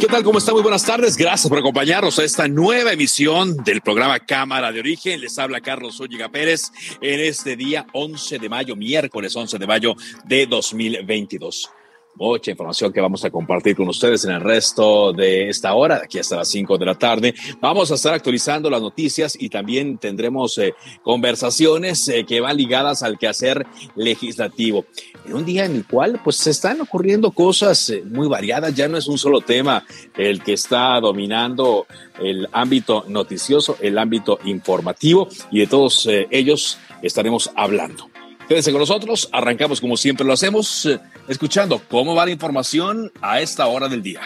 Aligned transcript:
¿Qué 0.00 0.06
tal? 0.06 0.22
¿Cómo 0.22 0.38
está? 0.38 0.52
Muy 0.52 0.62
buenas 0.62 0.84
tardes. 0.84 1.16
Gracias 1.16 1.48
por 1.48 1.58
acompañarnos 1.58 2.16
a 2.18 2.24
esta 2.24 2.46
nueva 2.46 2.92
emisión 2.92 3.56
del 3.64 3.80
programa 3.80 4.20
Cámara 4.20 4.70
de 4.70 4.78
Origen. 4.78 5.20
Les 5.20 5.36
habla 5.40 5.60
Carlos 5.60 5.96
Zúñiga 5.96 6.28
Pérez 6.28 6.70
en 7.00 7.18
este 7.18 7.56
día 7.56 7.86
11 7.92 8.38
de 8.38 8.48
mayo, 8.48 8.76
miércoles 8.76 9.34
11 9.34 9.58
de 9.58 9.66
mayo 9.66 9.94
de 10.24 10.46
2022 10.46 11.70
mucha 12.14 12.50
información 12.50 12.92
que 12.92 13.00
vamos 13.00 13.24
a 13.24 13.30
compartir 13.30 13.76
con 13.76 13.88
ustedes 13.88 14.24
en 14.24 14.32
el 14.32 14.40
resto 14.40 15.12
de 15.12 15.48
esta 15.48 15.74
hora, 15.74 16.02
aquí 16.04 16.18
hasta 16.18 16.36
las 16.36 16.48
5 16.48 16.78
de 16.78 16.86
la 16.86 16.94
tarde. 16.94 17.34
Vamos 17.60 17.90
a 17.90 17.94
estar 17.94 18.14
actualizando 18.14 18.70
las 18.70 18.82
noticias 18.82 19.36
y 19.38 19.48
también 19.48 19.98
tendremos 19.98 20.56
eh, 20.58 20.74
conversaciones 21.02 22.08
eh, 22.08 22.24
que 22.24 22.40
van 22.40 22.56
ligadas 22.56 23.02
al 23.02 23.18
quehacer 23.18 23.66
legislativo. 23.96 24.84
En 25.26 25.34
un 25.34 25.44
día 25.44 25.64
en 25.64 25.76
el 25.76 25.86
cual 25.86 26.20
pues 26.22 26.36
se 26.36 26.50
están 26.50 26.80
ocurriendo 26.80 27.30
cosas 27.30 27.90
eh, 27.90 28.02
muy 28.04 28.28
variadas, 28.28 28.74
ya 28.74 28.88
no 28.88 28.98
es 28.98 29.06
un 29.08 29.18
solo 29.18 29.40
tema 29.40 29.84
el 30.16 30.42
que 30.42 30.52
está 30.52 31.00
dominando 31.00 31.86
el 32.20 32.48
ámbito 32.52 33.04
noticioso, 33.08 33.76
el 33.80 33.98
ámbito 33.98 34.38
informativo 34.44 35.28
y 35.50 35.60
de 35.60 35.66
todos 35.66 36.08
ellos 36.30 36.78
estaremos 37.02 37.50
hablando. 37.56 38.11
Quédense 38.48 38.72
con 38.72 38.80
nosotros, 38.80 39.28
arrancamos 39.32 39.80
como 39.80 39.96
siempre 39.96 40.26
lo 40.26 40.32
hacemos, 40.32 40.86
eh, 40.86 40.98
escuchando 41.28 41.80
cómo 41.88 42.14
va 42.14 42.24
la 42.24 42.32
información 42.32 43.10
a 43.20 43.40
esta 43.40 43.66
hora 43.66 43.88
del 43.88 44.02
día. 44.02 44.20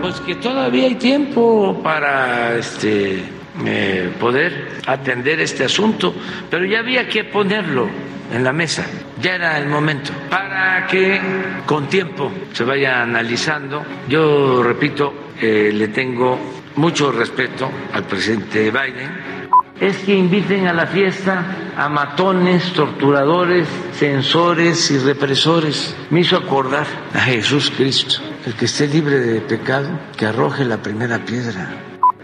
Pues 0.00 0.20
que 0.20 0.34
todavía 0.36 0.86
hay 0.86 0.94
tiempo 0.96 1.80
para 1.82 2.56
este, 2.56 3.22
eh, 3.64 4.12
poder 4.20 4.80
atender 4.86 5.40
este 5.40 5.64
asunto, 5.64 6.14
pero 6.50 6.64
ya 6.64 6.80
había 6.80 7.08
que 7.08 7.24
ponerlo 7.24 7.88
en 8.32 8.44
la 8.44 8.52
mesa, 8.52 8.86
ya 9.20 9.34
era 9.34 9.58
el 9.58 9.68
momento, 9.68 10.12
para 10.28 10.86
que 10.86 11.20
con 11.64 11.88
tiempo 11.88 12.30
se 12.52 12.64
vaya 12.64 13.02
analizando. 13.02 13.82
Yo 14.08 14.62
repito, 14.62 15.30
eh, 15.40 15.70
le 15.72 15.88
tengo 15.88 16.38
mucho 16.76 17.10
respeto 17.10 17.70
al 17.92 18.04
presidente 18.04 18.70
Biden 18.70 19.37
es 19.80 19.98
que 19.98 20.14
inviten 20.14 20.66
a 20.66 20.72
la 20.72 20.86
fiesta 20.86 21.72
a 21.76 21.88
matones, 21.88 22.72
torturadores, 22.72 23.68
censores 23.92 24.90
y 24.90 24.98
represores. 24.98 25.94
Me 26.10 26.20
hizo 26.20 26.36
acordar 26.36 26.86
a 27.14 27.20
Jesús 27.20 27.72
Cristo, 27.76 28.20
el 28.46 28.54
que 28.54 28.64
esté 28.64 28.88
libre 28.88 29.20
de 29.20 29.40
pecado, 29.40 29.88
que 30.16 30.26
arroje 30.26 30.64
la 30.64 30.82
primera 30.82 31.24
piedra. 31.24 31.68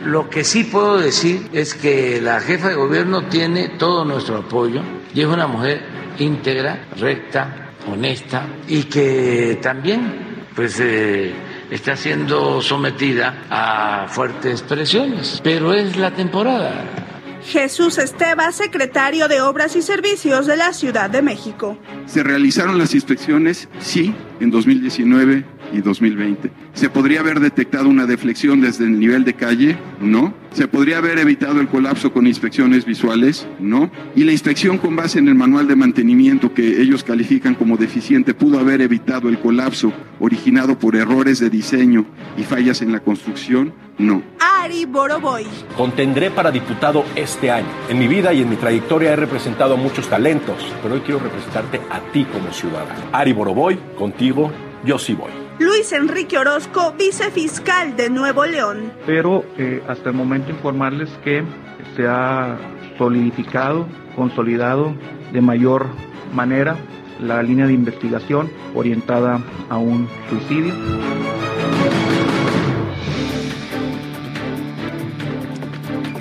Lo 0.04 0.28
que 0.28 0.44
sí 0.44 0.64
puedo 0.64 0.98
decir 0.98 1.48
es 1.52 1.74
que 1.74 2.20
la 2.20 2.40
jefa 2.40 2.68
de 2.68 2.74
gobierno 2.74 3.26
tiene 3.28 3.68
todo 3.70 4.04
nuestro 4.04 4.38
apoyo 4.38 4.82
y 5.14 5.20
es 5.20 5.26
una 5.26 5.46
mujer 5.46 5.82
íntegra, 6.18 6.88
recta, 6.96 7.70
honesta 7.90 8.46
y 8.66 8.84
que 8.84 9.58
también 9.62 10.46
pues 10.54 10.78
eh, 10.80 11.32
está 11.70 11.96
siendo 11.96 12.60
sometida 12.60 13.44
a 13.48 14.06
fuertes 14.08 14.62
presiones, 14.62 15.40
pero 15.42 15.72
es 15.72 15.96
la 15.96 16.10
temporada 16.10 17.03
Jesús 17.44 17.98
Esteba, 17.98 18.50
secretario 18.52 19.28
de 19.28 19.42
Obras 19.42 19.76
y 19.76 19.82
Servicios 19.82 20.46
de 20.46 20.56
la 20.56 20.72
Ciudad 20.72 21.10
de 21.10 21.20
México. 21.20 21.76
¿Se 22.06 22.22
realizaron 22.22 22.78
las 22.78 22.94
inspecciones? 22.94 23.68
Sí, 23.80 24.14
en 24.40 24.50
2019 24.50 25.44
y 25.72 25.80
2020. 25.80 26.50
¿Se 26.74 26.88
podría 26.88 27.20
haber 27.20 27.40
detectado 27.40 27.88
una 27.88 28.06
deflexión 28.06 28.60
desde 28.60 28.84
el 28.84 28.98
nivel 28.98 29.24
de 29.24 29.34
calle? 29.34 29.76
No. 30.00 30.34
¿Se 30.52 30.68
podría 30.68 30.98
haber 30.98 31.18
evitado 31.18 31.60
el 31.60 31.68
colapso 31.68 32.12
con 32.12 32.26
inspecciones 32.26 32.84
visuales? 32.84 33.46
No. 33.58 33.90
¿Y 34.14 34.24
la 34.24 34.32
inspección 34.32 34.78
con 34.78 34.94
base 34.94 35.18
en 35.18 35.28
el 35.28 35.34
manual 35.34 35.66
de 35.66 35.76
mantenimiento 35.76 36.54
que 36.54 36.80
ellos 36.80 37.02
califican 37.02 37.54
como 37.54 37.76
deficiente 37.76 38.34
pudo 38.34 38.60
haber 38.60 38.80
evitado 38.80 39.28
el 39.28 39.38
colapso 39.40 39.92
originado 40.20 40.78
por 40.78 40.94
errores 40.94 41.40
de 41.40 41.50
diseño 41.50 42.06
y 42.36 42.42
fallas 42.42 42.82
en 42.82 42.92
la 42.92 43.00
construcción? 43.00 43.72
No. 43.98 44.22
Ari 44.40 44.86
Boroboy. 44.86 45.44
Contendré 45.76 46.30
para 46.30 46.50
diputado 46.50 47.04
este 47.14 47.50
año. 47.50 47.68
En 47.88 47.98
mi 47.98 48.08
vida 48.08 48.32
y 48.32 48.42
en 48.42 48.48
mi 48.48 48.56
trayectoria 48.56 49.12
he 49.12 49.16
representado 49.16 49.76
muchos 49.76 50.08
talentos, 50.08 50.56
pero 50.82 50.94
hoy 50.94 51.00
quiero 51.00 51.20
representarte 51.20 51.80
a 51.90 52.00
ti 52.12 52.24
como 52.32 52.52
ciudadano. 52.52 53.00
Ari 53.12 53.32
Boroboy, 53.32 53.78
contigo, 53.96 54.33
yo 54.84 54.98
sí 54.98 55.14
voy. 55.14 55.30
Luis 55.58 55.92
Enrique 55.92 56.36
Orozco, 56.36 56.94
vicefiscal 56.98 57.96
de 57.96 58.10
Nuevo 58.10 58.44
León. 58.44 58.92
Pero 59.06 59.44
eh, 59.56 59.82
hasta 59.88 60.10
el 60.10 60.16
momento 60.16 60.50
informarles 60.50 61.10
que 61.22 61.44
se 61.96 62.06
ha 62.06 62.58
solidificado, 62.98 63.86
consolidado 64.16 64.94
de 65.32 65.40
mayor 65.40 65.86
manera 66.32 66.76
la 67.20 67.42
línea 67.42 67.66
de 67.66 67.72
investigación 67.72 68.50
orientada 68.74 69.40
a 69.68 69.78
un 69.78 70.08
suicidio. 70.28 70.74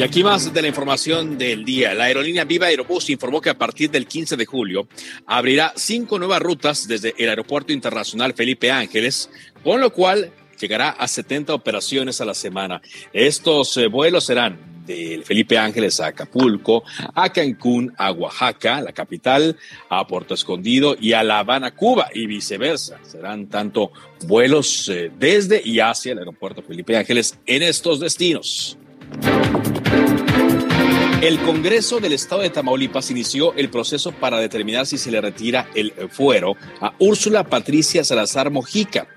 Aquí 0.04 0.22
más 0.22 0.54
de 0.54 0.62
la 0.62 0.68
información 0.68 1.38
del 1.38 1.64
día. 1.64 1.94
La 1.94 2.04
aerolínea 2.04 2.44
Viva 2.44 2.68
Aerobús 2.68 3.10
informó 3.10 3.40
que 3.40 3.50
a 3.50 3.58
partir 3.58 3.90
del 3.90 4.06
15 4.06 4.36
de 4.36 4.46
julio 4.46 4.86
abrirá 5.26 5.72
cinco 5.78 6.20
nuevas 6.20 6.42
rutas 6.42 6.90
desde 6.90 7.14
el 7.18 7.30
Aeropuerto 7.30 7.72
Internacional 7.72 8.34
Felipe 8.34 8.70
Ángeles, 8.70 9.30
con 9.64 9.80
lo 9.80 9.94
cual 9.94 10.30
llegará 10.60 10.90
a 10.90 11.08
70 11.08 11.54
operaciones 11.54 12.20
a 12.20 12.26
la 12.26 12.34
semana. 12.34 12.82
Estos 13.14 13.78
eh, 13.78 13.88
vuelos 13.88 14.26
serán 14.26 14.84
del 14.86 15.24
Felipe 15.24 15.58
Ángeles 15.58 16.02
a 16.02 16.08
Acapulco, 16.08 16.84
a 17.16 17.32
Cancún, 17.32 17.94
a 17.98 18.12
Oaxaca, 18.12 18.82
la 18.82 18.92
capital, 18.92 19.56
a 19.88 20.06
Puerto 20.06 20.34
Escondido 20.34 20.98
y 21.00 21.14
a 21.14 21.24
La 21.24 21.40
Habana, 21.40 21.74
Cuba 21.74 22.10
y 22.14 22.28
viceversa. 22.28 23.00
Serán 23.04 23.48
tanto 23.48 23.94
vuelos 24.28 24.90
eh, 24.90 25.14
desde 25.18 25.62
y 25.64 25.80
hacia 25.80 26.12
el 26.12 26.20
aeropuerto 26.20 26.62
Felipe 26.62 26.98
Ángeles 26.98 27.40
en 27.46 27.64
estos 27.64 28.02
destinos. 28.02 28.78
El 31.24 31.40
Congreso 31.40 32.02
del 32.02 32.12
Estado 32.12 32.42
de 32.42 32.50
Tamaulipas 32.50 33.10
inició 33.10 33.54
el 33.54 33.70
proceso 33.70 34.12
para 34.12 34.42
determinar 34.42 34.86
si 34.86 34.98
se 34.98 35.10
le 35.10 35.22
retira 35.22 35.70
el 35.74 35.94
fuero 36.10 36.58
a 36.82 36.94
Úrsula 37.00 37.46
Patricia 37.46 38.04
Salazar 38.04 38.52
Mojica, 38.52 39.08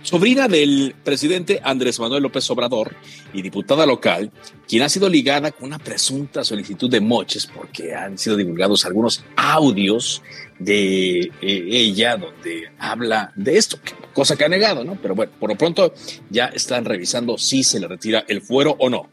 sobrina 0.00 0.48
del 0.48 0.94
presidente 1.04 1.60
Andrés 1.62 2.00
Manuel 2.00 2.22
López 2.22 2.50
Obrador 2.50 2.96
y 3.34 3.42
diputada 3.42 3.84
local, 3.84 4.30
quien 4.66 4.82
ha 4.82 4.88
sido 4.88 5.10
ligada 5.10 5.50
con 5.50 5.66
una 5.66 5.78
presunta 5.78 6.42
solicitud 6.42 6.88
de 6.88 7.02
moches 7.02 7.46
porque 7.46 7.94
han 7.94 8.16
sido 8.16 8.38
divulgados 8.38 8.86
algunos 8.86 9.22
audios 9.36 10.22
de 10.58 11.20
eh, 11.20 11.30
ella 11.42 12.16
donde 12.16 12.72
habla 12.78 13.30
de 13.36 13.58
esto, 13.58 13.78
cosa 14.14 14.36
que 14.36 14.46
ha 14.46 14.48
negado, 14.48 14.84
¿no? 14.84 14.96
Pero 15.02 15.14
bueno, 15.14 15.32
por 15.38 15.50
lo 15.50 15.58
pronto 15.58 15.92
ya 16.30 16.46
están 16.46 16.86
revisando 16.86 17.36
si 17.36 17.62
se 17.62 17.78
le 17.78 17.88
retira 17.88 18.24
el 18.26 18.40
fuero 18.40 18.74
o 18.78 18.88
no. 18.88 19.10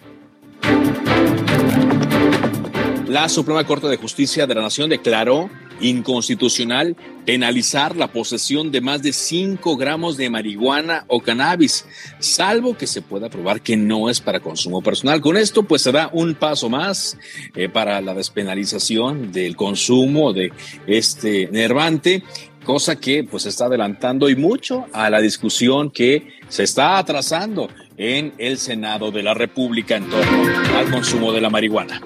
La 3.09 3.27
Suprema 3.27 3.65
Corte 3.65 3.87
de 3.87 3.97
Justicia 3.97 4.45
de 4.45 4.53
la 4.53 4.61
Nación 4.61 4.87
declaró 4.87 5.49
inconstitucional 5.81 6.95
penalizar 7.25 7.95
la 7.95 8.11
posesión 8.11 8.69
de 8.69 8.81
más 8.81 9.01
de 9.01 9.13
5 9.13 9.77
gramos 9.77 10.15
de 10.15 10.29
marihuana 10.29 11.05
o 11.07 11.19
cannabis, 11.19 11.87
salvo 12.19 12.77
que 12.77 12.85
se 12.85 13.01
pueda 13.01 13.29
probar 13.29 13.61
que 13.61 13.75
no 13.75 14.11
es 14.11 14.21
para 14.21 14.41
consumo 14.41 14.83
personal. 14.83 15.21
Con 15.21 15.37
esto, 15.37 15.63
pues 15.63 15.81
se 15.81 15.91
da 15.91 16.11
un 16.13 16.35
paso 16.35 16.69
más 16.69 17.17
eh, 17.55 17.67
para 17.67 17.99
la 17.99 18.13
despenalización 18.13 19.31
del 19.31 19.55
consumo 19.55 20.31
de 20.31 20.53
este 20.85 21.49
nervante 21.51 22.23
cosa 22.63 22.97
que 22.97 23.23
pues 23.23 23.47
está 23.47 23.65
adelantando 23.65 24.29
y 24.29 24.35
mucho 24.35 24.85
a 24.93 25.09
la 25.09 25.19
discusión 25.21 25.89
que 25.89 26.33
se 26.49 26.61
está 26.61 26.99
atrasando 26.99 27.69
en 27.97 28.33
el 28.37 28.59
Senado 28.59 29.09
de 29.09 29.23
la 29.23 29.33
República 29.33 29.95
en 29.95 30.07
torno 30.07 30.77
al 30.77 30.91
consumo 30.91 31.33
de 31.33 31.41
la 31.41 31.49
marihuana. 31.49 31.99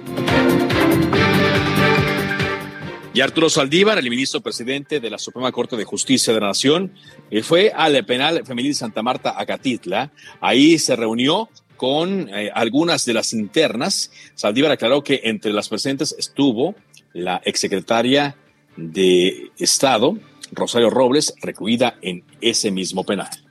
Y 3.16 3.22
Arturo 3.22 3.48
Saldívar, 3.48 4.00
el 4.00 4.10
ministro 4.10 4.42
presidente 4.42 5.00
de 5.00 5.10
la 5.12 5.20
Suprema 5.20 5.52
Corte 5.52 5.78
de 5.78 5.84
Justicia 5.84 6.34
de 6.34 6.40
la 6.40 6.48
Nación, 6.48 6.92
eh, 7.30 7.44
fue 7.44 7.72
al 7.76 8.04
penal 8.06 8.44
femenil 8.44 8.74
Santa 8.74 9.04
Marta, 9.04 9.40
Acatitla. 9.40 10.12
Ahí 10.42 10.80
se 10.80 10.96
reunió 10.96 11.48
con 11.78 12.28
eh, 12.30 12.50
algunas 12.56 13.06
de 13.06 13.14
las 13.14 13.34
internas. 13.34 14.10
Saldívar 14.34 14.72
aclaró 14.72 15.04
que 15.04 15.22
entre 15.26 15.54
las 15.54 15.70
presentes 15.70 16.16
estuvo 16.18 16.74
la 17.14 17.40
exsecretaria 17.46 18.36
de 18.78 19.52
Estado, 19.60 20.18
Rosario 20.52 20.90
Robles, 20.90 21.36
recluida 21.40 22.00
en 22.02 22.24
ese 22.42 22.72
mismo 22.72 23.04
penal. 23.04 23.43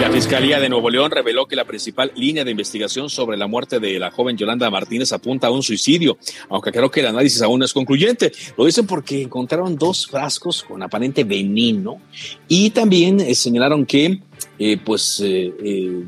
La 0.00 0.12
Fiscalía 0.12 0.60
de 0.60 0.68
Nuevo 0.68 0.90
León 0.90 1.10
reveló 1.10 1.46
que 1.46 1.56
la 1.56 1.64
principal 1.64 2.12
línea 2.14 2.44
de 2.44 2.52
investigación 2.52 3.10
sobre 3.10 3.36
la 3.36 3.48
muerte 3.48 3.80
de 3.80 3.98
la 3.98 4.12
joven 4.12 4.36
Yolanda 4.36 4.70
Martínez 4.70 5.12
apunta 5.12 5.48
a 5.48 5.50
un 5.50 5.64
suicidio, 5.64 6.18
aunque 6.48 6.70
creo 6.70 6.88
que 6.88 7.00
el 7.00 7.06
análisis 7.06 7.42
aún 7.42 7.58
no 7.58 7.64
es 7.64 7.72
concluyente. 7.72 8.30
Lo 8.56 8.64
dicen 8.64 8.86
porque 8.86 9.22
encontraron 9.22 9.76
dos 9.76 10.06
frascos 10.06 10.62
con 10.62 10.84
aparente 10.84 11.24
veneno 11.24 12.00
y 12.46 12.70
también 12.70 13.18
eh, 13.18 13.34
señalaron 13.34 13.84
que 13.84 14.20
eh, 14.60 14.78
pues 14.84 15.20
eh, 15.24 15.52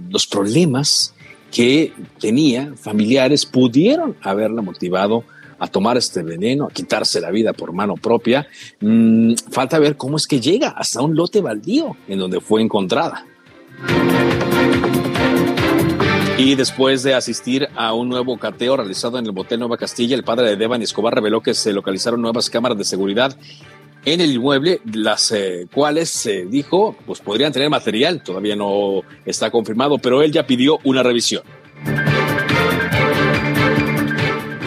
los 0.08 0.24
problemas 0.28 1.12
que 1.50 1.92
tenía 2.20 2.72
familiares 2.76 3.44
pudieron 3.44 4.16
haberla 4.22 4.62
motivado 4.62 5.24
a 5.58 5.66
tomar 5.66 5.96
este 5.96 6.22
veneno, 6.22 6.66
a 6.66 6.70
quitarse 6.70 7.20
la 7.20 7.32
vida 7.32 7.52
por 7.52 7.72
mano 7.72 7.96
propia. 7.96 8.46
Mm, 8.80 9.34
falta 9.50 9.80
ver 9.80 9.96
cómo 9.96 10.16
es 10.16 10.28
que 10.28 10.40
llega 10.40 10.68
hasta 10.68 11.02
un 11.02 11.16
lote 11.16 11.40
baldío 11.40 11.96
en 12.06 12.20
donde 12.20 12.40
fue 12.40 12.62
encontrada. 12.62 13.26
Y 16.38 16.54
después 16.54 17.02
de 17.02 17.14
asistir 17.14 17.68
a 17.76 17.92
un 17.92 18.08
nuevo 18.08 18.38
cateo 18.38 18.76
realizado 18.76 19.18
en 19.18 19.26
el 19.26 19.32
Motel 19.32 19.60
Nueva 19.60 19.76
Castilla, 19.76 20.16
el 20.16 20.24
padre 20.24 20.48
de 20.48 20.56
Devan 20.56 20.80
Escobar 20.80 21.14
reveló 21.14 21.42
que 21.42 21.52
se 21.52 21.72
localizaron 21.72 22.22
nuevas 22.22 22.48
cámaras 22.48 22.78
de 22.78 22.84
seguridad 22.84 23.36
en 24.04 24.20
el 24.20 24.32
inmueble, 24.32 24.80
las 24.92 25.32
eh, 25.32 25.66
cuales 25.72 26.08
se 26.08 26.46
dijo, 26.46 26.96
pues 27.04 27.20
podrían 27.20 27.52
tener 27.52 27.68
material, 27.68 28.22
todavía 28.22 28.56
no 28.56 29.02
está 29.26 29.50
confirmado, 29.50 29.98
pero 29.98 30.22
él 30.22 30.32
ya 30.32 30.46
pidió 30.46 30.78
una 30.84 31.02
revisión. 31.02 31.42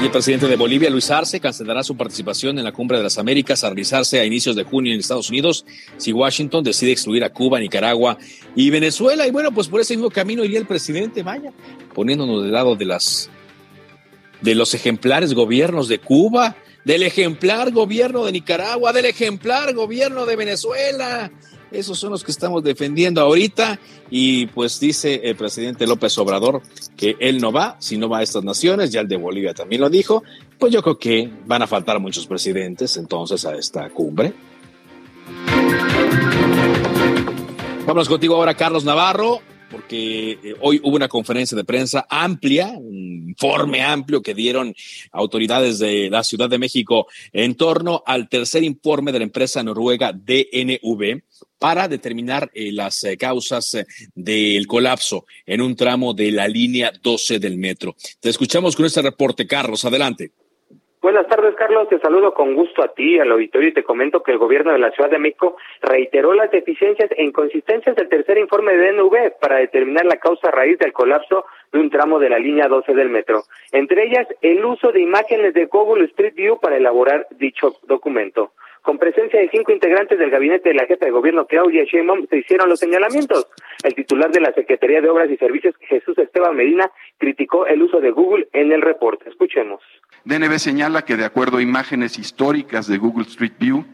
El 0.05 0.11
presidente 0.11 0.47
de 0.47 0.57
Bolivia, 0.57 0.89
Luis 0.89 1.09
Arce, 1.11 1.39
cancelará 1.39 1.81
su 1.81 1.95
participación 1.95 2.57
en 2.57 2.65
la 2.65 2.73
Cumbre 2.73 2.97
de 2.97 3.03
las 3.03 3.17
Américas 3.17 3.63
a 3.63 3.67
realizarse 3.67 4.19
a 4.19 4.25
inicios 4.25 4.53
de 4.53 4.63
junio 4.63 4.93
en 4.93 4.99
Estados 4.99 5.29
Unidos 5.29 5.65
si 5.95 6.11
Washington 6.11 6.61
decide 6.61 6.91
excluir 6.91 7.23
a 7.23 7.31
Cuba, 7.31 7.57
Nicaragua 7.57 8.17
y 8.53 8.69
Venezuela. 8.69 9.25
Y 9.25 9.31
bueno, 9.31 9.53
pues 9.53 9.69
por 9.69 9.79
ese 9.79 9.95
mismo 9.95 10.09
camino 10.09 10.43
iría 10.43 10.59
el 10.59 10.65
presidente, 10.65 11.23
vaya, 11.23 11.53
poniéndonos 11.93 12.43
del 12.43 12.51
lado 12.51 12.75
de 12.75 12.83
las 12.83 13.29
de 14.41 14.55
los 14.55 14.73
ejemplares 14.73 15.33
gobiernos 15.33 15.87
de 15.87 15.99
Cuba, 15.99 16.57
del 16.83 17.03
ejemplar 17.03 17.71
gobierno 17.71 18.25
de 18.25 18.33
Nicaragua, 18.33 18.91
del 18.91 19.05
ejemplar 19.05 19.73
gobierno 19.73 20.25
de 20.25 20.35
Venezuela. 20.35 21.31
Esos 21.73 21.97
son 21.97 22.11
los 22.11 22.23
que 22.23 22.29
estamos 22.29 22.63
defendiendo 22.63 23.19
ahorita 23.19 23.79
y 24.11 24.45
pues 24.45 24.79
dice 24.79 25.21
el 25.23 25.35
presidente 25.35 25.87
López 25.87 26.15
Obrador 26.19 26.61
que 26.95 27.15
él 27.19 27.41
no 27.41 27.51
va, 27.51 27.77
si 27.79 27.97
no 27.97 28.07
va 28.07 28.19
a 28.19 28.21
estas 28.21 28.43
naciones, 28.43 28.91
ya 28.91 29.01
el 29.01 29.07
de 29.07 29.17
Bolivia 29.17 29.55
también 29.55 29.81
lo 29.81 29.89
dijo, 29.89 30.23
pues 30.59 30.71
yo 30.71 30.83
creo 30.83 30.99
que 30.99 31.31
van 31.47 31.63
a 31.63 31.67
faltar 31.67 31.99
muchos 31.99 32.27
presidentes 32.27 32.95
entonces 32.97 33.43
a 33.45 33.55
esta 33.55 33.89
cumbre. 33.89 34.33
Vamos 37.87 38.07
contigo 38.07 38.35
ahora, 38.35 38.53
Carlos 38.53 38.85
Navarro 38.85 39.41
porque 39.73 40.37
eh, 40.43 40.55
hoy 40.61 40.79
hubo 40.83 40.95
una 40.95 41.07
conferencia 41.07 41.57
de 41.57 41.63
prensa 41.63 42.05
amplia, 42.07 42.67
un 42.77 43.29
informe 43.29 43.81
amplio 43.81 44.21
que 44.21 44.35
dieron 44.35 44.75
autoridades 45.11 45.79
de 45.79 46.11
la 46.11 46.23
Ciudad 46.23 46.47
de 46.47 46.59
México 46.59 47.07
en 47.31 47.55
torno 47.55 48.03
al 48.05 48.29
tercer 48.29 48.63
informe 48.63 49.11
de 49.11 49.17
la 49.17 49.25
empresa 49.25 49.63
noruega 49.63 50.13
DNV 50.13 51.23
para 51.57 51.87
determinar 51.87 52.51
eh, 52.53 52.71
las 52.71 53.03
eh, 53.03 53.17
causas 53.17 53.75
del 54.13 54.67
colapso 54.67 55.25
en 55.43 55.61
un 55.61 55.75
tramo 55.75 56.13
de 56.13 56.31
la 56.31 56.47
línea 56.47 56.93
12 57.01 57.39
del 57.39 57.57
metro. 57.57 57.95
Te 58.19 58.29
escuchamos 58.29 58.75
con 58.75 58.85
este 58.85 59.01
reporte, 59.01 59.47
Carlos. 59.47 59.83
Adelante. 59.85 60.33
Buenas 61.03 61.27
tardes, 61.27 61.53
Carlos. 61.55 61.89
Te 61.89 61.99
saludo 61.99 62.33
con 62.33 62.55
gusto 62.55 62.81
a 62.81 62.93
ti, 62.93 63.19
al 63.19 63.29
auditorio, 63.29 63.67
y 63.67 63.73
te 63.73 63.83
comento 63.83 64.23
que 64.23 64.31
el 64.31 64.37
gobierno 64.37 64.71
de 64.71 64.79
la 64.79 64.89
Ciudad 64.91 65.09
de 65.09 65.19
México 65.19 65.57
reiteró 65.81 66.33
las 66.33 66.49
deficiencias 66.49 67.11
e 67.11 67.25
inconsistencias 67.25 67.93
del 67.97 68.07
tercer 68.07 68.37
informe 68.37 68.71
de 68.71 68.93
DNV 68.93 69.37
para 69.41 69.57
determinar 69.57 70.05
la 70.05 70.15
causa 70.15 70.49
raíz 70.49 70.79
del 70.79 70.93
colapso 70.93 71.43
de 71.73 71.79
un 71.79 71.89
tramo 71.89 72.19
de 72.19 72.29
la 72.29 72.39
línea 72.39 72.69
12 72.69 72.93
del 72.93 73.09
metro. 73.09 73.43
Entre 73.73 74.05
ellas, 74.05 74.25
el 74.41 74.63
uso 74.63 74.93
de 74.93 75.01
imágenes 75.01 75.53
de 75.53 75.65
Google 75.65 76.05
Street 76.05 76.35
View 76.35 76.57
para 76.61 76.77
elaborar 76.77 77.27
dicho 77.31 77.75
documento. 77.85 78.53
Con 78.81 78.97
presencia 78.97 79.41
de 79.41 79.49
cinco 79.49 79.73
integrantes 79.73 80.17
del 80.17 80.29
gabinete 80.29 80.69
de 80.69 80.75
la 80.75 80.85
jefa 80.85 81.05
de 81.05 81.11
gobierno, 81.11 81.47
Claudia 81.47 81.83
Sheinbaum, 81.83 82.27
se 82.27 82.37
hicieron 82.37 82.69
los 82.69 82.79
señalamientos. 82.79 83.47
El 83.83 83.95
titular 83.95 84.31
de 84.31 84.39
la 84.39 84.53
Secretaría 84.53 85.01
de 85.01 85.09
Obras 85.09 85.29
y 85.29 85.35
Servicios, 85.35 85.75
Jesús 85.81 86.17
Esteban 86.17 86.55
Medina, 86.55 86.89
criticó 87.17 87.67
el 87.67 87.81
uso 87.81 87.99
de 87.99 88.11
Google 88.11 88.47
en 88.53 88.71
el 88.71 88.81
reporte. 88.81 89.29
Escuchemos. 89.29 89.81
DNB 90.23 90.57
señala 90.57 91.03
que 91.03 91.17
de 91.17 91.25
acuerdo 91.25 91.57
a 91.57 91.61
imágenes 91.61 92.17
históricas 92.17 92.87
de 92.87 92.97
Google 92.97 93.25
Street 93.25 93.53
View, 93.59 93.85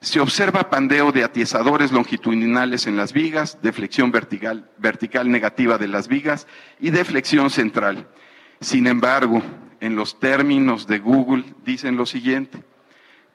se 0.00 0.18
observa 0.18 0.70
pandeo 0.70 1.12
de 1.12 1.22
atiesadores 1.22 1.92
longitudinales 1.92 2.86
en 2.86 2.96
las 2.96 3.12
vigas, 3.12 3.60
deflexión 3.62 4.10
vertical, 4.10 4.68
vertical 4.78 5.30
negativa 5.30 5.78
de 5.78 5.88
las 5.88 6.08
vigas 6.08 6.48
y 6.80 6.90
deflexión 6.90 7.50
central. 7.50 8.08
Sin 8.60 8.86
embargo, 8.86 9.42
en 9.80 9.94
los 9.94 10.18
términos 10.18 10.86
de 10.86 10.98
Google 10.98 11.44
dicen 11.64 11.96
lo 11.96 12.06
siguiente, 12.06 12.58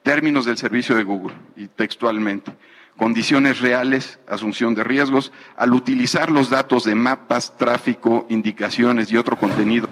términos 0.02 0.44
del 0.44 0.58
servicio 0.58 0.94
de 0.94 1.04
Google 1.04 1.34
y 1.56 1.68
textualmente, 1.68 2.52
condiciones 2.96 3.60
reales, 3.60 4.20
asunción 4.26 4.74
de 4.74 4.84
riesgos, 4.84 5.32
al 5.56 5.72
utilizar 5.72 6.30
los 6.30 6.50
datos 6.50 6.84
de 6.84 6.94
mapas, 6.94 7.56
tráfico, 7.56 8.26
indicaciones 8.28 9.12
y 9.12 9.16
otro 9.16 9.36
contenido 9.36 9.88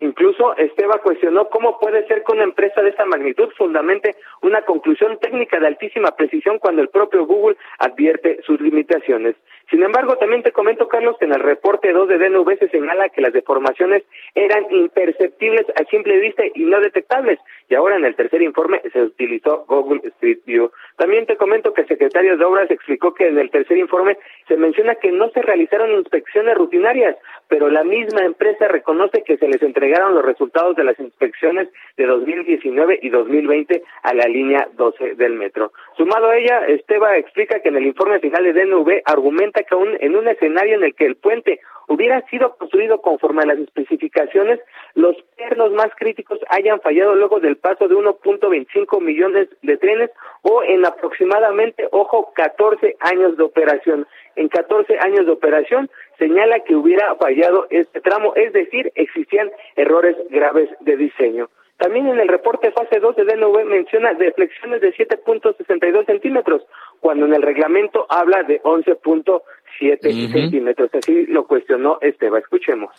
Incluso 0.00 0.54
Esteba 0.58 0.98
cuestionó 0.98 1.48
cómo 1.48 1.78
puede 1.78 2.06
ser 2.06 2.22
que 2.22 2.32
una 2.32 2.44
empresa 2.44 2.82
de 2.82 2.90
esta 2.90 3.06
magnitud 3.06 3.48
fundamente 3.56 4.14
una 4.42 4.62
conclusión 4.62 5.18
técnica 5.18 5.58
de 5.58 5.68
altísima 5.68 6.10
precisión 6.10 6.58
cuando 6.58 6.82
el 6.82 6.90
propio 6.90 7.24
Google 7.24 7.56
advierte 7.78 8.40
sus 8.46 8.60
limitaciones. 8.60 9.36
Sin 9.70 9.82
embargo, 9.82 10.16
también 10.16 10.42
te 10.42 10.52
comento, 10.52 10.86
Carlos, 10.86 11.16
que 11.18 11.24
en 11.24 11.32
el 11.32 11.40
reporte 11.40 11.92
2 11.92 12.08
de 12.08 12.18
DNV 12.18 12.58
se 12.58 12.68
señala 12.68 13.08
que 13.08 13.20
las 13.20 13.32
deformaciones 13.32 14.04
eran 14.34 14.64
imperceptibles 14.70 15.66
a 15.70 15.84
simple 15.90 16.18
vista 16.20 16.44
y 16.54 16.64
no 16.64 16.80
detectables, 16.80 17.40
y 17.68 17.74
ahora 17.74 17.96
en 17.96 18.04
el 18.04 18.14
tercer 18.14 18.42
informe 18.42 18.80
se 18.92 19.02
utilizó 19.02 19.64
Google 19.66 20.02
Street 20.04 20.38
View. 20.46 20.70
También 20.96 21.26
te 21.26 21.36
comento 21.36 21.72
que 21.72 21.82
el 21.82 21.88
secretario 21.88 22.36
de 22.36 22.44
Obras 22.44 22.70
explicó 22.70 23.12
que 23.12 23.26
en 23.26 23.38
el 23.38 23.50
tercer 23.50 23.76
informe 23.76 24.16
se 24.46 24.56
menciona 24.56 24.94
que 24.94 25.10
no 25.10 25.30
se 25.30 25.42
realizaron 25.42 25.90
inspecciones 25.92 26.56
rutinarias, 26.56 27.16
pero 27.48 27.68
la 27.68 27.82
misma 27.82 28.24
empresa 28.24 28.68
reconoce 28.68 29.24
que 29.24 29.36
se 29.36 29.48
les 29.48 29.62
entregaron 29.62 30.14
los 30.14 30.24
resultados 30.24 30.76
de 30.76 30.84
las 30.84 30.98
inspecciones 31.00 31.68
de 31.96 32.06
2019 32.06 33.00
y 33.02 33.08
2020 33.08 33.82
a 34.02 34.14
la 34.14 34.26
línea 34.26 34.68
12 34.74 35.14
del 35.16 35.34
metro. 35.34 35.72
Sumado 35.96 36.28
a 36.28 36.36
ella, 36.36 36.66
Esteba 36.68 37.16
explica 37.16 37.60
que 37.60 37.68
en 37.68 37.76
el 37.76 37.86
informe 37.86 38.20
final 38.20 38.44
de 38.44 38.52
DNV 38.52 39.02
argumenta 39.04 39.55
que 39.62 39.74
aún 39.74 39.96
en 40.00 40.16
un 40.16 40.28
escenario 40.28 40.76
en 40.76 40.84
el 40.84 40.94
que 40.94 41.06
el 41.06 41.16
puente 41.16 41.60
hubiera 41.88 42.20
sido 42.28 42.56
construido 42.56 43.00
conforme 43.00 43.42
a 43.42 43.46
las 43.46 43.58
especificaciones, 43.58 44.60
los 44.94 45.16
pernos 45.36 45.72
más 45.72 45.88
críticos 45.96 46.38
hayan 46.48 46.80
fallado 46.80 47.14
luego 47.14 47.40
del 47.40 47.56
paso 47.56 47.88
de 47.88 47.94
1.25 47.94 49.00
millones 49.00 49.48
de 49.62 49.76
trenes 49.76 50.10
o 50.42 50.62
en 50.62 50.84
aproximadamente, 50.84 51.88
ojo, 51.92 52.32
14 52.34 52.96
años 53.00 53.36
de 53.36 53.44
operación. 53.44 54.06
En 54.34 54.48
14 54.48 54.98
años 54.98 55.26
de 55.26 55.32
operación 55.32 55.90
señala 56.18 56.60
que 56.60 56.74
hubiera 56.74 57.14
fallado 57.16 57.66
este 57.70 58.00
tramo, 58.00 58.34
es 58.34 58.52
decir, 58.52 58.92
existían 58.94 59.50
errores 59.76 60.16
graves 60.30 60.68
de 60.80 60.96
diseño. 60.96 61.48
También 61.78 62.08
en 62.08 62.18
el 62.18 62.28
reporte 62.28 62.70
fase 62.72 63.00
2 63.00 63.16
de 63.16 63.24
DNV 63.24 63.64
menciona 63.66 64.14
deflexiones 64.14 64.80
de 64.80 64.94
7.62 64.94 66.06
centímetros, 66.06 66.62
cuando 67.00 67.26
en 67.26 67.34
el 67.34 67.42
reglamento 67.42 68.06
habla 68.08 68.42
de 68.42 68.62
11.7 68.62 70.32
centímetros. 70.32 70.90
Así 70.94 71.26
lo 71.26 71.46
cuestionó 71.46 71.98
Esteban. 72.00 72.40
Escuchemos. 72.42 72.90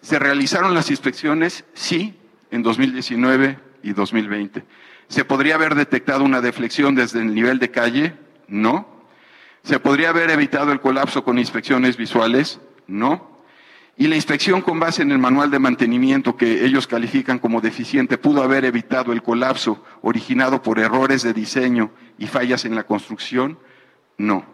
¿Se 0.00 0.18
realizaron 0.18 0.74
las 0.74 0.90
inspecciones? 0.90 1.64
Sí, 1.72 2.14
en 2.50 2.62
2019 2.62 3.58
y 3.82 3.92
2020. 3.92 4.62
¿Se 5.08 5.24
podría 5.24 5.54
haber 5.54 5.74
detectado 5.74 6.24
una 6.24 6.40
deflexión 6.40 6.94
desde 6.94 7.20
el 7.20 7.34
nivel 7.34 7.58
de 7.58 7.70
calle? 7.70 8.12
No. 8.46 8.86
¿Se 9.62 9.80
podría 9.80 10.10
haber 10.10 10.30
evitado 10.30 10.72
el 10.72 10.80
colapso 10.80 11.24
con 11.24 11.38
inspecciones 11.38 11.96
visuales? 11.96 12.60
No. 12.86 13.37
Y 14.00 14.06
la 14.06 14.14
inspección 14.14 14.62
con 14.62 14.78
base 14.78 15.02
en 15.02 15.10
el 15.10 15.18
manual 15.18 15.50
de 15.50 15.58
mantenimiento 15.58 16.36
que 16.36 16.64
ellos 16.64 16.86
califican 16.86 17.40
como 17.40 17.60
deficiente 17.60 18.16
pudo 18.16 18.44
haber 18.44 18.64
evitado 18.64 19.12
el 19.12 19.24
colapso 19.24 19.84
originado 20.02 20.62
por 20.62 20.78
errores 20.78 21.24
de 21.24 21.32
diseño 21.32 21.90
y 22.16 22.28
fallas 22.28 22.64
en 22.64 22.76
la 22.76 22.84
construcción? 22.84 23.58
No. 24.16 24.46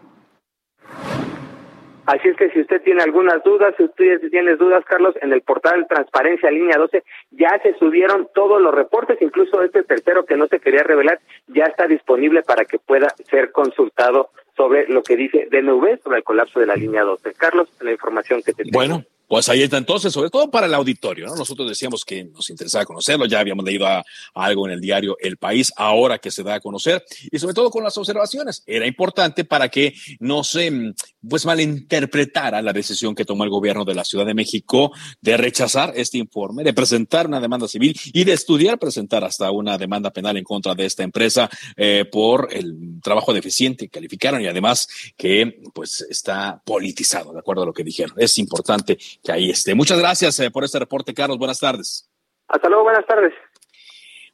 Así 2.07 2.27
es 2.27 2.37
que 2.37 2.49
si 2.49 2.61
usted 2.61 2.81
tiene 2.81 3.03
algunas 3.03 3.43
dudas, 3.43 3.75
si 3.77 3.83
usted 3.83 4.29
tiene 4.31 4.55
dudas, 4.55 4.83
Carlos, 4.85 5.13
en 5.21 5.31
el 5.31 5.41
portal 5.41 5.85
Transparencia 5.87 6.49
Línea 6.49 6.77
12 6.77 7.03
ya 7.29 7.59
se 7.61 7.75
subieron 7.75 8.27
todos 8.33 8.59
los 8.59 8.73
reportes, 8.73 9.21
incluso 9.21 9.61
este 9.61 9.83
tercero 9.83 10.25
que 10.25 10.37
no 10.37 10.47
se 10.47 10.59
quería 10.59 10.81
revelar 10.81 11.19
ya 11.47 11.65
está 11.65 11.87
disponible 11.87 12.41
para 12.41 12.65
que 12.65 12.79
pueda 12.79 13.09
ser 13.29 13.51
consultado 13.51 14.29
sobre 14.57 14.87
lo 14.87 15.03
que 15.03 15.15
dice 15.15 15.47
DNV 15.51 16.01
sobre 16.01 16.17
el 16.17 16.23
colapso 16.23 16.59
de 16.59 16.65
la 16.65 16.75
línea 16.75 17.03
12. 17.03 17.33
Carlos, 17.33 17.69
la 17.79 17.91
información 17.91 18.41
que 18.43 18.53
te 18.53 18.63
tengo. 18.63 18.77
Bueno, 18.77 19.03
pues 19.27 19.49
ahí 19.49 19.63
está 19.63 19.77
entonces, 19.77 20.13
sobre 20.13 20.29
todo 20.29 20.49
para 20.49 20.67
el 20.67 20.73
auditorio, 20.73 21.27
¿no? 21.27 21.35
Nosotros 21.35 21.67
decíamos 21.67 22.05
que 22.05 22.25
nos 22.25 22.49
interesaba 22.49 22.85
conocerlo, 22.85 23.25
ya 23.25 23.39
habíamos 23.39 23.65
leído 23.65 23.87
algo 24.33 24.67
en 24.67 24.73
el 24.73 24.81
diario 24.81 25.17
El 25.19 25.37
País, 25.37 25.73
ahora 25.75 26.19
que 26.19 26.31
se 26.31 26.43
da 26.43 26.55
a 26.55 26.59
conocer, 26.59 27.03
y 27.31 27.39
sobre 27.39 27.53
todo 27.53 27.69
con 27.69 27.83
las 27.83 27.97
observaciones. 27.97 28.63
Era 28.65 28.87
importante 28.87 29.45
para 29.45 29.69
que 29.69 29.93
no 30.19 30.43
se 30.43 30.69
mm, 30.69 30.93
pues 31.27 31.45
malinterpretara 31.45 32.61
la 32.61 32.73
decisión 32.73 33.15
que 33.15 33.25
tomó 33.25 33.43
el 33.43 33.49
gobierno 33.49 33.85
de 33.85 33.95
la 33.95 34.05
Ciudad 34.05 34.25
de 34.25 34.33
México 34.33 34.91
de 35.21 35.37
rechazar 35.37 35.93
este 35.95 36.17
informe, 36.17 36.63
de 36.63 36.73
presentar 36.73 37.27
una 37.27 37.39
demanda 37.39 37.67
civil 37.67 37.99
y 38.13 38.23
de 38.23 38.33
estudiar 38.33 38.77
presentar 38.79 39.23
hasta 39.23 39.51
una 39.51 39.77
demanda 39.77 40.11
penal 40.11 40.37
en 40.37 40.43
contra 40.43 40.75
de 40.75 40.85
esta 40.85 41.03
empresa 41.03 41.49
eh, 41.75 42.05
por 42.11 42.49
el 42.51 42.99
trabajo 43.01 43.33
deficiente 43.33 43.85
que 43.85 43.89
calificaron 43.89 44.41
y 44.41 44.47
además 44.47 44.87
que 45.17 45.61
pues 45.73 46.05
está 46.09 46.61
politizado, 46.63 47.33
de 47.33 47.39
acuerdo 47.39 47.63
a 47.63 47.65
lo 47.65 47.73
que 47.73 47.83
dijeron. 47.83 48.15
Es 48.17 48.37
importante 48.37 48.97
que 49.23 49.31
ahí 49.31 49.49
esté. 49.49 49.75
Muchas 49.75 49.99
gracias 49.99 50.39
eh, 50.39 50.51
por 50.51 50.63
este 50.63 50.79
reporte, 50.79 51.13
Carlos. 51.13 51.37
Buenas 51.37 51.59
tardes. 51.59 52.09
Hasta 52.47 52.67
luego, 52.69 52.83
buenas 52.83 53.05
tardes. 53.05 53.33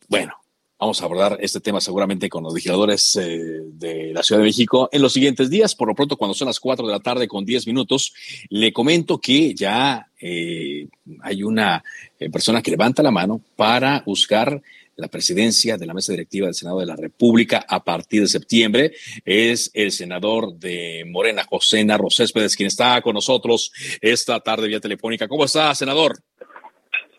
Bueno, 0.08 0.34
vamos 0.78 1.02
a 1.02 1.06
abordar 1.06 1.38
este 1.40 1.60
tema 1.60 1.80
seguramente 1.80 2.30
con 2.30 2.44
los 2.44 2.54
legisladores 2.54 3.16
eh, 3.16 3.62
de 3.66 4.12
la 4.14 4.24
Ciudad 4.24 4.42
de 4.42 4.48
México 4.48 4.90
en 4.92 5.02
los 5.02 5.14
siguientes 5.14 5.50
días. 5.50 5.76
Por 5.76 5.88
lo 5.88 5.96
pronto, 5.96 6.18
cuando 6.18 6.34
son 6.34 6.48
las 6.48 6.60
cuatro 6.60 6.86
de 6.86 6.94
la 6.94 7.00
tarde 7.00 7.28
con 7.28 7.46
diez 7.46 7.66
minutos, 7.66 8.14
le 8.50 8.74
comento 8.74 9.20
que 9.20 9.54
ya 9.54 10.08
eh, 10.20 10.88
hay 11.22 11.44
una 11.44 11.84
persona 12.32 12.62
que 12.62 12.72
levanta 12.72 13.02
la 13.02 13.12
mano 13.12 13.42
para 13.56 14.04
buscar 14.06 14.62
la 14.96 15.08
presidencia 15.08 15.78
de 15.78 15.86
la 15.86 15.94
mesa 15.94 16.14
directiva 16.14 16.48
del 16.48 16.54
Senado 16.54 16.80
de 16.80 16.86
la 16.86 16.96
República 16.96 17.66
a 17.68 17.84
partir 17.84 18.22
de 18.22 18.28
septiembre. 18.28 18.92
Es 19.26 19.72
el 19.74 19.92
senador 19.92 20.54
de 20.54 21.04
Morena, 21.08 21.44
José 21.50 21.84
Narro 21.84 22.10
Céspedes, 22.10 22.56
quien 22.56 22.68
está 22.68 23.02
con 23.02 23.14
nosotros 23.14 23.72
esta 24.02 24.40
tarde 24.40 24.68
vía 24.68 24.80
telefónica. 24.80 25.28
¿Cómo 25.28 25.46
está, 25.46 25.74
senador? 25.76 26.18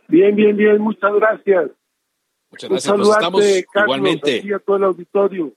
Bien, 0.08 0.34
bien, 0.36 0.56
bien, 0.56 0.78
muchas 0.78 1.12
gracias. 1.14 1.70
Muchas 2.50 2.70
gracias. 2.70 2.94
Pues 2.94 3.08
estamos 3.08 3.44
igualmente. 3.82 4.42
a 4.54 4.58
todo 4.58 4.76
el 4.76 4.84
auditorio. 4.84 5.52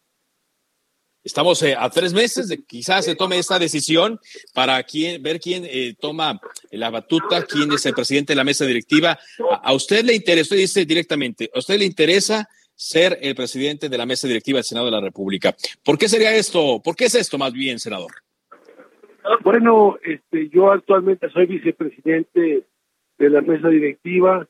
Estamos 1.25 1.63
eh, 1.63 1.75
a 1.75 1.89
tres 1.89 2.13
meses 2.13 2.47
de 2.49 2.63
quizás 2.63 3.03
se 3.03 3.15
tome 3.15 3.39
esta 3.39 3.57
decisión 3.57 4.19
para 4.53 4.83
quién, 4.83 5.23
ver 5.23 5.39
quién 5.39 5.63
eh, 5.65 5.95
toma 5.99 6.39
la 6.69 6.91
batuta, 6.91 7.43
quién 7.43 7.71
es 7.71 7.83
el 7.87 7.95
presidente 7.95 8.33
de 8.33 8.37
la 8.37 8.43
mesa 8.43 8.63
directiva. 8.63 9.17
A, 9.63 9.73
usted 9.73 10.05
le 10.05 10.13
interesa, 10.13 10.43
usted 10.43 10.57
dice 10.57 10.85
directamente, 10.85 11.49
a 11.51 11.57
usted 11.57 11.79
le 11.79 11.85
interesa 11.85 12.47
ser 12.75 13.17
el 13.23 13.33
presidente 13.33 13.89
de 13.89 13.97
la 13.97 14.05
mesa 14.05 14.27
directiva 14.27 14.57
del 14.57 14.65
Senado 14.65 14.85
de 14.85 14.91
la 14.91 15.01
República. 15.01 15.55
¿Por 15.83 15.97
qué 15.97 16.07
sería 16.07 16.35
esto? 16.35 16.79
¿Por 16.83 16.95
qué 16.95 17.05
es 17.05 17.15
esto 17.15 17.39
más 17.39 17.53
bien, 17.53 17.79
senador? 17.79 18.11
Bueno, 19.43 19.97
este, 20.03 20.49
yo 20.49 20.71
actualmente 20.71 21.31
soy 21.31 21.47
vicepresidente 21.47 22.65
de 23.17 23.29
la 23.31 23.41
mesa 23.41 23.69
directiva. 23.69 24.47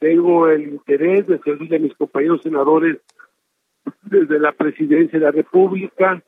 Tengo 0.00 0.48
el 0.48 0.62
interés 0.62 1.28
de 1.28 1.38
servir 1.38 1.72
a 1.76 1.78
mis 1.78 1.94
compañeros 1.94 2.42
senadores 2.42 2.96
desde 4.02 4.38
la 4.38 4.52
presidencia 4.52 5.18
de 5.18 5.24
la 5.24 5.30
República. 5.30 6.22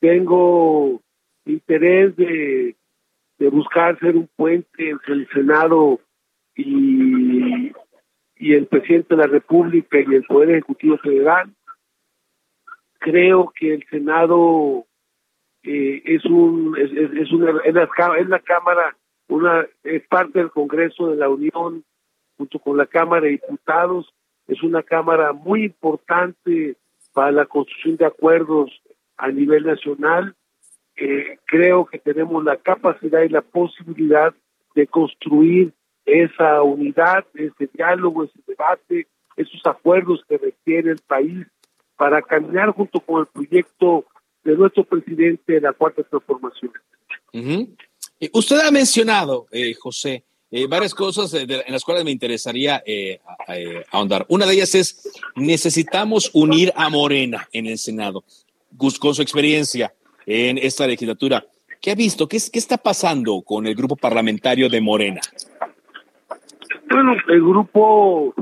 Tengo 0.00 1.00
interés 1.44 2.14
de, 2.16 2.76
buscar 3.50 3.98
ser 3.98 4.16
un 4.16 4.28
puente 4.36 4.90
entre 4.90 5.14
el 5.14 5.28
Senado 5.28 6.00
y, 6.54 7.72
y 8.36 8.54
el 8.54 8.66
presidente 8.66 9.14
de 9.14 9.22
la 9.22 9.26
República 9.26 9.98
y 9.98 10.14
el 10.14 10.24
Poder 10.24 10.50
Ejecutivo 10.50 10.98
Federal. 10.98 11.50
Creo 12.98 13.52
que 13.54 13.74
el 13.74 13.86
Senado 13.88 14.86
eh, 15.62 16.02
es 16.04 16.24
un 16.24 16.76
es, 16.78 17.32
una 17.32 17.50
es 17.64 17.74
la, 17.74 17.88
es 18.18 18.28
la 18.28 18.40
cámara 18.40 18.96
una 19.28 19.66
es 19.82 20.06
parte 20.08 20.38
del 20.38 20.50
Congreso 20.50 21.10
de 21.10 21.16
la 21.16 21.28
Unión 21.28 21.84
junto 22.36 22.58
con 22.58 22.76
la 22.76 22.86
Cámara 22.86 23.22
de 23.22 23.32
Diputados 23.32 24.12
es 24.48 24.62
una 24.62 24.82
cámara 24.82 25.32
muy 25.32 25.64
importante 25.64 26.76
para 27.12 27.30
la 27.30 27.46
construcción 27.46 27.96
de 27.96 28.06
acuerdos 28.06 28.70
a 29.16 29.28
nivel 29.28 29.64
nacional. 29.64 30.34
Eh, 30.96 31.38
creo 31.44 31.86
que 31.86 31.98
tenemos 31.98 32.42
la 32.42 32.56
capacidad 32.56 33.22
y 33.22 33.28
la 33.28 33.42
posibilidad 33.42 34.34
de 34.74 34.86
construir 34.86 35.72
esa 36.06 36.62
unidad, 36.62 37.26
ese 37.34 37.68
diálogo, 37.72 38.24
ese 38.24 38.38
debate, 38.46 39.06
esos 39.36 39.60
acuerdos 39.66 40.22
que 40.28 40.38
requiere 40.38 40.90
el 40.90 41.00
país 41.06 41.46
para 41.96 42.22
caminar 42.22 42.70
junto 42.70 43.00
con 43.00 43.20
el 43.20 43.26
proyecto 43.26 44.06
de 44.44 44.56
nuestro 44.56 44.84
presidente 44.84 45.54
de 45.54 45.60
la 45.60 45.72
Cuarta 45.72 46.02
Transformación. 46.02 46.72
Usted 48.32 48.60
ha 48.60 48.70
mencionado, 48.70 49.46
eh, 49.52 49.74
José, 49.74 50.24
eh, 50.50 50.66
varias 50.66 50.94
cosas 50.94 51.34
eh, 51.34 51.46
en 51.48 51.72
las 51.72 51.84
cuales 51.84 52.04
me 52.04 52.10
interesaría 52.10 52.82
eh, 52.86 53.20
ahondar. 53.90 54.24
Una 54.28 54.46
de 54.46 54.54
ellas 54.54 54.74
es, 54.74 55.10
necesitamos 55.36 56.30
unir 56.32 56.72
a 56.74 56.88
Morena 56.88 57.46
en 57.52 57.66
el 57.66 57.76
Senado, 57.76 58.24
con 58.76 59.14
su 59.14 59.22
experiencia 59.22 59.92
en 60.24 60.56
esta 60.58 60.86
legislatura. 60.86 61.44
¿Qué 61.80 61.90
ha 61.90 61.94
visto? 61.94 62.26
¿Qué, 62.28 62.38
qué 62.52 62.58
está 62.58 62.78
pasando 62.78 63.42
con 63.42 63.66
el 63.66 63.74
grupo 63.74 63.94
parlamentario 63.94 64.68
de 64.68 64.80
Morena? 64.80 65.20
Bueno, 66.90 67.14
el 67.28 67.42
grupo, 67.42 68.34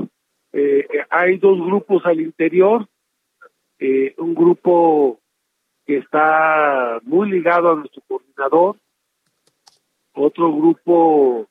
hay 1.09 1.37
dos 1.37 1.59
grupos 1.59 2.05
al 2.05 2.21
interior, 2.21 2.87
un 4.17 4.33
grupo 4.33 5.19
que 5.85 5.97
está 5.97 6.99
muy 7.03 7.29
ligado 7.29 7.71
a 7.71 7.75
nuestro 7.75 8.01
coordinador, 8.07 8.77
otro 10.13 10.53
grupo 10.53 11.47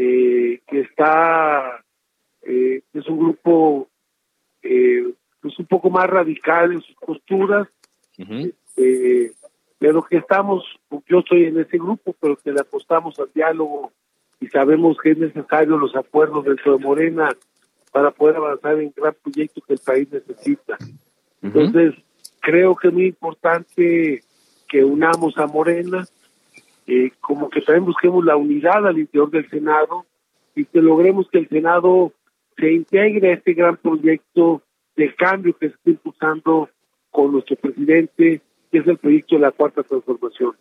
eh, 0.00 0.60
que 0.68 0.80
está, 0.82 1.84
eh, 2.42 2.82
es 2.92 3.08
un 3.08 3.18
grupo 3.18 3.88
eh, 4.62 5.12
pues 5.40 5.58
un 5.58 5.66
poco 5.66 5.90
más 5.90 6.08
radical 6.08 6.72
en 6.72 6.82
sus 6.82 6.94
posturas, 6.96 7.66
eh, 8.76 9.32
pero 9.78 10.04
que 10.04 10.18
estamos, 10.18 10.64
yo 11.08 11.18
estoy 11.18 11.46
en 11.46 11.58
ese 11.58 11.78
grupo, 11.78 12.14
pero 12.20 12.36
que 12.36 12.52
le 12.52 12.60
apostamos 12.60 13.18
al 13.18 13.30
diálogo 13.34 13.90
y 14.40 14.46
sabemos 14.46 14.98
que 15.02 15.10
es 15.12 15.18
necesario 15.18 15.76
los 15.76 15.96
acuerdos 15.96 16.44
dentro 16.44 16.78
de 16.78 16.84
Morena 16.84 17.30
para 17.90 18.12
poder 18.12 18.36
avanzar 18.36 18.78
en 18.78 18.92
gran 18.96 19.16
proyecto 19.20 19.60
que 19.66 19.72
el 19.72 19.80
país 19.84 20.08
necesita. 20.12 20.78
Entonces, 21.42 21.94
creo 22.40 22.76
que 22.76 22.88
es 22.88 22.94
muy 22.94 23.06
importante 23.06 24.22
que 24.68 24.84
unamos 24.84 25.36
a 25.38 25.46
Morena, 25.48 26.06
eh, 26.88 27.12
como 27.20 27.50
que 27.50 27.60
también 27.60 27.84
busquemos 27.84 28.24
la 28.24 28.36
unidad 28.36 28.86
al 28.86 28.98
interior 28.98 29.30
del 29.30 29.48
Senado 29.50 30.06
y 30.56 30.64
que 30.64 30.80
logremos 30.80 31.28
que 31.30 31.40
el 31.40 31.48
Senado 31.50 32.14
se 32.56 32.72
integre 32.72 33.30
a 33.30 33.34
este 33.34 33.52
gran 33.52 33.76
proyecto 33.76 34.62
de 34.96 35.14
cambio 35.14 35.56
que 35.56 35.68
se 35.68 35.74
está 35.74 35.90
impulsando 35.90 36.70
con 37.10 37.32
nuestro 37.32 37.56
presidente, 37.56 38.40
que 38.72 38.78
es 38.78 38.86
el 38.86 38.96
proyecto 38.96 39.34
de 39.34 39.42
la 39.42 39.50
Cuarta 39.50 39.82
Transformación. 39.82 40.52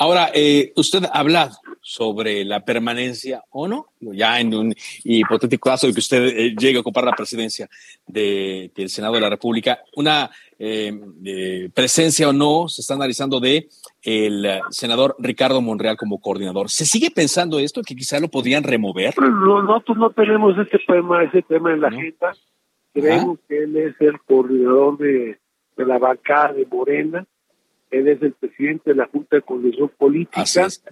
Ahora, 0.00 0.30
eh, 0.32 0.72
usted 0.76 1.04
ha 1.04 1.18
hablado 1.18 1.56
sobre 1.80 2.44
la 2.44 2.64
permanencia 2.64 3.42
o 3.50 3.66
no, 3.66 3.86
ya 3.98 4.38
en 4.38 4.54
un 4.54 4.74
hipotético 5.02 5.70
caso 5.70 5.88
de 5.88 5.92
que 5.92 5.98
usted 5.98 6.24
eh, 6.24 6.54
llegue 6.56 6.78
a 6.78 6.82
ocupar 6.82 7.02
la 7.02 7.16
presidencia 7.16 7.68
del 8.06 8.88
Senado 8.88 9.14
de 9.14 9.20
la 9.20 9.28
República, 9.28 9.80
una 9.96 10.30
eh, 10.56 11.68
presencia 11.74 12.28
o 12.28 12.32
no 12.32 12.68
se 12.68 12.82
está 12.82 12.94
analizando 12.94 13.40
de 13.40 13.68
el 14.00 14.60
senador 14.70 15.16
Ricardo 15.18 15.60
Monreal 15.60 15.96
como 15.96 16.20
coordinador. 16.20 16.70
¿Se 16.70 16.86
sigue 16.86 17.10
pensando 17.10 17.58
esto, 17.58 17.82
que 17.82 17.96
quizá 17.96 18.20
lo 18.20 18.28
podrían 18.28 18.62
remover? 18.62 19.14
Pues, 19.16 19.30
nosotros 19.30 19.98
no 19.98 20.10
tenemos 20.10 20.56
ese 20.58 20.78
tema, 20.86 21.24
ese 21.24 21.42
tema 21.42 21.72
en 21.72 21.80
la 21.80 21.88
agenda. 21.88 22.36
Creemos 22.92 23.40
que 23.48 23.64
él 23.64 23.76
es 23.76 24.00
el 24.00 24.20
coordinador 24.20 24.96
de, 24.98 25.38
de 25.76 25.86
la 25.86 25.98
bancada 25.98 26.52
de 26.52 26.66
Morena 26.66 27.26
él 27.90 28.08
es 28.08 28.22
el 28.22 28.32
presidente 28.32 28.90
de 28.90 28.96
la 28.96 29.06
Junta 29.06 29.36
de 29.36 29.42
Coordinación 29.42 29.90
Política. 29.96 30.42
Es. 30.42 30.82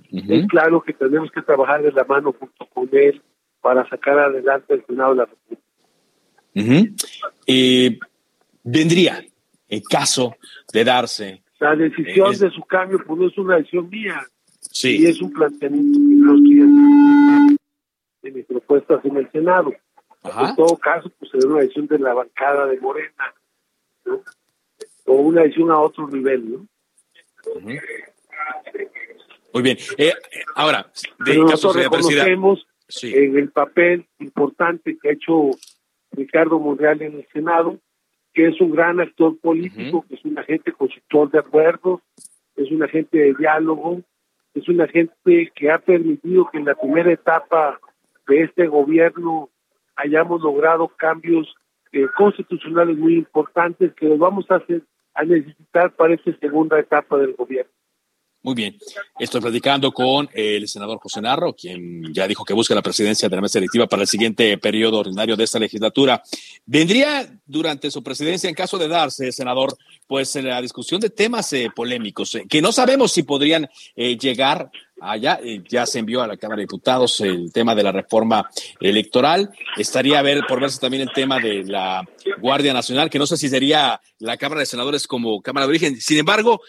claro 0.48 0.82
que 0.82 0.92
tenemos 0.92 1.30
que 1.30 1.42
trabajar 1.42 1.82
de 1.82 1.92
la 1.92 2.04
mano 2.04 2.32
junto 2.32 2.66
con 2.66 2.88
él 2.92 3.22
para 3.60 3.88
sacar 3.88 4.18
adelante 4.18 4.74
el 4.74 4.84
Senado 4.86 5.10
de 5.10 5.16
la 5.16 5.26
República. 5.26 5.62
Eh, 7.46 7.98
vendría, 8.62 9.24
en 9.68 9.82
caso 9.82 10.36
de 10.72 10.84
darse. 10.84 11.42
La 11.58 11.74
decisión 11.74 12.36
de 12.36 12.50
su 12.50 12.62
cambio 12.62 12.98
pues 13.06 13.18
no 13.18 13.26
es 13.28 13.38
una 13.38 13.56
decisión 13.56 13.88
mía. 13.88 14.22
Sí. 14.60 15.02
Y 15.02 15.06
es 15.06 15.20
un 15.20 15.32
planteamiento 15.32 15.98
que 15.98 16.16
yo 16.20 16.34
estoy 16.34 17.58
en 18.22 18.34
mis 18.34 18.44
propuestas 18.46 19.04
en 19.04 19.16
el 19.16 19.30
Senado. 19.30 19.72
En 20.24 20.56
todo 20.56 20.76
caso, 20.76 21.10
pues 21.18 21.30
será 21.30 21.46
una 21.46 21.60
decisión 21.60 21.86
de 21.86 21.98
la 21.98 22.14
bancada 22.14 22.66
de 22.66 22.80
Morena, 22.80 23.34
O 25.04 25.12
una 25.14 25.42
decisión 25.42 25.70
a 25.70 25.78
otro 25.78 26.08
nivel, 26.08 26.52
¿no? 26.52 26.66
Muy 29.52 29.62
bien. 29.62 29.78
Eh, 29.96 30.12
ahora, 30.54 30.90
de 31.18 31.24
Pero 31.24 31.44
nosotros 31.44 31.82
reconocemos 31.82 32.66
en 33.02 33.36
el 33.36 33.50
papel 33.50 34.06
importante 34.18 34.96
que 35.00 35.08
ha 35.08 35.12
hecho 35.12 35.50
Ricardo 36.12 36.58
Monreal 36.58 37.02
en 37.02 37.14
el 37.16 37.26
Senado, 37.32 37.78
que 38.32 38.48
es 38.48 38.60
un 38.60 38.70
gran 38.70 39.00
actor 39.00 39.38
político, 39.38 40.04
que 40.08 40.16
es 40.16 40.24
un 40.24 40.38
agente 40.38 40.72
constructor 40.72 41.30
de 41.30 41.38
acuerdos, 41.38 42.00
es 42.54 42.70
un 42.70 42.82
agente 42.82 43.18
de 43.18 43.34
diálogo, 43.34 44.02
es 44.54 44.68
un 44.68 44.80
agente 44.80 45.52
que 45.54 45.70
ha 45.70 45.78
permitido 45.78 46.48
que 46.50 46.58
en 46.58 46.66
la 46.66 46.74
primera 46.74 47.12
etapa 47.12 47.80
de 48.28 48.42
este 48.42 48.66
gobierno 48.66 49.50
hayamos 49.96 50.42
logrado 50.42 50.88
cambios 50.88 51.54
eh, 51.92 52.06
constitucionales 52.16 52.98
muy 52.98 53.14
importantes 53.14 53.94
que 53.94 54.06
los 54.06 54.18
vamos 54.18 54.50
a 54.50 54.56
hacer 54.56 54.82
a 55.16 55.24
necesitar 55.24 55.92
para 55.92 56.14
esta 56.14 56.32
segunda 56.38 56.78
etapa 56.78 57.16
del 57.18 57.34
gobierno. 57.34 57.72
Muy 58.46 58.54
bien. 58.54 58.78
Estoy 59.18 59.40
platicando 59.40 59.90
con 59.90 60.30
el 60.32 60.68
senador 60.68 61.00
José 61.00 61.20
Narro, 61.20 61.52
quien 61.52 62.14
ya 62.14 62.28
dijo 62.28 62.44
que 62.44 62.54
busca 62.54 62.76
la 62.76 62.82
presidencia 62.82 63.28
de 63.28 63.34
la 63.34 63.42
mesa 63.42 63.58
electiva 63.58 63.88
para 63.88 64.02
el 64.02 64.08
siguiente 64.08 64.56
periodo 64.56 65.00
ordinario 65.00 65.34
de 65.34 65.42
esta 65.42 65.58
legislatura. 65.58 66.22
¿Vendría 66.64 67.28
durante 67.44 67.90
su 67.90 68.04
presidencia, 68.04 68.48
en 68.48 68.54
caso 68.54 68.78
de 68.78 68.86
darse, 68.86 69.32
senador, 69.32 69.76
pues 70.06 70.36
la 70.36 70.62
discusión 70.62 71.00
de 71.00 71.10
temas 71.10 71.52
eh, 71.54 71.72
polémicos, 71.74 72.36
eh, 72.36 72.44
que 72.48 72.62
no 72.62 72.70
sabemos 72.70 73.10
si 73.10 73.24
podrían 73.24 73.68
eh, 73.96 74.16
llegar 74.16 74.70
allá? 75.00 75.40
ya 75.68 75.84
se 75.84 75.98
envió 75.98 76.22
a 76.22 76.28
la 76.28 76.36
Cámara 76.36 76.58
de 76.58 76.66
Diputados 76.66 77.20
el 77.22 77.52
tema 77.52 77.74
de 77.74 77.82
la 77.82 77.90
reforma 77.90 78.48
electoral. 78.78 79.50
Estaría 79.76 80.20
a 80.20 80.22
ver, 80.22 80.46
por 80.46 80.60
verse 80.60 80.78
también 80.78 81.02
el 81.02 81.12
tema 81.12 81.40
de 81.40 81.64
la 81.64 82.08
Guardia 82.40 82.72
Nacional, 82.72 83.10
que 83.10 83.18
no 83.18 83.26
sé 83.26 83.36
si 83.36 83.48
sería 83.48 84.00
la 84.20 84.36
Cámara 84.36 84.60
de 84.60 84.66
Senadores 84.66 85.08
como 85.08 85.42
Cámara 85.42 85.66
de 85.66 85.70
Origen. 85.70 86.00
Sin 86.00 86.18
embargo, 86.18 86.60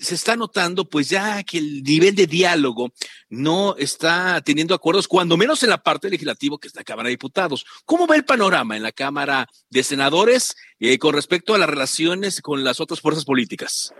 se 0.00 0.14
está 0.14 0.36
notando 0.36 0.84
pues 0.86 1.10
ya 1.10 1.42
que 1.42 1.58
el 1.58 1.82
nivel 1.82 2.14
de 2.14 2.26
diálogo 2.26 2.88
no 3.28 3.76
está 3.76 4.40
teniendo 4.40 4.74
acuerdos, 4.74 5.06
cuando 5.06 5.36
menos 5.36 5.62
en 5.62 5.70
la 5.70 5.78
parte 5.78 6.08
legislativa 6.08 6.56
que 6.60 6.68
es 6.68 6.74
la 6.74 6.84
Cámara 6.84 7.08
de 7.08 7.14
Diputados. 7.14 7.66
¿Cómo 7.84 8.06
va 8.06 8.16
el 8.16 8.24
panorama 8.24 8.76
en 8.76 8.82
la 8.82 8.92
Cámara 8.92 9.46
de 9.70 9.82
Senadores 9.82 10.56
eh, 10.80 10.98
con 10.98 11.14
respecto 11.14 11.54
a 11.54 11.58
las 11.58 11.68
relaciones 11.68 12.40
con 12.40 12.64
las 12.64 12.80
otras 12.80 13.00
fuerzas 13.00 13.24
políticas? 13.24 13.94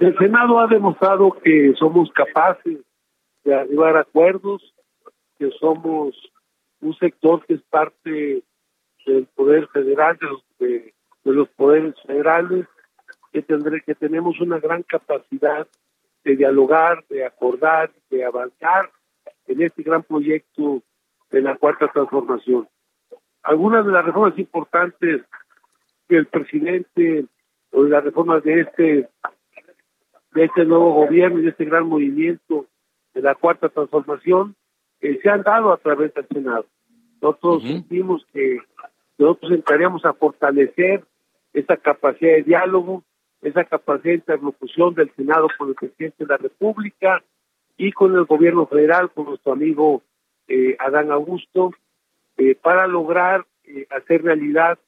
El 0.00 0.16
Senado 0.16 0.60
ha 0.60 0.68
demostrado 0.68 1.36
que 1.42 1.74
somos 1.78 2.10
capaces 2.12 2.78
de 3.44 3.54
arribar 3.54 3.96
acuerdos, 3.96 4.62
que 5.38 5.50
somos 5.58 6.14
un 6.80 6.96
sector 6.98 7.44
que 7.46 7.54
es 7.54 7.62
parte 7.68 8.44
del 9.06 9.26
poder 9.34 9.66
federal, 9.68 10.16
de 10.60 10.92
los 11.24 11.48
poderes 11.50 11.94
federales, 12.06 12.66
que, 13.32 13.42
tendré, 13.42 13.80
que 13.82 13.94
tenemos 13.94 14.40
una 14.40 14.58
gran 14.58 14.82
capacidad 14.82 15.66
de 16.24 16.36
dialogar, 16.36 17.04
de 17.08 17.24
acordar, 17.24 17.90
de 18.10 18.24
avanzar 18.24 18.90
en 19.46 19.62
este 19.62 19.82
gran 19.82 20.02
proyecto 20.02 20.82
de 21.30 21.42
la 21.42 21.56
cuarta 21.56 21.88
transformación. 21.88 22.68
Algunas 23.42 23.86
de 23.86 23.92
las 23.92 24.04
reformas 24.04 24.38
importantes 24.38 25.22
que 26.08 26.16
el 26.16 26.26
presidente 26.26 27.26
o 27.70 27.84
de 27.84 27.90
las 27.90 28.04
reformas 28.04 28.42
de 28.42 28.60
este 28.60 29.08
de 30.32 30.44
este 30.44 30.64
nuevo 30.64 30.92
gobierno 30.92 31.38
y 31.38 31.42
de 31.42 31.50
este 31.50 31.64
gran 31.64 31.86
movimiento 31.86 32.66
de 33.14 33.22
la 33.22 33.34
cuarta 33.34 33.68
transformación 33.68 34.54
eh, 35.00 35.18
se 35.22 35.30
han 35.30 35.42
dado 35.42 35.72
a 35.72 35.78
través 35.78 36.12
del 36.14 36.26
Senado. 36.28 36.66
Nosotros 37.20 37.62
sentimos 37.62 38.24
que 38.32 38.58
nosotros 39.16 39.52
entraríamos 39.52 40.04
a 40.04 40.12
fortalecer 40.12 41.04
esa 41.52 41.76
capacidad 41.76 42.32
de 42.32 42.42
diálogo, 42.42 43.02
esa 43.42 43.64
capacidad 43.64 44.12
de 44.12 44.14
interlocución 44.14 44.94
del 44.94 45.10
Senado 45.14 45.48
con 45.56 45.68
el 45.68 45.74
presidente 45.74 46.24
de 46.24 46.26
la 46.26 46.36
República 46.36 47.22
y 47.76 47.92
con 47.92 48.14
el 48.14 48.24
gobierno 48.24 48.66
federal, 48.66 49.10
con 49.10 49.26
nuestro 49.26 49.52
amigo 49.52 50.02
eh, 50.48 50.76
Adán 50.80 51.12
Augusto, 51.12 51.72
eh, 52.36 52.54
para 52.54 52.86
lograr 52.86 53.46
eh, 53.64 53.86
hacer 53.90 54.22
realidad 54.22 54.78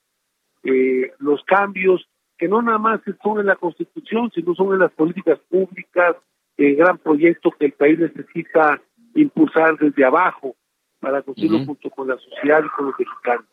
los 1.18 1.42
cambios 1.44 2.06
que 2.36 2.46
no 2.46 2.60
nada 2.60 2.76
más 2.76 3.00
son 3.22 3.40
en 3.40 3.46
la 3.46 3.56
Constitución, 3.56 4.30
sino 4.34 4.54
son 4.54 4.74
en 4.74 4.80
las 4.80 4.92
políticas 4.92 5.38
públicas, 5.48 6.16
el 6.58 6.76
gran 6.76 6.98
proyecto 6.98 7.50
que 7.50 7.66
el 7.66 7.72
país 7.72 7.98
necesita 7.98 8.78
impulsar 9.14 9.78
desde 9.78 10.04
abajo 10.04 10.54
para 11.00 11.22
construirlo 11.22 11.64
junto 11.64 11.88
con 11.88 12.08
la 12.08 12.18
sociedad 12.18 12.62
y 12.62 12.68
con 12.76 12.86
los 12.86 12.94
mexicanos. 12.98 13.46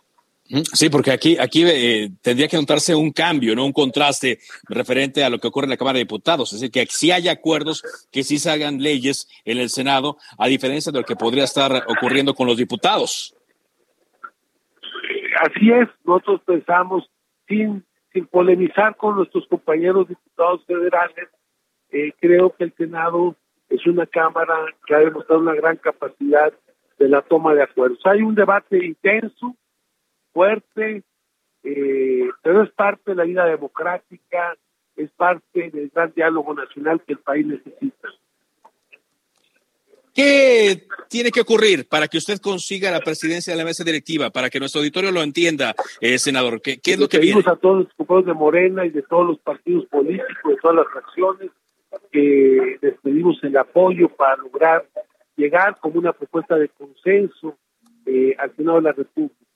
Sí, 0.47 0.89
porque 0.89 1.11
aquí, 1.11 1.37
aquí 1.37 1.63
eh, 1.67 2.09
tendría 2.21 2.47
que 2.47 2.55
notarse 2.55 2.95
un 2.95 3.11
cambio, 3.11 3.53
no 3.53 3.65
un 3.65 3.73
contraste 3.73 4.39
referente 4.69 5.23
a 5.23 5.29
lo 5.29 5.39
que 5.39 5.47
ocurre 5.47 5.65
en 5.65 5.71
la 5.71 5.77
Cámara 5.77 5.95
de 5.95 6.05
Diputados. 6.05 6.53
Es 6.53 6.61
decir, 6.61 6.71
que 6.71 6.85
sí 6.89 7.11
hay 7.11 7.27
acuerdos, 7.27 7.83
que 8.11 8.23
sí 8.23 8.39
se 8.39 8.49
hagan 8.49 8.81
leyes 8.81 9.27
en 9.43 9.57
el 9.57 9.69
Senado, 9.69 10.17
a 10.37 10.47
diferencia 10.47 10.91
de 10.91 10.99
lo 10.99 11.05
que 11.05 11.17
podría 11.17 11.43
estar 11.43 11.83
ocurriendo 11.87 12.33
con 12.33 12.47
los 12.47 12.57
diputados. 12.57 13.35
Así 15.41 15.69
es, 15.71 15.87
nosotros 16.05 16.41
pensamos, 16.45 17.09
sin, 17.47 17.85
sin 18.13 18.25
polemizar 18.27 18.95
con 18.95 19.17
nuestros 19.17 19.45
compañeros 19.47 20.07
diputados 20.07 20.65
federales, 20.65 21.27
eh, 21.91 22.13
creo 22.19 22.55
que 22.55 22.65
el 22.65 22.73
Senado 22.75 23.35
es 23.69 23.85
una 23.85 24.05
Cámara 24.05 24.55
que 24.85 24.95
ha 24.95 24.99
demostrado 24.99 25.41
una 25.41 25.55
gran 25.55 25.75
capacidad 25.75 26.53
de 26.97 27.09
la 27.09 27.21
toma 27.21 27.53
de 27.53 27.63
acuerdos. 27.63 27.99
Hay 28.05 28.21
un 28.21 28.33
debate 28.33 28.83
intenso 28.83 29.55
fuerte, 30.37 31.03
eh, 31.63 32.29
pero 32.43 32.61
es 32.61 32.69
parte 32.73 33.01
de 33.11 33.15
la 33.15 33.23
vida 33.23 33.43
democrática, 33.45 34.55
es 34.95 35.09
parte 35.13 35.71
del 35.71 35.89
gran 35.89 36.13
diálogo 36.13 36.53
nacional 36.53 37.01
que 37.01 37.13
el 37.13 37.19
país 37.19 37.47
necesita. 37.47 38.09
¿Qué 40.13 40.83
tiene 41.09 41.31
que 41.31 41.41
ocurrir 41.41 41.87
para 41.87 42.07
que 42.07 42.19
usted 42.19 42.37
consiga 42.37 42.91
la 42.91 42.99
presidencia 42.99 43.51
de 43.51 43.57
la 43.57 43.65
mesa 43.65 43.83
directiva, 43.83 44.29
para 44.29 44.51
que 44.51 44.59
nuestro 44.59 44.81
auditorio 44.81 45.11
lo 45.11 45.23
entienda, 45.23 45.73
eh, 46.01 46.19
senador? 46.19 46.61
¿Qué, 46.61 46.79
es 46.83 46.99
lo 46.99 47.09
que 47.09 47.17
viene? 47.17 47.41
a 47.43 47.55
todos 47.55 47.85
los 47.85 47.93
compañeros 47.95 48.27
de 48.27 48.33
Morena 48.33 48.85
y 48.85 48.91
de 48.91 49.01
todos 49.01 49.25
los 49.25 49.39
partidos 49.39 49.87
políticos, 49.87 50.51
de 50.51 50.57
todas 50.61 50.77
las 50.77 50.87
fracciones, 50.93 51.49
que 52.11 52.77
les 52.79 52.93
pedimos 53.01 53.43
el 53.43 53.57
apoyo 53.57 54.07
para 54.09 54.37
lograr 54.37 54.87
llegar 55.35 55.77
como 55.79 55.97
una 55.97 56.13
propuesta 56.13 56.57
de 56.57 56.69
consenso 56.69 57.57
eh, 58.05 58.35
al 58.37 58.55
Senado 58.55 58.77
de 58.77 58.83
la 58.83 58.91
República. 58.91 59.47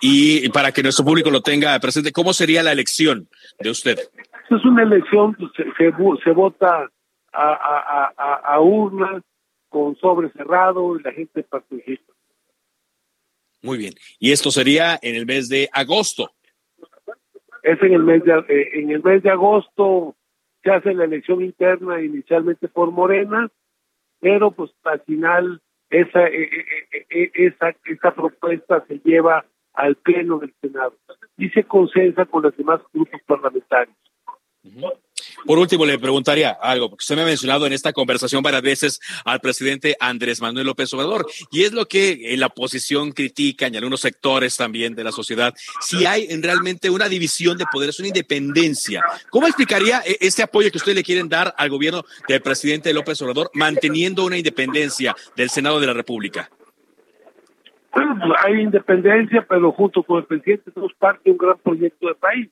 Y 0.00 0.48
para 0.50 0.72
que 0.72 0.82
nuestro 0.82 1.04
público 1.04 1.30
lo 1.30 1.42
tenga 1.42 1.78
presente, 1.78 2.12
¿cómo 2.12 2.32
sería 2.32 2.62
la 2.62 2.72
elección 2.72 3.28
de 3.60 3.70
usted? 3.70 3.98
Es 4.50 4.64
una 4.64 4.82
elección, 4.82 5.34
pues, 5.34 5.52
se, 6.24 6.30
vota 6.32 6.90
a, 7.32 8.60
urnas 8.60 9.22
con 9.68 9.96
sobre 9.96 10.30
cerrado 10.32 10.98
y 10.98 11.02
la 11.02 11.12
gente 11.12 11.42
participa. 11.44 12.12
Muy 13.62 13.78
bien. 13.78 13.94
Y 14.18 14.32
esto 14.32 14.50
sería 14.50 14.98
en 15.00 15.14
el 15.14 15.24
mes 15.24 15.48
de 15.48 15.68
agosto. 15.72 16.32
Es 17.62 17.80
en 17.80 17.92
el 17.92 18.02
mes 18.02 18.24
de, 18.24 18.32
eh, 18.48 18.70
en 18.80 18.90
el 18.90 19.02
mes 19.02 19.22
de 19.22 19.30
agosto 19.30 20.16
se 20.64 20.70
hace 20.70 20.94
la 20.94 21.04
elección 21.04 21.42
interna 21.42 22.02
inicialmente 22.02 22.68
por 22.68 22.90
Morena, 22.90 23.48
pero 24.20 24.50
pues 24.50 24.72
al 24.82 25.00
final 25.02 25.61
esa, 25.92 26.26
eh, 26.26 26.48
eh, 26.90 27.06
eh, 27.10 27.30
esa, 27.34 27.76
esa 27.84 28.14
propuesta 28.14 28.84
se 28.88 28.98
lleva 29.04 29.44
al 29.74 29.96
Pleno 29.96 30.38
del 30.38 30.52
Senado 30.60 30.96
y 31.36 31.50
se 31.50 31.64
consensa 31.64 32.24
con 32.24 32.42
los 32.42 32.56
demás 32.56 32.80
grupos 32.92 33.20
parlamentarios. 33.26 33.96
Por 35.46 35.58
último, 35.58 35.84
le 35.84 35.98
preguntaría 35.98 36.50
algo, 36.50 36.90
porque 36.90 37.02
usted 37.02 37.16
me 37.16 37.22
ha 37.22 37.26
mencionado 37.26 37.66
en 37.66 37.72
esta 37.72 37.92
conversación 37.92 38.42
varias 38.42 38.62
veces 38.62 39.00
al 39.24 39.40
presidente 39.40 39.96
Andrés 39.98 40.40
Manuel 40.40 40.66
López 40.66 40.92
Obrador, 40.94 41.26
y 41.50 41.62
es 41.62 41.72
lo 41.72 41.86
que 41.86 42.32
en 42.32 42.40
la 42.40 42.46
oposición 42.46 43.12
critican 43.12 43.74
y 43.74 43.76
algunos 43.76 44.00
sectores 44.00 44.56
también 44.56 44.94
de 44.94 45.04
la 45.04 45.12
sociedad, 45.12 45.54
si 45.80 46.06
hay 46.06 46.28
realmente 46.40 46.90
una 46.90 47.08
división 47.08 47.58
de 47.58 47.64
poderes, 47.70 47.98
una 47.98 48.08
independencia. 48.08 49.02
¿Cómo 49.30 49.46
explicaría 49.46 50.02
e-, 50.04 50.18
este 50.20 50.42
apoyo 50.42 50.70
que 50.70 50.78
ustedes 50.78 50.96
le 50.96 51.04
quieren 51.04 51.28
dar 51.28 51.54
al 51.56 51.70
gobierno 51.70 52.04
del 52.28 52.42
presidente 52.42 52.92
López 52.92 53.20
Obrador, 53.22 53.50
manteniendo 53.54 54.24
una 54.24 54.36
independencia 54.36 55.14
del 55.36 55.50
Senado 55.50 55.80
de 55.80 55.86
la 55.86 55.92
República? 55.92 56.50
Bueno, 57.94 58.16
pues, 58.18 58.32
hay 58.44 58.60
independencia, 58.60 59.44
pero 59.48 59.72
junto 59.72 60.02
con 60.02 60.18
el 60.18 60.24
presidente 60.24 60.70
somos 60.72 60.92
parte 60.94 61.22
de 61.24 61.32
un 61.32 61.38
gran 61.38 61.58
proyecto 61.58 62.08
de 62.08 62.14
país 62.14 62.48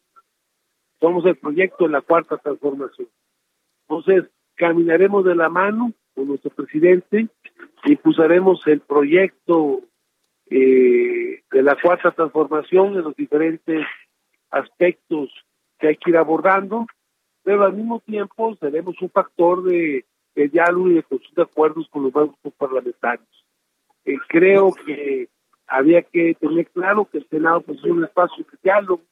somos 1.00 1.24
el 1.26 1.36
proyecto 1.36 1.84
de 1.84 1.90
la 1.90 2.02
cuarta 2.02 2.36
transformación. 2.36 3.08
Entonces, 3.88 4.30
caminaremos 4.54 5.24
de 5.24 5.34
la 5.34 5.48
mano 5.48 5.92
con 6.14 6.28
nuestro 6.28 6.50
presidente, 6.50 7.28
impulsaremos 7.84 8.66
el 8.66 8.80
proyecto 8.80 9.80
eh, 10.50 11.42
de 11.50 11.62
la 11.62 11.76
cuarta 11.80 12.10
transformación 12.10 12.94
en 12.94 13.02
los 13.02 13.16
diferentes 13.16 13.86
aspectos 14.50 15.30
que 15.78 15.88
hay 15.88 15.96
que 15.96 16.10
ir 16.10 16.16
abordando, 16.16 16.86
pero 17.42 17.64
al 17.64 17.72
mismo 17.72 18.00
tiempo 18.00 18.54
seremos 18.56 19.00
un 19.00 19.10
factor 19.10 19.62
de, 19.64 20.04
diálogo 20.34 20.88
y 20.88 20.94
de 20.94 21.02
construcción 21.02 21.34
de 21.36 21.50
acuerdos 21.50 21.88
con 21.88 22.02
los 22.04 22.12
grupos 22.12 22.52
parlamentarios. 22.56 23.28
Eh, 24.04 24.16
creo 24.28 24.72
que 24.72 25.28
había 25.66 26.02
que 26.02 26.34
tener 26.34 26.68
claro 26.70 27.04
que 27.04 27.18
el 27.18 27.28
Senado 27.28 27.60
pues, 27.62 27.78
es 27.78 27.84
un 27.84 28.04
espacio 28.04 28.44
de 28.44 28.58
diálogo, 28.62 29.02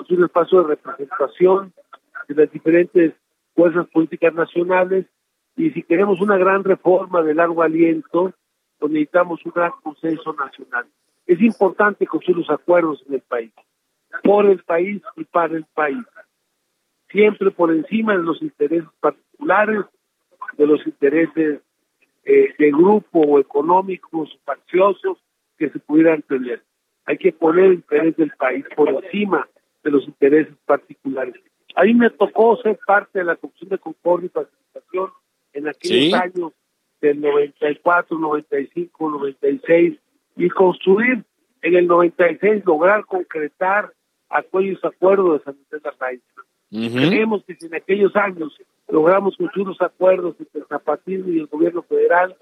es 0.00 0.10
un 0.10 0.24
espacio 0.24 0.62
de 0.62 0.68
representación 0.68 1.72
de 2.28 2.34
las 2.34 2.50
diferentes 2.50 3.14
fuerzas 3.54 3.86
políticas 3.88 4.34
nacionales 4.34 5.06
y 5.56 5.70
si 5.70 5.82
queremos 5.82 6.20
una 6.20 6.36
gran 6.36 6.64
reforma 6.64 7.22
de 7.22 7.34
largo 7.34 7.62
aliento, 7.62 8.32
pues 8.78 8.92
necesitamos 8.92 9.44
un 9.44 9.52
gran 9.52 9.72
consenso 9.82 10.34
nacional. 10.34 10.86
Es 11.26 11.40
importante 11.40 12.06
construir 12.06 12.38
los 12.38 12.50
acuerdos 12.50 13.02
en 13.08 13.14
el 13.14 13.22
país, 13.22 13.52
por 14.22 14.46
el 14.46 14.62
país 14.62 15.02
y 15.16 15.24
para 15.24 15.56
el 15.56 15.64
país, 15.74 16.04
siempre 17.10 17.50
por 17.50 17.72
encima 17.72 18.16
de 18.16 18.22
los 18.22 18.42
intereses 18.42 18.88
particulares, 19.00 19.80
de 20.58 20.66
los 20.66 20.86
intereses 20.86 21.60
eh, 22.24 22.54
de 22.58 22.70
grupo 22.70 23.20
o 23.20 23.38
económicos, 23.40 24.38
facciosos 24.44 25.18
que 25.56 25.70
se 25.70 25.78
pudieran 25.78 26.22
tener. 26.22 26.62
Hay 27.06 27.16
que 27.18 27.32
poner 27.32 27.64
el 27.64 27.72
interés 27.74 28.16
del 28.16 28.32
país 28.32 28.64
por 28.76 28.88
encima 28.88 29.48
de 29.86 29.92
los 29.92 30.06
intereses 30.06 30.54
particulares. 30.66 31.34
A 31.76 31.84
mí 31.84 31.94
me 31.94 32.10
tocó 32.10 32.56
ser 32.56 32.78
parte 32.84 33.20
de 33.20 33.24
la 33.24 33.36
Comisión 33.36 33.70
de 33.70 33.78
Concordia 33.78 34.26
y 34.26 34.30
Participación 34.30 35.10
en 35.52 35.68
aquellos 35.68 36.14
años 36.14 36.52
del 37.00 37.20
94, 37.20 38.18
95, 38.18 39.10
96 39.10 39.98
y 40.36 40.48
construir 40.50 41.24
en 41.62 41.76
el 41.76 41.86
96 41.86 42.64
lograr 42.66 43.04
concretar 43.04 43.92
aquellos 44.28 44.84
acuerdos 44.84 45.38
de 45.38 45.44
San 45.44 45.56
Andrés 45.72 45.82
de 45.82 46.90
Creemos 46.90 47.44
que 47.44 47.54
si 47.54 47.66
en 47.66 47.74
aquellos 47.76 48.16
años 48.16 48.58
logramos 48.88 49.36
los 49.38 49.80
acuerdos 49.80 50.34
entre 50.40 50.62
el 50.62 50.66
zapatismo 50.66 51.30
y 51.30 51.38
el 51.38 51.46
gobierno 51.46 51.82
federal, 51.82 52.36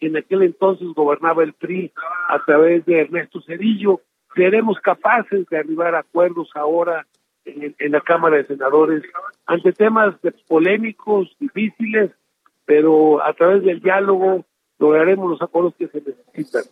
en 0.00 0.16
aquel 0.16 0.42
entonces 0.42 0.88
gobernaba 0.94 1.42
el 1.42 1.52
PRI 1.52 1.92
a 2.28 2.42
través 2.44 2.86
de 2.86 3.00
Ernesto 3.00 3.42
Cedillo, 3.42 4.00
seremos 4.34 4.78
capaces 4.80 5.46
de 5.48 5.58
arribar 5.58 5.94
a 5.94 6.00
acuerdos 6.00 6.50
ahora 6.54 7.06
en, 7.44 7.74
en, 7.78 7.92
la 7.92 8.00
Cámara 8.00 8.36
de 8.36 8.46
Senadores 8.46 9.02
ante 9.46 9.72
temas 9.72 10.14
polémicos, 10.46 11.34
difíciles, 11.40 12.10
pero 12.64 13.24
a 13.24 13.32
través 13.32 13.64
del 13.64 13.80
diálogo 13.80 14.44
lograremos 14.78 15.30
los 15.30 15.42
acuerdos 15.42 15.74
que 15.78 15.88
se 15.88 16.02
necesitan. 16.02 16.64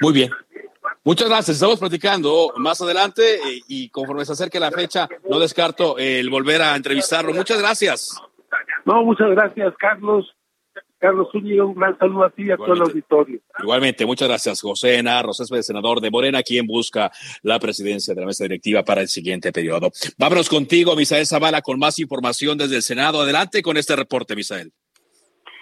Muy 0.00 0.12
bien. 0.12 0.30
Muchas 1.04 1.28
gracias. 1.28 1.56
Estamos 1.56 1.80
platicando 1.80 2.52
más 2.56 2.80
adelante 2.80 3.36
eh, 3.36 3.60
y 3.68 3.88
conforme 3.88 4.24
se 4.24 4.32
acerque 4.32 4.60
la 4.60 4.70
fecha, 4.70 5.08
no 5.28 5.38
descarto 5.38 5.98
el 5.98 6.30
volver 6.30 6.62
a 6.62 6.76
entrevistarlo. 6.76 7.32
Muchas 7.32 7.60
gracias. 7.60 8.20
No, 8.84 9.02
muchas 9.02 9.30
gracias, 9.30 9.74
Carlos. 9.78 10.34
Carlos 10.98 11.28
Zúñiga, 11.32 11.64
un 11.64 11.74
gran 11.74 11.98
saludo 11.98 12.24
a 12.24 12.30
ti 12.30 12.44
y 12.44 12.50
a 12.52 12.56
todo 12.56 12.74
el 12.74 12.82
auditorio. 12.82 13.40
Igualmente, 13.62 14.04
muchas 14.04 14.28
gracias, 14.28 14.60
José 14.60 14.96
Enarro, 14.96 15.32
senador 15.32 16.00
de 16.00 16.10
Morena, 16.10 16.42
quien 16.42 16.66
busca 16.66 17.10
la 17.42 17.58
presidencia 17.60 18.14
de 18.14 18.20
la 18.20 18.26
mesa 18.26 18.44
directiva 18.44 18.82
para 18.82 19.00
el 19.00 19.08
siguiente 19.08 19.52
periodo. 19.52 19.90
Vámonos 20.18 20.48
contigo, 20.48 20.96
Misael 20.96 21.26
Zavala, 21.26 21.62
con 21.62 21.78
más 21.78 21.98
información 21.98 22.58
desde 22.58 22.76
el 22.76 22.82
Senado. 22.82 23.22
Adelante 23.22 23.62
con 23.62 23.76
este 23.76 23.94
reporte, 23.94 24.34
Misael. 24.34 24.72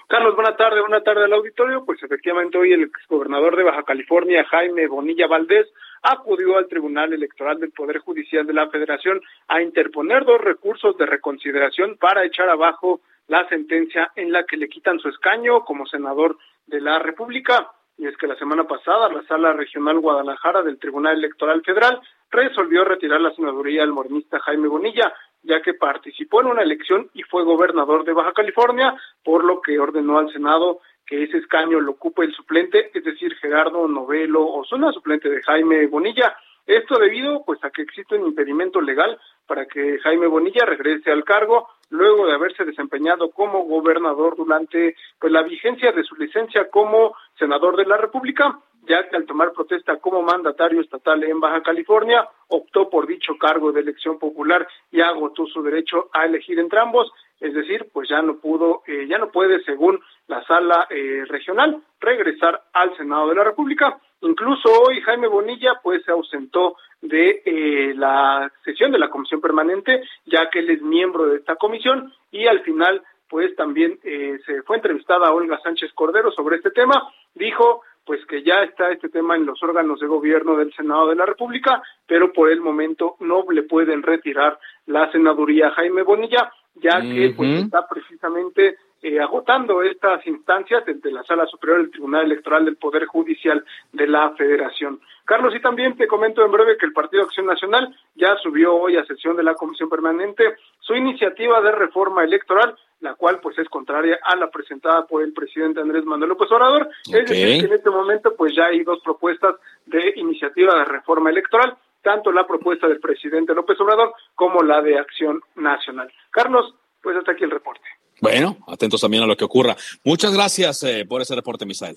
Carlos, 0.09 0.35
buena 0.35 0.57
tarde, 0.57 0.81
buena 0.81 1.03
tarde 1.03 1.25
al 1.25 1.33
auditorio. 1.33 1.85
Pues 1.85 2.03
efectivamente 2.03 2.59
hoy 2.59 2.73
el 2.73 2.83
exgobernador 2.83 3.57
de 3.57 3.63
Baja 3.63 3.85
California, 3.85 4.45
Jaime 4.51 4.89
Bonilla 4.89 5.29
Valdés, 5.29 5.69
acudió 6.03 6.57
al 6.57 6.67
Tribunal 6.67 7.13
Electoral 7.13 7.61
del 7.61 7.71
Poder 7.71 7.99
Judicial 7.99 8.47
de 8.47 8.55
la 8.55 8.69
Federación 8.71 9.21
a 9.47 9.63
interponer 9.63 10.25
dos 10.25 10.41
recursos 10.41 10.97
de 10.97 11.07
reconsideración 11.07 11.97
para 11.97 12.25
echar 12.25 12.49
abajo 12.49 13.03
la 13.29 13.49
sentencia 13.49 14.11
en 14.17 14.33
la 14.33 14.45
que 14.45 14.57
le 14.57 14.69
quitan 14.69 14.99
su 14.99 15.09
escaño 15.09 15.65
como 15.65 15.87
senador 15.87 16.37
de 16.67 16.81
la 16.81 16.99
República. 16.99 17.71
Y 18.01 18.07
es 18.07 18.17
que 18.17 18.27
la 18.27 18.37
semana 18.37 18.65
pasada 18.65 19.13
la 19.13 19.23
Sala 19.25 19.53
Regional 19.53 20.01
Guadalajara 20.01 20.63
del 20.63 20.79
Tribunal 20.79 21.19
Electoral 21.19 21.61
Federal 21.61 22.01
resolvió 22.31 22.83
retirar 22.83 23.21
la 23.21 23.35
senaduría 23.35 23.83
al 23.83 23.93
morenista 23.93 24.41
Jaime 24.41 24.69
Bonilla, 24.69 25.13
ya 25.43 25.61
que 25.61 25.75
participó 25.75 26.41
en 26.41 26.47
una 26.47 26.63
elección 26.63 27.11
y 27.13 27.25
fue 27.25 27.45
gobernador 27.45 28.05
de 28.05 28.15
Baja 28.15 28.33
California, 28.33 28.97
por 29.23 29.45
lo 29.45 29.61
que 29.61 29.79
ordenó 29.79 30.19
al 30.19 30.33
Senado 30.33 30.81
que 31.07 31.25
ese 31.25 31.37
escaño 31.37 31.79
lo 31.79 31.93
ocupe 31.93 32.25
el 32.25 32.33
suplente, 32.33 32.91
es 32.95 33.05
decir, 33.05 33.37
Gerardo 33.37 33.87
Novelo 33.87 34.47
Osuna, 34.47 34.93
suplente 34.93 35.29
de 35.29 35.43
Jaime 35.43 35.87
Bonilla. 35.87 36.35
Esto 36.67 36.99
debido 36.99 37.45
pues 37.45 37.63
a 37.65 37.71
que 37.71 37.83
existe 37.83 38.17
un 38.17 38.29
impedimento 38.29 38.81
legal 38.81 39.19
para 39.47 39.67
que 39.67 39.99
Jaime 39.99 40.27
Bonilla 40.27 40.65
regrese 40.65 41.11
al 41.11 41.25
cargo 41.25 41.69
luego 41.91 42.27
de 42.27 42.35
haberse 42.35 42.65
desempeñado 42.65 43.31
como 43.31 43.65
gobernador 43.65 44.37
durante 44.37 44.97
pues 45.19 45.33
la 45.33 45.43
vigencia 45.43 45.93
de 45.93 46.05
su 46.05 46.17
licencia 46.17 46.71
como 46.71 47.15
senador 47.39 47.77
de 47.77 47.85
la 47.85 47.97
República, 47.97 48.59
ya 48.83 49.09
que 49.09 49.17
al 49.17 49.27
tomar 49.27 49.53
protesta 49.53 49.99
como 49.99 50.23
mandatario 50.23 50.81
estatal 50.81 51.23
en 51.25 51.41
Baja 51.41 51.63
California, 51.63 52.27
optó 52.49 52.89
por 52.89 53.07
dicho 53.07 53.37
cargo 53.39 53.73
de 53.73 53.81
elección 53.81 54.19
popular 54.19 54.67
y 54.91 55.01
agotó 55.01 55.47
su 55.47 55.63
derecho 55.63 56.09
a 56.13 56.25
elegir 56.25 56.59
entre 56.59 56.81
ambos, 56.81 57.13
es 57.41 57.55
decir, 57.55 57.89
pues 57.93 58.09
ya 58.09 58.23
no 58.23 58.37
pudo, 58.37 58.83
eh, 58.87 59.07
ya 59.09 59.19
no 59.19 59.31
puede, 59.31 59.63
según 59.65 59.99
la 60.29 60.45
sala 60.45 60.87
eh, 60.91 61.25
regional, 61.27 61.83
regresar 62.01 62.63
al 62.73 62.97
Senado 62.97 63.29
de 63.29 63.35
la 63.35 63.45
República. 63.45 63.99
Incluso 64.21 64.69
hoy 64.83 65.01
Jaime 65.01 65.29
Bonilla 65.29 65.81
pues 65.83 66.05
se 66.05 66.13
ausentó 66.13 66.77
de 67.01 67.43
eh, 67.45 67.95
la 67.97 68.53
sesión 68.65 68.93
de 68.93 68.99
la 68.99 69.09
comisión 69.09 69.41
permanente, 69.41 70.03
ya 70.27 70.51
que 70.51 70.59
él 70.59 70.71
es 70.71 70.83
miembro 70.83 71.27
de 71.27 71.39
esta 71.39 71.57
comisión 71.57 72.13
y 72.31 72.47
al 72.47 72.61
final 72.61 73.03
pues 73.29 73.55
también 73.57 73.99
eh, 74.03 74.39
se 74.45 74.63
fue 74.63 74.77
entrevistada 74.77 75.29
a 75.29 75.33
Olga 75.33 75.59
Sánchez 75.63 75.93
Cordero 75.95 76.33
sobre 76.33 76.57
este 76.57 76.71
tema, 76.71 77.11
dijo 77.35 77.83
pues 78.05 78.27
que 78.27 78.43
ya 78.43 78.65
está 78.65 78.91
este 78.91 79.09
tema 79.09 79.37
en 79.37 79.47
los 79.47 79.63
órganos 79.63 80.01
de 80.01 80.09
gobierno 80.09 80.57
del 80.57 80.75
Senado 80.75 81.09
de 81.09 81.15
la 81.15 81.27
República, 81.27 81.81
pero 82.07 82.33
por 82.33 82.51
el 82.51 82.61
momento 82.61 83.15
no 83.21 83.45
le 83.51 83.63
pueden 83.63 84.03
retirar 84.03 84.59
la 84.87 85.11
senaduría 85.13 85.69
a 85.69 85.73
Jaime 85.73 86.03
Bonilla, 86.03 86.53
ya 86.81 87.01
que 87.01 87.33
pues 87.37 87.65
está 87.65 87.87
precisamente 87.87 88.77
eh, 89.03 89.19
agotando 89.19 89.83
estas 89.83 90.27
instancias 90.27 90.85
desde 90.85 91.11
la 91.11 91.23
Sala 91.25 91.47
Superior 91.47 91.81
del 91.81 91.91
Tribunal 91.91 92.27
Electoral 92.27 92.67
del 92.67 92.77
Poder 92.77 93.07
Judicial 93.07 93.65
de 93.93 94.07
la 94.07 94.31
Federación. 94.37 95.01
Carlos, 95.25 95.55
y 95.55 95.61
también 95.63 95.97
te 95.97 96.07
comento 96.07 96.45
en 96.45 96.53
breve 96.53 96.77
que 96.77 96.85
el 96.85 96.93
Partido 96.93 97.23
Acción 97.23 97.47
Nacional 97.47 97.97
ya 98.15 98.37
subió 98.43 98.75
hoy 98.75 98.97
a 98.97 99.05
sesión 99.05 99.37
de 99.37 99.43
la 99.43 99.55
Comisión 99.55 99.89
Permanente 99.89 100.57
su 100.81 100.95
iniciativa 100.95 101.63
de 101.63 101.73
reforma 101.73 102.25
electoral, 102.25 102.75
la 103.01 103.15
cual 103.15 103.41
pues 103.41 103.59
es 103.59 103.69
contraria 103.69 104.19
a 104.23 104.37
la 104.37 104.51
presentada 104.51 105.07
por 105.07 105.23
el 105.23 105.33
presidente 105.33 105.81
Andrés 105.81 106.05
Manuel 106.05 106.31
López 106.31 106.51
Obrador. 106.51 106.91
Es 107.07 107.27
decir, 107.27 107.61
que 107.61 107.67
en 107.67 107.73
este 107.73 107.91
momento 107.91 108.35
pues 108.37 108.55
ya 108.55 108.67
hay 108.67 108.83
dos 108.83 109.01
propuestas 109.03 109.57
de 109.87 110.13
iniciativa 110.17 110.75
de 110.75 110.85
reforma 110.85 111.31
electoral, 111.31 111.75
tanto 112.03 112.33
la 112.33 112.47
propuesta 112.47 112.89
del 112.89 113.01
presidente 113.01 113.55
López 113.55 113.81
Obrador 113.81 114.13
como 114.35 114.63
la 114.63 114.81
de 114.83 114.99
Acción 114.99 115.41
Nacional. 115.57 116.13
Carlos, 116.31 116.75
pues 117.03 117.17
hasta 117.17 117.33
aquí 117.33 117.45
el 117.45 117.51
reporte. 117.51 117.85
Bueno, 118.21 118.59
atentos 118.67 119.01
también 119.01 119.23
a 119.23 119.27
lo 119.27 119.37
que 119.37 119.45
ocurra. 119.45 119.77
Muchas 120.05 120.35
gracias 120.35 120.83
eh, 120.83 121.07
por 121.09 121.23
ese 121.23 121.35
reporte, 121.35 121.65
Misael. 121.65 121.97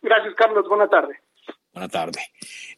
Gracias, 0.00 0.34
Carlos. 0.34 0.68
Buena 0.68 0.88
tarde. 0.88 1.18
Buena 1.72 1.88
tarde. 1.88 2.20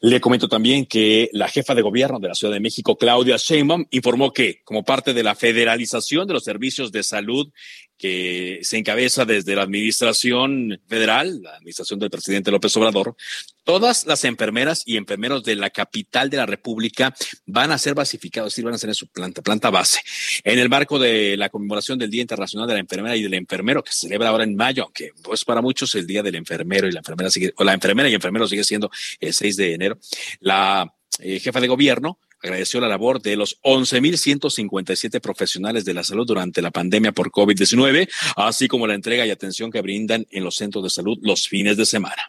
Le 0.00 0.20
comento 0.20 0.48
también 0.48 0.86
que 0.86 1.28
la 1.32 1.48
jefa 1.48 1.74
de 1.74 1.82
gobierno 1.82 2.20
de 2.20 2.28
la 2.28 2.34
Ciudad 2.34 2.54
de 2.54 2.60
México, 2.60 2.96
Claudia 2.96 3.36
Sheinbaum, 3.36 3.86
informó 3.90 4.32
que, 4.32 4.62
como 4.62 4.84
parte 4.84 5.12
de 5.12 5.24
la 5.24 5.34
federalización 5.34 6.28
de 6.28 6.34
los 6.34 6.44
servicios 6.44 6.92
de 6.92 7.02
salud 7.02 7.50
que 7.98 8.60
se 8.62 8.76
encabeza 8.76 9.24
desde 9.24 9.54
la 9.54 9.62
administración 9.62 10.80
federal, 10.88 11.42
la 11.42 11.56
administración 11.56 11.98
del 11.98 12.10
presidente 12.10 12.50
López 12.50 12.76
Obrador, 12.76 13.16
todas 13.62 14.06
las 14.06 14.24
enfermeras 14.24 14.82
y 14.84 14.96
enfermeros 14.96 15.42
de 15.44 15.56
la 15.56 15.70
capital 15.70 16.28
de 16.30 16.36
la 16.36 16.46
República 16.46 17.14
van 17.46 17.70
a 17.70 17.78
ser 17.78 17.94
basificados, 17.94 18.48
es 18.48 18.54
decir, 18.54 18.64
van 18.64 18.74
a 18.74 18.78
tener 18.78 18.94
su 18.94 19.06
planta, 19.08 19.42
planta 19.42 19.70
base. 19.70 20.00
En 20.42 20.58
el 20.58 20.68
marco 20.68 20.98
de 20.98 21.36
la 21.36 21.48
conmemoración 21.48 21.98
del 21.98 22.10
Día 22.10 22.22
Internacional 22.22 22.66
de 22.66 22.74
la 22.74 22.80
Enfermera 22.80 23.16
y 23.16 23.22
del 23.22 23.34
Enfermero, 23.34 23.82
que 23.82 23.92
se 23.92 24.00
celebra 24.00 24.28
ahora 24.28 24.44
en 24.44 24.56
mayo, 24.56 24.84
aunque 24.84 25.10
pues 25.22 25.44
para 25.44 25.62
muchos 25.62 25.94
el 25.94 26.06
Día 26.06 26.22
del 26.22 26.34
Enfermero 26.34 26.88
y 26.88 26.92
la 26.92 27.00
enfermera 27.00 27.30
sigue, 27.30 27.52
o 27.56 27.64
la 27.64 27.72
enfermera 27.72 28.08
y 28.08 28.14
enfermero 28.14 28.46
sigue 28.46 28.64
siendo 28.64 28.90
el 29.20 29.32
6 29.32 29.56
de 29.56 29.74
enero, 29.74 29.98
la 30.40 30.92
eh, 31.20 31.38
jefa 31.40 31.60
de 31.60 31.68
gobierno 31.68 32.18
agradeció 32.44 32.80
la 32.80 32.88
labor 32.88 33.22
de 33.22 33.36
los 33.36 33.60
11.157 33.62 35.20
profesionales 35.20 35.84
de 35.84 35.94
la 35.94 36.04
salud 36.04 36.26
durante 36.26 36.60
la 36.60 36.70
pandemia 36.70 37.12
por 37.12 37.30
COVID-19, 37.30 38.08
así 38.36 38.68
como 38.68 38.86
la 38.86 38.94
entrega 38.94 39.24
y 39.24 39.30
atención 39.30 39.70
que 39.70 39.80
brindan 39.80 40.26
en 40.30 40.44
los 40.44 40.56
centros 40.56 40.84
de 40.84 40.90
salud 40.90 41.18
los 41.22 41.48
fines 41.48 41.76
de 41.78 41.86
semana. 41.86 42.22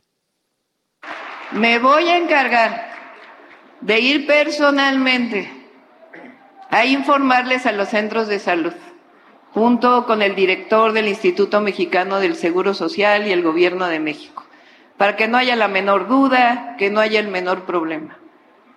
Me 1.51 1.79
voy 1.79 2.05
a 2.05 2.17
encargar 2.17 2.95
de 3.81 3.99
ir 3.99 4.25
personalmente 4.25 5.51
a 6.69 6.85
informarles 6.85 7.65
a 7.65 7.73
los 7.73 7.89
centros 7.89 8.27
de 8.27 8.39
salud, 8.39 8.73
junto 9.51 10.05
con 10.05 10.21
el 10.21 10.33
director 10.35 10.93
del 10.93 11.07
Instituto 11.07 11.61
Mexicano 11.61 12.19
del 12.19 12.35
Seguro 12.35 12.73
Social 12.73 13.27
y 13.27 13.31
el 13.31 13.43
Gobierno 13.43 13.87
de 13.87 13.99
México, 13.99 14.45
para 14.97 15.17
que 15.17 15.27
no 15.27 15.37
haya 15.37 15.55
la 15.57 15.67
menor 15.67 16.07
duda, 16.07 16.75
que 16.77 16.89
no 16.89 17.01
haya 17.01 17.19
el 17.19 17.27
menor 17.27 17.65
problema 17.65 18.17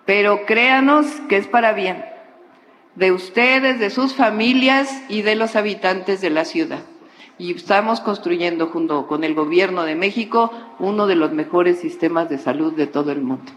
pero 0.09 0.47
créanos 0.47 1.05
que 1.29 1.37
es 1.37 1.45
para 1.45 1.71
bien 1.71 2.03
de 2.95 3.11
ustedes, 3.11 3.79
de 3.79 3.91
sus 3.91 4.15
familias 4.15 4.89
y 5.07 5.21
de 5.21 5.35
los 5.35 5.55
habitantes 5.55 6.19
de 6.19 6.31
la 6.31 6.45
ciudad. 6.45 6.81
Y 7.37 7.53
estamos 7.53 7.99
construyendo 7.99 8.69
junto 8.69 9.05
con 9.05 9.23
el 9.23 9.35
gobierno 9.35 9.83
de 9.83 9.93
México 9.93 10.51
uno 10.79 11.05
de 11.05 11.13
los 11.13 11.31
mejores 11.31 11.79
sistemas 11.79 12.27
de 12.27 12.39
salud 12.39 12.73
de 12.73 12.87
todo 12.87 13.11
el 13.11 13.21
mundo. 13.21 13.51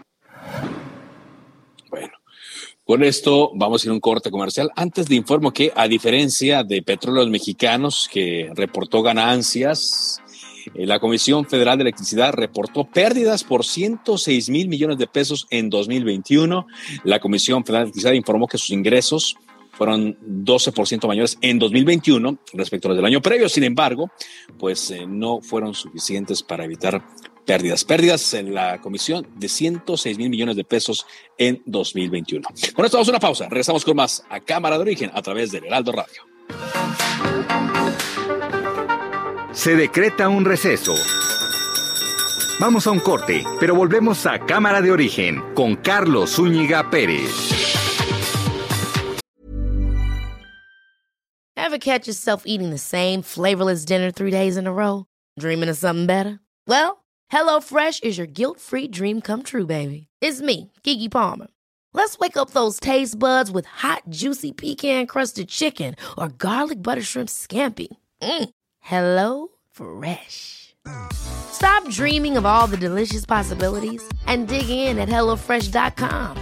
Bueno, 1.89 2.13
Con 2.83 3.03
esto 3.03 3.49
vamos 3.55 3.83
a 3.83 3.87
ir 3.87 3.89
a 3.89 3.93
un 3.95 3.99
corte 3.99 4.29
comercial. 4.29 4.69
Antes 4.75 5.07
de 5.07 5.15
informo 5.15 5.51
que, 5.51 5.71
a 5.75 5.87
diferencia 5.87 6.63
de 6.63 6.83
Petróleos 6.83 7.29
Mexicanos, 7.29 8.07
que 8.13 8.51
reportó 8.53 9.01
ganancias, 9.01 10.21
la 10.73 10.99
Comisión 10.99 11.45
Federal 11.45 11.77
de 11.77 11.83
Electricidad 11.83 12.33
reportó 12.33 12.85
pérdidas 12.85 13.43
por 13.43 13.65
106 13.65 14.49
mil 14.49 14.67
millones 14.67 14.97
de 14.97 15.07
pesos 15.07 15.47
en 15.49 15.69
2021. 15.69 16.67
La 17.03 17.19
Comisión 17.19 17.63
Federal 17.63 17.83
de 17.83 17.87
Electricidad 17.87 18.13
informó 18.13 18.47
que 18.47 18.57
sus 18.57 18.71
ingresos 18.71 19.37
fueron 19.71 20.17
12% 20.21 21.07
mayores 21.07 21.37
en 21.41 21.59
2021 21.59 22.37
respecto 22.53 22.87
a 22.87 22.89
los 22.89 22.97
del 22.97 23.05
año 23.05 23.21
previo. 23.21 23.49
Sin 23.49 23.63
embargo, 23.63 24.11
pues 24.57 24.91
eh, 24.91 25.05
no 25.07 25.41
fueron 25.41 25.73
suficientes 25.73 26.43
para 26.43 26.63
evitar 26.63 27.03
pérdidas. 27.45 27.83
Pérdidas 27.83 28.33
en 28.33 28.53
la 28.53 28.79
comisión 28.79 29.27
de 29.35 29.49
106 29.49 30.17
mil 30.17 30.29
millones 30.29 30.55
de 30.55 30.63
pesos 30.63 31.05
en 31.37 31.61
2021. 31.65 32.47
Con 32.73 32.85
esto 32.85 32.97
vamos 32.97 33.07
a 33.07 33.11
una 33.11 33.19
pausa. 33.19 33.49
Regresamos 33.49 33.83
con 33.83 33.97
más 33.97 34.23
a 34.29 34.39
Cámara 34.39 34.77
de 34.77 34.83
Origen 34.83 35.11
a 35.13 35.21
través 35.21 35.51
del 35.51 35.65
Heraldo 35.65 35.91
Radio. 35.91 36.23
Se 39.53 39.75
decreta 39.75 40.29
un 40.29 40.45
receso. 40.45 40.95
Vamos 42.59 42.87
a 42.87 42.91
un 42.91 42.99
corte, 42.99 43.43
pero 43.59 43.75
volvemos 43.75 44.25
a 44.25 44.39
Cámara 44.39 44.81
de 44.81 44.91
Origen 44.91 45.43
con 45.53 45.75
Carlos 45.75 46.31
Zúñiga 46.31 46.89
Pérez. 46.89 47.29
Ever 51.55 51.77
catch 51.77 52.07
yourself 52.07 52.43
eating 52.45 52.71
the 52.71 52.79
same 52.79 53.21
flavorless 53.21 53.85
dinner 53.85 54.11
three 54.11 54.31
days 54.31 54.57
in 54.57 54.65
a 54.65 54.73
row? 54.73 55.05
Dreaming 55.39 55.69
of 55.69 55.77
something 55.77 56.07
better? 56.07 56.39
Well, 56.67 57.03
HelloFresh 57.31 58.03
is 58.03 58.17
your 58.17 58.27
guilt-free 58.27 58.87
dream 58.87 59.21
come 59.21 59.43
true, 59.43 59.67
baby. 59.67 60.07
It's 60.19 60.41
me, 60.41 60.71
Kiki 60.83 61.09
Palmer. 61.09 61.47
Let's 61.93 62.17
wake 62.17 62.37
up 62.37 62.51
those 62.51 62.79
taste 62.79 63.19
buds 63.19 63.51
with 63.51 63.65
hot, 63.67 64.01
juicy 64.09 64.51
pecan-crusted 64.51 65.47
chicken 65.47 65.95
or 66.17 66.29
garlic 66.29 66.81
butter 66.81 67.03
shrimp 67.03 67.29
scampi. 67.29 67.87
Mm. 68.21 68.49
Hello 68.83 69.47
Fresh. 69.71 70.75
Stop 71.13 71.87
dreaming 71.89 72.35
of 72.35 72.45
all 72.45 72.67
the 72.67 72.75
delicious 72.75 73.25
possibilities 73.25 74.03
and 74.27 74.49
dig 74.49 74.69
in 74.69 74.99
at 74.99 75.07
HelloFresh.com. 75.07 76.37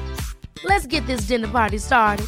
Let's 0.63 0.87
get 0.87 1.05
this 1.05 1.27
dinner 1.27 1.47
party 1.47 1.77
started. 1.77 2.25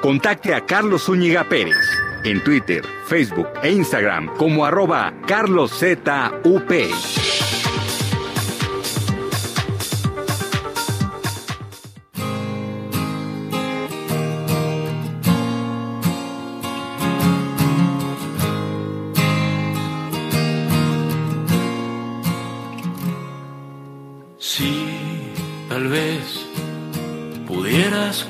Contacte 0.00 0.54
a 0.54 0.64
Carlos 0.64 1.06
Zúñiga 1.06 1.48
Pérez 1.48 1.86
en 2.24 2.42
Twitter, 2.42 2.82
Facebook 3.06 3.48
e 3.62 3.70
Instagram 3.70 4.34
como 4.36 4.64
arroba 4.64 5.12
carloszup. 5.26 6.08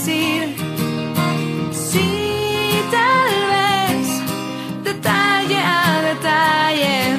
decir. 0.00 0.56
Sí, 1.72 2.82
tal 2.90 3.32
vez 3.52 4.08
detalle 4.84 5.58
a 5.58 6.02
detalle 6.10 7.18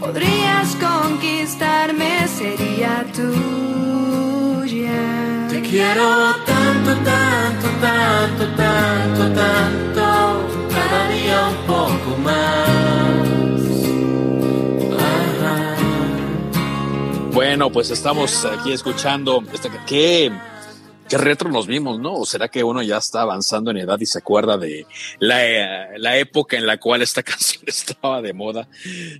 podrías 0.00 0.76
conquistarme, 0.76 2.26
sería 2.28 3.04
tuya. 3.14 5.02
Te 5.48 5.60
quiero 5.62 6.34
tanto, 6.46 6.92
tanto, 7.04 7.68
tanto, 7.80 8.44
tanto, 8.56 9.24
tanto, 9.40 10.04
cada 10.74 11.08
día 11.08 11.38
un 11.48 11.58
poco 11.66 12.10
más. 12.26 13.62
Ajá. 14.98 15.76
Bueno, 17.32 17.70
pues 17.70 17.90
estamos 17.90 18.44
aquí 18.44 18.72
escuchando. 18.72 19.42
Este, 19.52 19.70
¿Qué? 19.86 20.32
Qué 21.12 21.18
retro 21.18 21.50
nos 21.50 21.66
vimos, 21.66 22.00
¿no? 22.00 22.14
¿O 22.14 22.24
será 22.24 22.48
que 22.48 22.64
uno 22.64 22.82
ya 22.82 22.96
está 22.96 23.20
avanzando 23.20 23.70
en 23.70 23.76
edad 23.76 24.00
y 24.00 24.06
se 24.06 24.16
acuerda 24.16 24.56
de 24.56 24.86
la, 25.18 25.46
eh, 25.46 26.20
época 26.20 26.56
en 26.56 26.66
la 26.66 26.78
cual 26.78 27.02
esta 27.02 27.22
canción 27.30 27.64
estaba 27.66 28.22
de 28.22 28.32
moda, 28.32 28.66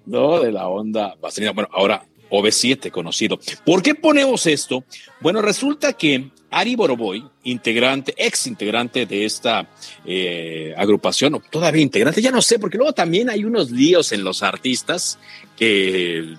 ¿no? 0.06 0.40
De 0.40 0.50
la 0.52 0.68
onda 0.68 1.14
vaselina. 1.20 1.52
Bueno, 1.52 1.68
ahora 1.70 2.02
OV7 2.30 2.90
conocido. 2.90 3.38
¿Por 3.66 3.82
qué 3.82 3.94
ponemos 3.94 4.46
esto? 4.46 4.84
Bueno, 5.20 5.42
resulta 5.42 5.92
que 5.92 6.30
Ari 6.50 6.76
Boroboy, 6.76 7.28
integrante, 7.44 8.14
ex 8.16 8.46
integrante 8.46 9.04
de 9.04 9.26
esta 9.26 9.68
eh, 10.06 10.72
agrupación, 10.78 11.34
o 11.34 11.40
todavía 11.40 11.82
integrante, 11.82 12.22
ya 12.22 12.30
no 12.30 12.40
sé, 12.40 12.58
porque 12.58 12.78
luego 12.78 12.94
también 12.94 13.28
hay 13.28 13.44
unos 13.44 13.70
líos 13.70 14.12
en 14.12 14.24
los 14.24 14.42
artistas 14.42 15.18
que 15.58 16.36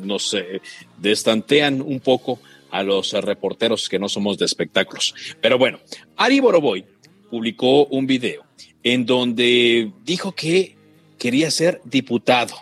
nos 0.00 0.34
destantean 0.96 1.82
un 1.82 2.00
poco 2.00 2.40
a 2.70 2.82
los 2.82 3.12
eh, 3.14 3.20
reporteros 3.20 3.88
que 3.88 3.98
no 3.98 4.08
somos 4.08 4.38
de 4.38 4.44
espectáculos. 4.44 5.14
Pero 5.40 5.58
bueno, 5.58 5.80
Ari 6.16 6.40
Boroboy 6.40 6.84
publicó 7.30 7.86
un 7.86 8.06
video 8.06 8.44
en 8.82 9.04
donde 9.04 9.90
dijo 10.04 10.32
que 10.32 10.76
quería 11.18 11.50
ser 11.50 11.80
diputado. 11.84 12.54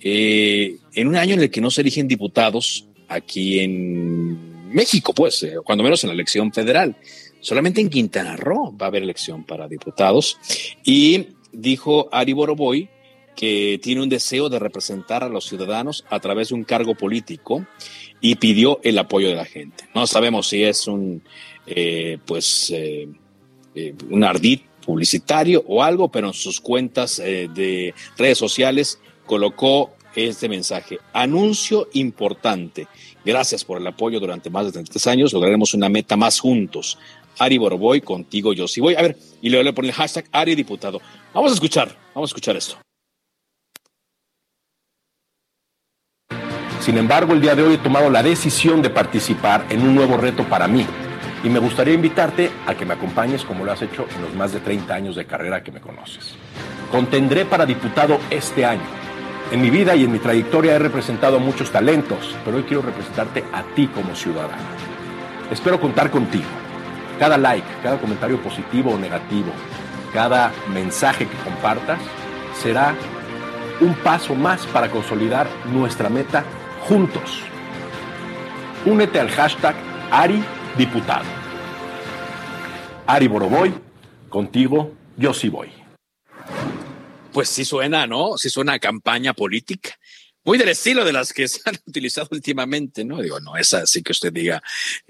Eh, 0.00 0.76
en 0.94 1.08
un 1.08 1.16
año 1.16 1.34
en 1.34 1.42
el 1.42 1.50
que 1.50 1.60
no 1.60 1.70
se 1.70 1.80
eligen 1.80 2.08
diputados 2.08 2.86
aquí 3.08 3.60
en 3.60 4.70
México, 4.72 5.12
pues, 5.12 5.42
eh, 5.42 5.54
cuando 5.64 5.84
menos 5.84 6.02
en 6.04 6.08
la 6.08 6.14
elección 6.14 6.52
federal. 6.52 6.96
Solamente 7.40 7.80
en 7.80 7.90
Quintana 7.90 8.36
Roo 8.36 8.76
va 8.76 8.86
a 8.86 8.88
haber 8.88 9.02
elección 9.02 9.44
para 9.44 9.68
diputados. 9.68 10.38
Y 10.84 11.26
dijo 11.52 12.08
Ari 12.12 12.32
Boroboy 12.32 12.88
que 13.36 13.80
tiene 13.82 14.02
un 14.02 14.08
deseo 14.08 14.48
de 14.48 14.58
representar 14.58 15.24
a 15.24 15.28
los 15.28 15.46
ciudadanos 15.46 16.04
a 16.10 16.20
través 16.20 16.50
de 16.50 16.54
un 16.54 16.64
cargo 16.64 16.94
político 16.94 17.66
y 18.22 18.36
pidió 18.36 18.80
el 18.84 18.96
apoyo 18.98 19.28
de 19.28 19.34
la 19.34 19.44
gente. 19.44 19.84
No 19.94 20.06
sabemos 20.06 20.48
si 20.48 20.62
es 20.62 20.86
un, 20.86 21.22
eh, 21.66 22.18
pues, 22.24 22.70
eh, 22.70 23.08
eh, 23.74 23.94
un 24.08 24.24
ardid 24.24 24.60
publicitario 24.86 25.62
o 25.66 25.82
algo, 25.82 26.08
pero 26.08 26.28
en 26.28 26.32
sus 26.32 26.60
cuentas 26.60 27.18
de 27.18 27.94
redes 28.16 28.38
sociales 28.38 28.98
colocó 29.26 29.90
este 30.14 30.48
mensaje. 30.48 30.98
Anuncio 31.12 31.88
importante. 31.92 32.86
Gracias 33.24 33.64
por 33.64 33.80
el 33.80 33.86
apoyo 33.86 34.18
durante 34.18 34.50
más 34.50 34.66
de 34.66 34.72
33 34.72 35.06
años. 35.08 35.32
Lograremos 35.32 35.74
una 35.74 35.88
meta 35.88 36.16
más 36.16 36.40
juntos. 36.40 36.98
Ari 37.38 37.58
Boroboy, 37.58 38.00
contigo 38.00 38.52
yo 38.52 38.68
sí 38.68 38.80
voy. 38.80 38.94
A 38.94 39.02
ver, 39.02 39.16
y 39.40 39.50
luego 39.50 39.64
le 39.64 39.72
pone 39.72 39.88
el 39.88 39.94
hashtag 39.94 40.26
Ari 40.32 40.54
Diputado. 40.54 41.00
Vamos 41.32 41.52
a 41.52 41.54
escuchar, 41.54 41.96
vamos 42.14 42.30
a 42.30 42.32
escuchar 42.32 42.56
esto. 42.56 42.76
Sin 46.82 46.98
embargo, 46.98 47.32
el 47.32 47.40
día 47.40 47.54
de 47.54 47.62
hoy 47.62 47.74
he 47.74 47.78
tomado 47.78 48.10
la 48.10 48.24
decisión 48.24 48.82
de 48.82 48.90
participar 48.90 49.66
en 49.70 49.82
un 49.82 49.94
nuevo 49.94 50.16
reto 50.16 50.42
para 50.42 50.66
mí. 50.66 50.84
Y 51.44 51.48
me 51.48 51.60
gustaría 51.60 51.94
invitarte 51.94 52.50
a 52.66 52.74
que 52.74 52.84
me 52.84 52.94
acompañes 52.94 53.44
como 53.44 53.64
lo 53.64 53.70
has 53.70 53.82
hecho 53.82 54.04
en 54.12 54.20
los 54.20 54.34
más 54.34 54.52
de 54.52 54.58
30 54.58 54.92
años 54.92 55.14
de 55.14 55.24
carrera 55.24 55.62
que 55.62 55.70
me 55.70 55.80
conoces. 55.80 56.34
Contendré 56.90 57.44
para 57.44 57.66
diputado 57.66 58.18
este 58.30 58.64
año. 58.64 58.82
En 59.52 59.62
mi 59.62 59.70
vida 59.70 59.94
y 59.94 60.02
en 60.02 60.10
mi 60.10 60.18
trayectoria 60.18 60.74
he 60.74 60.78
representado 60.80 61.36
a 61.36 61.38
muchos 61.38 61.70
talentos, 61.70 62.34
pero 62.44 62.56
hoy 62.56 62.64
quiero 62.64 62.82
representarte 62.82 63.44
a 63.52 63.62
ti 63.76 63.86
como 63.86 64.16
ciudadano. 64.16 64.64
Espero 65.52 65.80
contar 65.80 66.10
contigo. 66.10 66.50
Cada 67.16 67.38
like, 67.38 67.68
cada 67.84 68.00
comentario 68.00 68.42
positivo 68.42 68.90
o 68.90 68.98
negativo, 68.98 69.52
cada 70.12 70.50
mensaje 70.74 71.28
que 71.28 71.36
compartas 71.44 72.00
será 72.60 72.96
un 73.80 73.94
paso 73.94 74.34
más 74.34 74.66
para 74.66 74.90
consolidar 74.90 75.46
nuestra 75.72 76.08
meta 76.08 76.42
juntos. 76.88 77.42
Únete 78.84 79.20
al 79.20 79.30
hashtag 79.30 79.76
Ari 80.10 80.42
Diputado. 80.76 81.26
Ari 83.06 83.28
Boroboy, 83.28 83.72
contigo 84.28 84.92
yo 85.16 85.34
sí 85.34 85.48
voy. 85.48 85.70
Pues 87.32 87.48
sí 87.48 87.64
suena, 87.64 88.06
¿no? 88.06 88.36
Sí 88.36 88.50
suena 88.50 88.74
a 88.74 88.78
campaña 88.78 89.32
política. 89.32 89.90
Muy 90.44 90.58
del 90.58 90.70
estilo 90.70 91.04
de 91.04 91.12
las 91.12 91.32
que 91.32 91.46
se 91.46 91.60
han 91.64 91.76
utilizado 91.86 92.28
últimamente, 92.32 93.04
¿no? 93.04 93.20
Digo, 93.22 93.38
no 93.40 93.56
es 93.56 93.72
así 93.74 94.02
que 94.02 94.12
usted 94.12 94.32
diga 94.32 94.62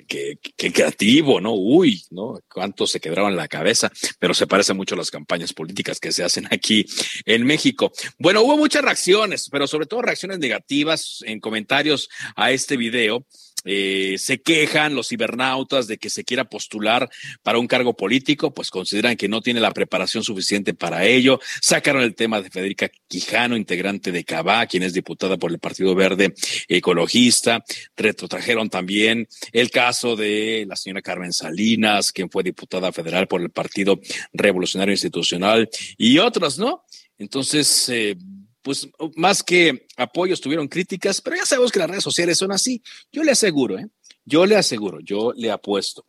que, 0.06 0.38
que 0.56 0.72
creativo, 0.72 1.40
¿no? 1.40 1.54
Uy, 1.54 2.04
¿no? 2.10 2.40
Cuánto 2.52 2.86
se 2.86 3.00
quebraron 3.00 3.34
la 3.34 3.48
cabeza, 3.48 3.90
pero 4.18 4.34
se 4.34 4.46
parece 4.46 4.74
mucho 4.74 4.94
a 4.94 4.98
las 4.98 5.10
campañas 5.10 5.52
políticas 5.52 6.00
que 6.00 6.12
se 6.12 6.22
hacen 6.22 6.46
aquí 6.50 6.86
en 7.24 7.44
México. 7.44 7.92
Bueno, 8.18 8.42
hubo 8.42 8.56
muchas 8.56 8.82
reacciones, 8.82 9.48
pero 9.50 9.66
sobre 9.66 9.86
todo 9.86 10.02
reacciones 10.02 10.38
negativas 10.38 11.22
en 11.26 11.40
comentarios 11.40 12.08
a 12.36 12.50
este 12.50 12.76
video 12.76 13.26
eh, 13.64 14.16
se 14.18 14.40
quejan 14.40 14.94
los 14.94 15.08
cibernautas 15.08 15.86
de 15.86 15.98
que 15.98 16.10
se 16.10 16.24
quiera 16.24 16.44
postular 16.44 17.08
para 17.42 17.58
un 17.58 17.66
cargo 17.66 17.94
político, 17.94 18.52
pues 18.52 18.70
consideran 18.70 19.16
que 19.16 19.28
no 19.28 19.40
tiene 19.40 19.60
la 19.60 19.70
preparación 19.72 20.24
suficiente 20.24 20.74
para 20.74 21.04
ello. 21.04 21.40
Sacaron 21.60 22.02
el 22.02 22.14
tema 22.14 22.40
de 22.40 22.50
Federica 22.50 22.90
Quijano, 23.08 23.56
integrante 23.56 24.12
de 24.12 24.24
Cabá, 24.24 24.66
quien 24.66 24.82
es 24.82 24.92
diputada 24.92 25.36
por 25.36 25.50
el 25.52 25.58
Partido 25.58 25.94
Verde 25.94 26.34
Ecologista. 26.68 27.64
Retrotrajeron 27.96 28.68
también 28.68 29.28
el 29.52 29.70
caso 29.70 30.16
de 30.16 30.64
la 30.66 30.76
señora 30.76 31.02
Carmen 31.02 31.32
Salinas, 31.32 32.12
quien 32.12 32.30
fue 32.30 32.42
diputada 32.42 32.92
federal 32.92 33.28
por 33.28 33.40
el 33.40 33.50
Partido 33.50 34.00
Revolucionario 34.32 34.92
Institucional 34.92 35.68
y 35.96 36.18
otros, 36.18 36.58
¿no? 36.58 36.84
Entonces, 37.18 37.88
eh, 37.88 38.16
pues 38.62 38.88
más 39.16 39.42
que 39.42 39.86
apoyos 39.96 40.40
tuvieron 40.40 40.68
críticas, 40.68 41.20
pero 41.20 41.36
ya 41.36 41.44
sabemos 41.44 41.72
que 41.72 41.80
las 41.80 41.90
redes 41.90 42.04
sociales 42.04 42.38
son 42.38 42.52
así. 42.52 42.82
Yo 43.12 43.22
le 43.22 43.32
aseguro, 43.32 43.78
¿eh? 43.78 43.88
yo 44.24 44.46
le 44.46 44.56
aseguro, 44.56 45.00
yo 45.00 45.32
le 45.36 45.50
apuesto 45.50 46.04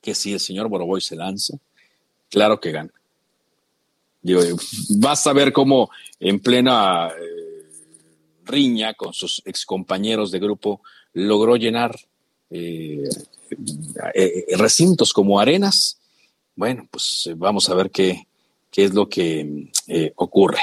que 0.00 0.14
si 0.14 0.32
el 0.32 0.40
señor 0.40 0.68
Boroboy 0.68 1.00
se 1.00 1.16
lanza, 1.16 1.56
claro 2.28 2.60
que 2.60 2.72
gana. 2.72 2.92
Digo, 4.20 4.40
vas 4.90 5.26
a 5.26 5.32
ver 5.32 5.52
cómo 5.52 5.90
en 6.20 6.40
plena 6.40 7.08
eh, 7.08 7.66
riña 8.44 8.94
con 8.94 9.12
sus 9.12 9.42
excompañeros 9.44 10.30
de 10.30 10.38
grupo 10.38 10.80
logró 11.12 11.56
llenar 11.56 11.98
eh, 12.50 13.08
eh, 14.14 14.44
recintos 14.56 15.12
como 15.12 15.40
arenas. 15.40 15.98
Bueno, 16.54 16.86
pues 16.90 17.30
vamos 17.36 17.68
a 17.68 17.74
ver 17.74 17.90
qué, 17.90 18.26
qué 18.70 18.84
es 18.84 18.94
lo 18.94 19.08
que 19.08 19.70
ocurre. 20.16 20.60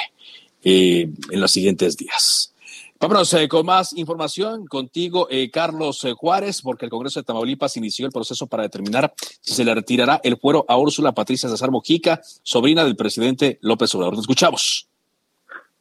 Eh, 0.63 1.07
en 1.31 1.39
los 1.39 1.51
siguientes 1.51 1.95
días. 1.95 2.53
Vámonos 2.99 3.33
eh, 3.33 3.47
con 3.47 3.65
más 3.65 3.97
información 3.97 4.65
contigo, 4.65 5.27
eh, 5.31 5.49
Carlos 5.49 6.05
Juárez, 6.17 6.61
porque 6.61 6.83
el 6.83 6.91
Congreso 6.91 7.21
de 7.21 7.23
Tamaulipas 7.23 7.77
inició 7.77 8.05
el 8.05 8.11
proceso 8.11 8.45
para 8.47 8.63
determinar 8.63 9.13
si 9.39 9.53
se 9.53 9.63
le 9.63 9.73
retirará 9.73 10.19
el 10.21 10.35
fuero 10.35 10.65
a 10.67 10.77
Úrsula 10.77 11.13
Patricia 11.13 11.47
César 11.47 11.71
Mojica, 11.71 12.19
sobrina 12.43 12.83
del 12.83 12.97
presidente 12.97 13.57
López 13.61 13.95
Obrador. 13.95 14.15
Nos 14.15 14.23
escuchamos. 14.23 14.89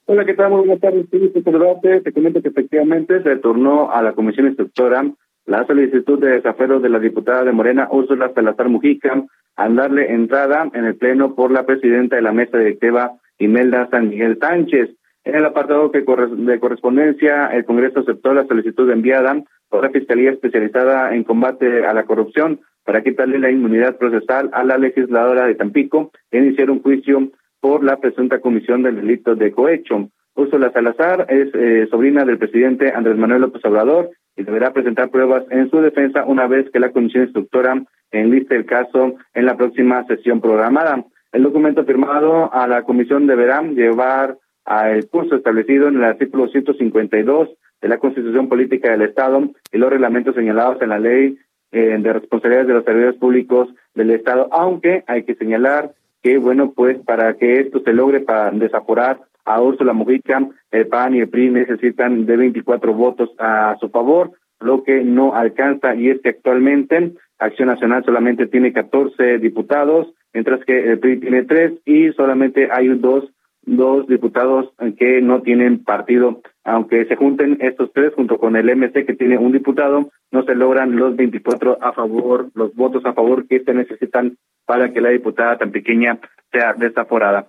Hola, 0.06 0.24
¿qué 0.24 0.34
tal? 0.34 0.50
Muy 0.50 0.60
buenas 0.60 0.80
tardes. 0.80 1.06
Te 1.10 2.12
comento 2.12 2.40
que 2.40 2.48
efectivamente 2.48 3.20
se 3.20 3.28
retornó 3.28 3.90
a 3.90 4.00
la 4.00 4.12
comisión 4.12 4.46
instructora 4.46 5.04
la 5.46 5.66
solicitud 5.66 6.20
de 6.20 6.28
desafuero 6.28 6.78
de 6.78 6.88
la 6.88 7.00
diputada 7.00 7.42
de 7.42 7.52
Morena, 7.52 7.88
Úrsula 7.90 8.30
Salazar 8.32 8.68
Mujica, 8.68 9.24
al 9.56 9.74
darle 9.74 10.12
entrada 10.12 10.70
en 10.72 10.84
el 10.84 10.94
Pleno 10.94 11.34
por 11.34 11.50
la 11.50 11.66
presidenta 11.66 12.14
de 12.14 12.22
la 12.22 12.32
mesa 12.32 12.58
directiva 12.58 13.18
Imelda 13.38 13.88
San 13.90 14.09
Miguel 14.09 14.38
Sánchez. 14.40 14.90
En 15.24 15.35
el 15.35 15.44
apartado 15.44 15.90
que 15.90 16.01
de 16.01 16.61
correspondencia, 16.61 17.48
el 17.48 17.64
Congreso 17.64 18.01
aceptó 18.01 18.33
la 18.33 18.46
solicitud 18.46 18.90
enviada 18.90 19.42
por 19.68 19.83
la 19.83 19.90
Fiscalía 19.90 20.31
Especializada 20.31 21.14
en 21.14 21.24
Combate 21.24 21.87
a 21.87 21.92
la 21.92 22.05
Corrupción 22.05 22.61
para 22.85 23.03
quitarle 23.03 23.38
la 23.38 23.51
inmunidad 23.51 23.98
procesal 23.98 24.48
a 24.53 24.64
la 24.64 24.79
legisladora 24.79 25.46
de 25.46 25.55
Tampico 25.55 26.11
e 26.31 26.38
iniciar 26.38 26.70
un 26.70 26.81
juicio 26.81 27.31
por 27.61 27.85
la 27.85 27.98
presunta 27.98 28.40
comisión 28.40 28.83
del 28.83 28.96
delito 28.96 29.35
de 29.35 29.53
cohecho. 29.53 30.09
Úrsula 30.35 30.70
Salazar 30.72 31.27
es 31.29 31.53
eh, 31.55 31.87
sobrina 31.90 32.24
del 32.24 32.38
presidente 32.38 32.92
Andrés 32.94 33.18
Manuel 33.18 33.42
López 33.42 33.62
Obrador 33.64 34.11
y 34.37 34.44
deberá 34.44 34.72
presentar 34.72 35.11
pruebas 35.11 35.44
en 35.51 35.68
su 35.68 35.81
defensa 35.81 36.24
una 36.24 36.46
vez 36.46 36.70
que 36.70 36.79
la 36.79 36.92
comisión 36.92 37.24
instructora 37.24 37.83
enliste 38.12 38.55
el 38.55 38.64
caso 38.64 39.16
en 39.35 39.46
la 39.46 39.57
próxima 39.57 40.05
sesión 40.07 40.40
programada. 40.40 41.05
El 41.32 41.42
documento 41.42 41.84
firmado 41.84 42.52
a 42.52 42.66
la 42.66 42.82
comisión 42.82 43.26
deberá 43.26 43.62
llevar 43.62 44.38
al 44.64 45.06
curso 45.08 45.36
establecido 45.36 45.88
en 45.88 45.96
el 45.96 46.04
artículo 46.04 46.48
152 46.48 47.50
de 47.80 47.88
la 47.88 47.98
Constitución 47.98 48.48
Política 48.48 48.90
del 48.90 49.02
Estado 49.02 49.50
y 49.72 49.78
los 49.78 49.90
reglamentos 49.90 50.34
señalados 50.34 50.80
en 50.82 50.88
la 50.88 50.98
Ley 50.98 51.38
eh, 51.70 51.96
de 51.98 52.12
Responsabilidades 52.12 52.68
de 52.68 52.74
los 52.74 52.84
Servidores 52.84 53.16
Públicos 53.16 53.68
del 53.94 54.10
Estado, 54.10 54.48
aunque 54.52 55.04
hay 55.06 55.24
que 55.24 55.34
señalar 55.34 55.92
que, 56.22 56.38
bueno, 56.38 56.72
pues 56.74 56.98
para 56.98 57.34
que 57.34 57.60
esto 57.60 57.80
se 57.80 57.92
logre 57.92 58.20
para 58.20 58.50
desaforar 58.50 59.20
a 59.44 59.60
Úrsula 59.60 59.92
Mujica, 59.92 60.48
el 60.70 60.86
PAN 60.88 61.14
y 61.14 61.20
el 61.20 61.28
PRI 61.28 61.50
necesitan 61.50 62.26
de 62.26 62.36
24 62.36 62.92
votos 62.94 63.30
a 63.38 63.76
su 63.80 63.88
favor, 63.90 64.32
lo 64.60 64.82
que 64.82 65.04
no 65.04 65.34
alcanza 65.34 65.94
y 65.94 66.08
es 66.10 66.20
que 66.20 66.30
actualmente 66.30 67.12
Acción 67.38 67.68
Nacional 67.68 68.04
solamente 68.04 68.46
tiene 68.46 68.72
14 68.72 69.38
diputados, 69.38 70.08
mientras 70.32 70.64
que 70.64 70.92
el 70.92 70.98
PRI 70.98 71.20
tiene 71.20 71.44
tres 71.44 71.72
y 71.84 72.12
solamente 72.12 72.68
hay 72.70 72.88
dos, 72.88 73.24
dos 73.62 74.06
diputados 74.06 74.70
que 74.98 75.20
no 75.20 75.42
tienen 75.42 75.84
partido. 75.84 76.40
Aunque 76.64 77.06
se 77.06 77.16
junten 77.16 77.58
estos 77.60 77.90
tres 77.92 78.12
junto 78.14 78.38
con 78.38 78.56
el 78.56 78.74
MC 78.76 79.06
que 79.06 79.14
tiene 79.14 79.38
un 79.38 79.52
diputado, 79.52 80.10
no 80.30 80.44
se 80.44 80.54
logran 80.54 80.96
los 80.96 81.16
24 81.16 81.78
a 81.82 81.92
favor, 81.92 82.50
los 82.54 82.74
votos 82.74 83.04
a 83.06 83.14
favor 83.14 83.46
que 83.46 83.60
se 83.60 83.72
necesitan 83.74 84.36
para 84.66 84.92
que 84.92 85.00
la 85.00 85.10
diputada 85.10 85.56
tan 85.56 85.72
pequeña 85.72 86.18
sea 86.52 86.74
desaforada. 86.74 87.48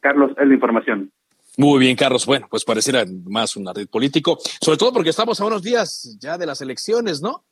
Carlos, 0.00 0.32
es 0.38 0.46
la 0.46 0.54
información. 0.54 1.10
Muy 1.58 1.80
bien, 1.80 1.96
Carlos. 1.96 2.26
Bueno, 2.26 2.46
pues 2.48 2.64
pareciera 2.64 3.04
más 3.28 3.56
un 3.56 3.66
red 3.74 3.88
político, 3.88 4.38
sobre 4.60 4.78
todo 4.78 4.92
porque 4.92 5.10
estamos 5.10 5.40
a 5.40 5.46
unos 5.46 5.62
días 5.62 6.16
ya 6.20 6.38
de 6.38 6.46
las 6.46 6.60
elecciones, 6.62 7.20
¿no? 7.20 7.44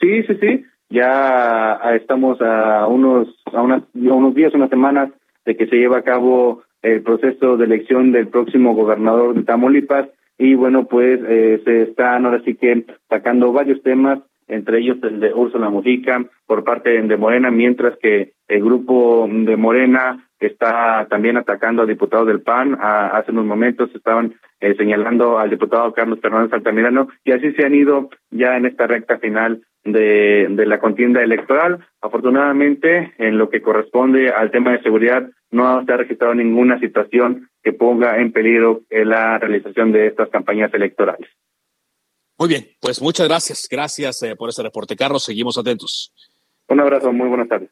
Sí, 0.00 0.22
sí, 0.22 0.34
sí. 0.40 0.64
Ya 0.90 1.80
estamos 1.94 2.40
a 2.42 2.86
unos, 2.88 3.28
a, 3.52 3.62
unos 3.62 4.34
días, 4.34 4.52
unas 4.54 4.70
semanas 4.70 5.10
de 5.44 5.56
que 5.56 5.66
se 5.68 5.76
lleve 5.76 5.96
a 5.96 6.02
cabo 6.02 6.62
el 6.82 7.02
proceso 7.02 7.56
de 7.56 7.64
elección 7.64 8.10
del 8.10 8.28
próximo 8.28 8.74
gobernador 8.74 9.34
de 9.34 9.44
Tamaulipas 9.44 10.08
y 10.36 10.54
bueno, 10.54 10.86
pues 10.86 11.20
eh, 11.28 11.60
se 11.64 11.82
están 11.82 12.24
ahora 12.24 12.42
sí 12.44 12.54
que 12.54 12.86
sacando 13.08 13.52
varios 13.52 13.82
temas, 13.82 14.20
entre 14.48 14.78
ellos 14.78 14.96
el 15.02 15.20
de 15.20 15.32
Úrsula 15.32 15.68
Mujica 15.68 16.24
por 16.46 16.64
parte 16.64 17.00
de 17.00 17.16
Morena, 17.16 17.50
mientras 17.50 17.96
que 17.98 18.32
el 18.48 18.64
grupo 18.64 19.28
de 19.30 19.56
Morena 19.56 20.26
está 20.40 21.06
también 21.08 21.36
atacando 21.36 21.82
al 21.82 21.88
diputado 21.88 22.24
del 22.24 22.40
PAN. 22.40 22.78
hace 22.80 23.30
unos 23.30 23.44
momentos 23.44 23.90
estaban 23.94 24.34
eh, 24.60 24.74
señalando 24.76 25.38
al 25.38 25.50
diputado 25.50 25.92
Carlos 25.92 26.18
Fernández 26.20 26.52
Altamirano 26.52 27.08
y 27.22 27.32
así 27.32 27.52
se 27.52 27.66
han 27.66 27.74
ido 27.74 28.08
ya 28.30 28.56
en 28.56 28.66
esta 28.66 28.86
recta 28.86 29.18
final 29.18 29.62
de, 29.84 30.46
de 30.50 30.66
la 30.66 30.78
contienda 30.78 31.22
electoral. 31.22 31.86
Afortunadamente, 32.00 33.14
en 33.18 33.38
lo 33.38 33.50
que 33.50 33.62
corresponde 33.62 34.30
al 34.30 34.50
tema 34.50 34.72
de 34.72 34.82
seguridad, 34.82 35.28
no 35.50 35.84
se 35.84 35.92
ha 35.92 35.96
registrado 35.96 36.34
ninguna 36.34 36.78
situación 36.78 37.50
que 37.62 37.72
ponga 37.72 38.18
en 38.18 38.32
peligro 38.32 38.82
eh, 38.90 39.04
la 39.04 39.38
realización 39.38 39.92
de 39.92 40.06
estas 40.06 40.28
campañas 40.30 40.72
electorales. 40.74 41.28
Muy 42.38 42.48
bien, 42.48 42.64
pues 42.80 43.02
muchas 43.02 43.28
gracias. 43.28 43.68
Gracias 43.70 44.22
eh, 44.22 44.34
por 44.34 44.48
ese 44.48 44.62
reporte, 44.62 44.96
Carlos. 44.96 45.24
Seguimos 45.24 45.58
atentos. 45.58 46.12
Un 46.68 46.80
abrazo, 46.80 47.12
muy 47.12 47.28
buenas 47.28 47.48
tardes. 47.48 47.70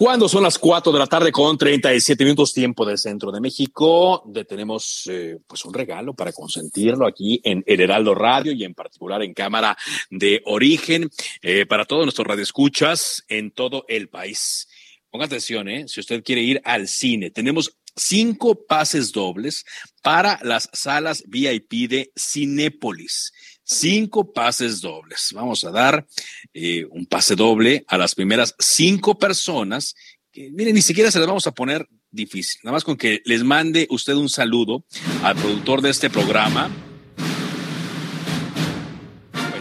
Cuando 0.00 0.30
son 0.30 0.44
las 0.44 0.58
4 0.58 0.92
de 0.92 0.98
la 0.98 1.06
tarde 1.06 1.30
con 1.30 1.58
37 1.58 2.24
minutos 2.24 2.54
tiempo 2.54 2.86
del 2.86 2.96
centro 2.96 3.30
de 3.30 3.38
México, 3.38 4.24
tenemos 4.48 5.06
eh, 5.10 5.36
pues 5.46 5.62
un 5.66 5.74
regalo 5.74 6.14
para 6.14 6.32
consentirlo 6.32 7.06
aquí 7.06 7.38
en 7.44 7.62
El 7.66 7.82
Heraldo 7.82 8.14
Radio 8.14 8.52
y 8.52 8.64
en 8.64 8.72
particular 8.72 9.22
en 9.22 9.34
Cámara 9.34 9.76
de 10.08 10.40
Origen 10.46 11.10
eh, 11.42 11.66
para 11.66 11.84
todos 11.84 12.06
nuestros 12.06 12.26
radioescuchas 12.26 13.24
en 13.28 13.50
todo 13.50 13.84
el 13.88 14.08
país. 14.08 14.68
Ponga 15.10 15.26
atención, 15.26 15.68
¿eh? 15.68 15.86
si 15.86 16.00
usted 16.00 16.24
quiere 16.24 16.40
ir 16.40 16.62
al 16.64 16.88
cine, 16.88 17.30
tenemos 17.30 17.76
cinco 17.94 18.54
pases 18.54 19.12
dobles 19.12 19.66
para 20.02 20.40
las 20.42 20.70
salas 20.72 21.24
VIP 21.28 21.90
de 21.90 22.10
Cinépolis 22.18 23.34
cinco 23.70 24.32
pases 24.32 24.80
dobles. 24.80 25.30
Vamos 25.32 25.64
a 25.64 25.70
dar 25.70 26.06
eh, 26.52 26.84
un 26.90 27.06
pase 27.06 27.36
doble 27.36 27.84
a 27.86 27.96
las 27.96 28.14
primeras 28.14 28.54
cinco 28.58 29.16
personas. 29.16 29.94
Que, 30.32 30.50
miren, 30.50 30.74
ni 30.74 30.82
siquiera 30.82 31.10
se 31.10 31.18
las 31.18 31.28
vamos 31.28 31.46
a 31.46 31.52
poner 31.52 31.88
difícil. 32.10 32.60
Nada 32.64 32.74
más 32.74 32.84
con 32.84 32.96
que 32.96 33.22
les 33.24 33.44
mande 33.44 33.86
usted 33.90 34.14
un 34.14 34.28
saludo 34.28 34.84
al 35.22 35.36
productor 35.36 35.82
de 35.82 35.90
este 35.90 36.10
programa. 36.10 36.70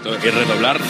Y 0.09 0.29
redoblar. 0.29 0.81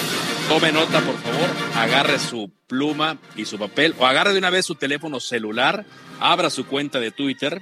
Tome 0.47 0.71
nota, 0.71 1.01
por 1.01 1.17
favor. 1.17 1.49
Agarre 1.75 2.19
su 2.19 2.49
pluma 2.67 3.19
y 3.35 3.43
su 3.43 3.59
papel 3.59 3.93
o 3.99 4.05
agarre 4.05 4.31
de 4.31 4.39
una 4.39 4.49
vez 4.49 4.65
su 4.65 4.75
teléfono 4.75 5.19
celular. 5.19 5.85
Abra 6.21 6.49
su 6.49 6.65
cuenta 6.65 7.01
de 7.01 7.11
Twitter 7.11 7.61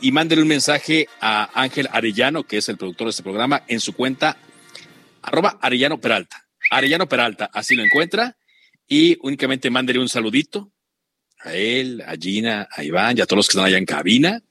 y 0.00 0.12
mándele 0.12 0.42
un 0.42 0.48
mensaje 0.48 1.08
a 1.20 1.50
Ángel 1.60 1.88
Arellano, 1.92 2.44
que 2.44 2.58
es 2.58 2.68
el 2.68 2.76
productor 2.76 3.06
de 3.06 3.10
este 3.10 3.22
programa, 3.22 3.62
en 3.68 3.80
su 3.80 3.94
cuenta 3.94 4.36
arroba 5.22 5.58
Arellano 5.60 6.00
Peralta. 6.00 6.46
Arellano 6.70 7.08
Peralta, 7.08 7.50
así 7.52 7.76
lo 7.76 7.84
encuentra. 7.84 8.36
Y 8.86 9.16
únicamente 9.22 9.70
mándele 9.70 10.00
un 10.00 10.08
saludito 10.08 10.72
a 11.38 11.54
él, 11.54 12.02
a 12.06 12.16
Gina, 12.16 12.68
a 12.70 12.82
Iván 12.82 13.16
y 13.16 13.20
a 13.20 13.26
todos 13.26 13.38
los 13.38 13.48
que 13.48 13.52
están 13.52 13.66
allá 13.66 13.78
en 13.78 13.86
cabina. 13.86 14.42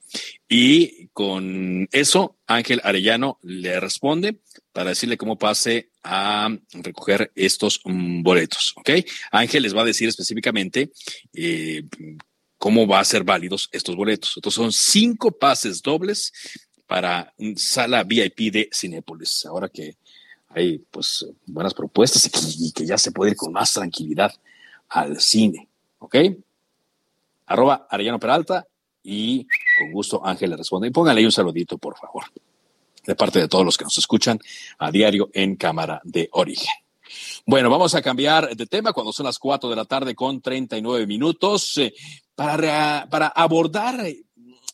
Y 0.48 1.08
con 1.08 1.88
eso, 1.92 2.38
Ángel 2.46 2.80
Arellano 2.82 3.38
le 3.42 3.78
responde 3.78 4.40
para 4.72 4.90
decirle 4.90 5.16
cómo 5.16 5.38
pase 5.38 5.90
a 6.02 6.48
recoger 6.72 7.30
estos 7.34 7.80
mm, 7.84 8.22
boletos. 8.22 8.72
¿Ok? 8.76 8.90
Ángel 9.30 9.62
les 9.62 9.76
va 9.76 9.82
a 9.82 9.86
decir 9.86 10.08
específicamente 10.08 10.90
eh, 11.34 11.82
cómo 12.60 12.86
va 12.86 13.00
a 13.00 13.04
ser 13.04 13.24
válidos 13.24 13.70
estos 13.72 13.96
boletos. 13.96 14.34
Entonces 14.36 14.56
son 14.56 14.70
cinco 14.70 15.32
pases 15.32 15.80
dobles 15.80 16.30
para 16.86 17.32
sala 17.56 18.04
VIP 18.04 18.52
de 18.52 18.68
Cinépolis. 18.70 19.46
Ahora 19.46 19.70
que 19.70 19.96
hay 20.50 20.78
pues 20.90 21.26
buenas 21.46 21.72
propuestas 21.72 22.30
y 22.58 22.70
que, 22.72 22.84
ya 22.84 22.98
se 22.98 23.12
puede 23.12 23.30
ir 23.30 23.36
con 23.38 23.50
más 23.50 23.72
tranquilidad 23.72 24.30
al 24.90 25.18
cine. 25.20 25.68
¿Ok? 26.00 26.16
Arroba 27.46 27.86
Arellano 27.88 28.20
Peralta 28.20 28.66
y 29.02 29.46
con 29.78 29.92
gusto 29.92 30.20
Ángel 30.22 30.50
le 30.50 30.56
responde. 30.58 30.88
Y 30.88 30.90
póngale 30.90 31.24
un 31.24 31.32
saludito, 31.32 31.78
por 31.78 31.96
favor, 31.96 32.24
de 33.06 33.16
parte 33.16 33.38
de 33.38 33.48
todos 33.48 33.64
los 33.64 33.78
que 33.78 33.84
nos 33.84 33.96
escuchan 33.96 34.38
a 34.78 34.90
diario 34.90 35.30
en 35.32 35.56
Cámara 35.56 36.02
de 36.04 36.28
Origen. 36.32 36.74
Bueno, 37.46 37.70
vamos 37.70 37.94
a 37.94 38.02
cambiar 38.02 38.54
de 38.56 38.66
tema 38.66 38.92
cuando 38.92 39.12
son 39.12 39.26
las 39.26 39.38
4 39.38 39.70
de 39.70 39.76
la 39.76 39.84
tarde 39.84 40.14
con 40.14 40.40
39 40.40 41.06
minutos 41.06 41.78
eh, 41.78 41.94
para, 42.34 43.06
para 43.10 43.28
abordar 43.28 44.04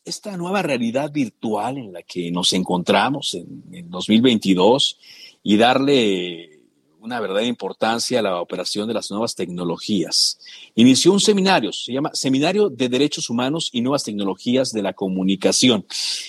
esta 0.05 0.37
nueva 0.37 0.63
realidad 0.63 1.11
virtual 1.11 1.79
en 1.79 1.93
la 1.93 2.03
que 2.03 2.31
nos 2.31 2.53
encontramos 2.53 3.35
en, 3.35 3.65
en 3.73 3.91
2022 3.91 4.99
y 5.43 5.57
darle 5.57 6.57
una 7.07 7.21
verdadera 7.21 7.47
importancia 7.47 8.19
a 8.19 8.23
la 8.23 8.41
operación 8.41 8.89
de 8.89 8.95
las 8.95 9.11
nuevas 9.13 9.37
tecnologías. 9.37 10.41
Inició 10.75 11.13
un 11.13 11.21
seminario, 11.21 11.73
se 11.73 11.93
llama 11.93 12.11
Seminario 12.13 12.69
de 12.69 12.89
Derechos 12.89 13.31
Humanos 13.31 13.71
y 13.73 13.81
Nuevas 13.81 14.03
Tecnologías 14.03 14.73
de 14.73 14.83
la 14.83 14.93
Comunicación. 14.93 15.87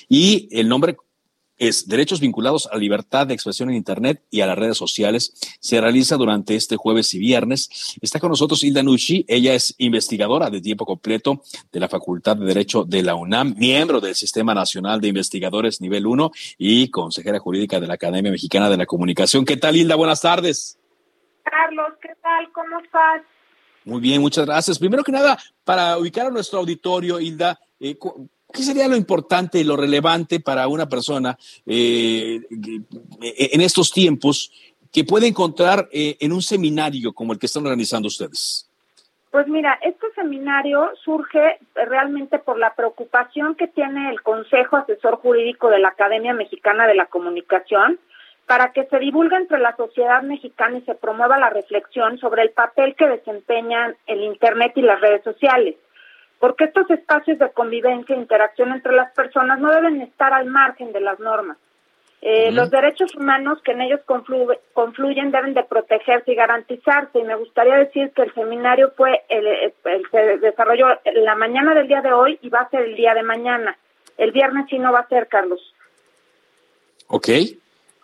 Y 0.07 0.47
el 0.51 0.69
nombre 0.69 0.95
es 1.57 1.87
Derechos 1.87 2.19
vinculados 2.19 2.67
a 2.67 2.73
la 2.73 2.79
libertad 2.79 3.27
de 3.27 3.33
expresión 3.33 3.69
en 3.69 3.75
Internet 3.75 4.23
y 4.29 4.41
a 4.41 4.47
las 4.47 4.57
redes 4.57 4.77
sociales. 4.77 5.33
Se 5.59 5.79
realiza 5.81 6.15
durante 6.15 6.55
este 6.55 6.75
jueves 6.75 7.13
y 7.13 7.19
viernes. 7.19 7.97
Está 8.01 8.19
con 8.19 8.29
nosotros 8.29 8.63
Hilda 8.63 8.83
Nucci. 8.83 9.25
Ella 9.27 9.53
es 9.53 9.75
investigadora 9.77 10.49
de 10.49 10.61
tiempo 10.61 10.85
completo 10.85 11.41
de 11.71 11.79
la 11.79 11.89
Facultad 11.89 12.37
de 12.37 12.45
Derecho 12.45 12.83
de 12.83 13.03
la 13.03 13.15
UNAM, 13.15 13.55
miembro 13.57 13.99
del 13.99 14.15
Sistema 14.15 14.53
Nacional 14.53 15.01
de 15.01 15.09
Investigadores 15.09 15.81
Nivel 15.81 16.05
1 16.05 16.31
y 16.57 16.89
consejera 16.89 17.39
jurídica 17.39 17.79
de 17.79 17.87
la 17.87 17.95
Academia 17.95 18.31
Mexicana 18.31 18.69
de 18.69 18.77
la 18.77 18.85
Comunicación. 18.85 19.45
¿Qué 19.45 19.57
tal, 19.57 19.75
Hilda? 19.75 19.95
Buenas 19.95 20.21
tardes. 20.21 20.79
Carlos, 21.43 21.93
¿qué 22.01 22.09
tal? 22.21 22.51
¿Cómo 22.53 22.79
estás? 22.83 23.21
Muy 23.85 24.01
bien, 24.01 24.19
muchas 24.21 24.45
gracias. 24.45 24.77
Primero 24.79 25.03
que 25.03 25.13
nada, 25.13 25.37
para 25.63 25.97
ubicar 25.97 26.27
a 26.27 26.29
nuestro 26.29 26.59
auditorio, 26.59 27.21
Hilda, 27.21 27.57
eh, 27.79 27.97
¿Qué 28.53 28.63
sería 28.63 28.87
lo 28.87 28.95
importante 28.95 29.59
y 29.59 29.63
lo 29.63 29.75
relevante 29.75 30.39
para 30.39 30.67
una 30.67 30.87
persona 30.87 31.37
eh, 31.65 32.41
en 32.49 33.61
estos 33.61 33.91
tiempos 33.91 34.51
que 34.91 35.03
puede 35.03 35.27
encontrar 35.27 35.89
eh, 35.91 36.15
en 36.19 36.31
un 36.31 36.41
seminario 36.41 37.13
como 37.13 37.33
el 37.33 37.39
que 37.39 37.47
están 37.47 37.63
organizando 37.63 38.07
ustedes? 38.07 38.69
Pues 39.31 39.47
mira, 39.47 39.77
este 39.83 40.07
seminario 40.15 40.91
surge 41.03 41.59
realmente 41.75 42.39
por 42.39 42.57
la 42.57 42.73
preocupación 42.73 43.55
que 43.55 43.67
tiene 43.67 44.09
el 44.09 44.21
Consejo 44.21 44.77
Asesor 44.77 45.17
Jurídico 45.17 45.69
de 45.69 45.79
la 45.79 45.89
Academia 45.89 46.33
Mexicana 46.33 46.87
de 46.87 46.95
la 46.95 47.07
Comunicación 47.07 47.99
para 48.47 48.71
que 48.71 48.85
se 48.85 48.97
divulgue 48.97 49.35
entre 49.35 49.59
la 49.59 49.75
sociedad 49.75 50.23
mexicana 50.23 50.77
y 50.77 50.81
se 50.83 50.95
promueva 50.95 51.37
la 51.37 51.49
reflexión 51.49 52.17
sobre 52.17 52.43
el 52.43 52.51
papel 52.51 52.95
que 52.95 53.07
desempeñan 53.07 53.97
el 54.07 54.21
Internet 54.21 54.71
y 54.75 54.81
las 54.81 55.01
redes 55.01 55.23
sociales 55.23 55.75
porque 56.39 56.65
estos 56.65 56.89
espacios 56.91 57.39
de 57.39 57.49
convivencia 57.51 58.15
e 58.15 58.19
interacción 58.19 58.71
entre 58.71 58.93
las 58.93 59.11
personas 59.13 59.59
no 59.59 59.71
deben 59.71 60.01
estar 60.01 60.33
al 60.33 60.45
margen 60.45 60.91
de 60.91 61.01
las 61.01 61.19
normas. 61.19 61.57
Eh, 62.19 62.51
los 62.51 62.71
derechos 62.71 63.13
humanos 63.15 63.59
que 63.63 63.73
en 63.73 63.81
ellos 63.81 63.99
confluyen 64.73 65.31
deben 65.31 65.53
de 65.53 65.63
protegerse 65.63 66.31
y 66.31 66.35
garantizarse. 66.35 67.19
Y 67.19 67.23
me 67.23 67.35
gustaría 67.35 67.75
decir 67.75 68.11
que 68.15 68.23
el 68.23 68.33
seminario 68.33 68.91
fue, 68.97 69.23
el, 69.29 69.73
se 70.11 70.37
desarrolló 70.39 70.87
la 71.13 71.35
mañana 71.35 71.75
del 71.75 71.87
día 71.87 72.01
de 72.01 72.11
hoy 72.11 72.39
y 72.41 72.49
va 72.49 72.61
a 72.61 72.69
ser 72.69 72.81
el 72.81 72.95
día 72.95 73.13
de 73.13 73.23
mañana. 73.23 73.77
El 74.17 74.31
viernes 74.31 74.65
sí 74.69 74.79
no 74.79 74.91
va 74.91 75.01
a 75.01 75.07
ser, 75.07 75.27
Carlos. 75.27 75.61
Ok, 77.07 77.29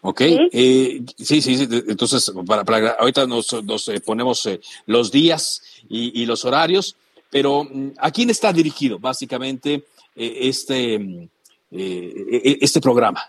ok. 0.01 0.19
¿Sí? 0.19 0.49
Eh, 0.53 1.01
sí, 1.17 1.41
sí, 1.41 1.67
Entonces, 1.87 2.31
para, 2.47 2.63
para 2.63 2.91
ahorita 2.91 3.25
nos, 3.25 3.51
eh, 3.89 3.99
ponemos 3.99 4.47
los 4.85 5.11
días 5.11 5.83
y, 5.89 6.21
y 6.21 6.27
los 6.27 6.45
horarios. 6.45 6.95
Pero 7.33 7.63
mm, 7.63 7.93
¿a 7.99 8.11
quién 8.11 8.29
está 8.29 8.53
dirigido 8.53 8.99
básicamente 8.99 9.83
eh, 10.15 10.37
este, 10.43 10.99
mm, 10.99 11.23
eh, 11.71 12.39
e, 12.45 12.57
este 12.61 12.79
programa? 12.79 13.19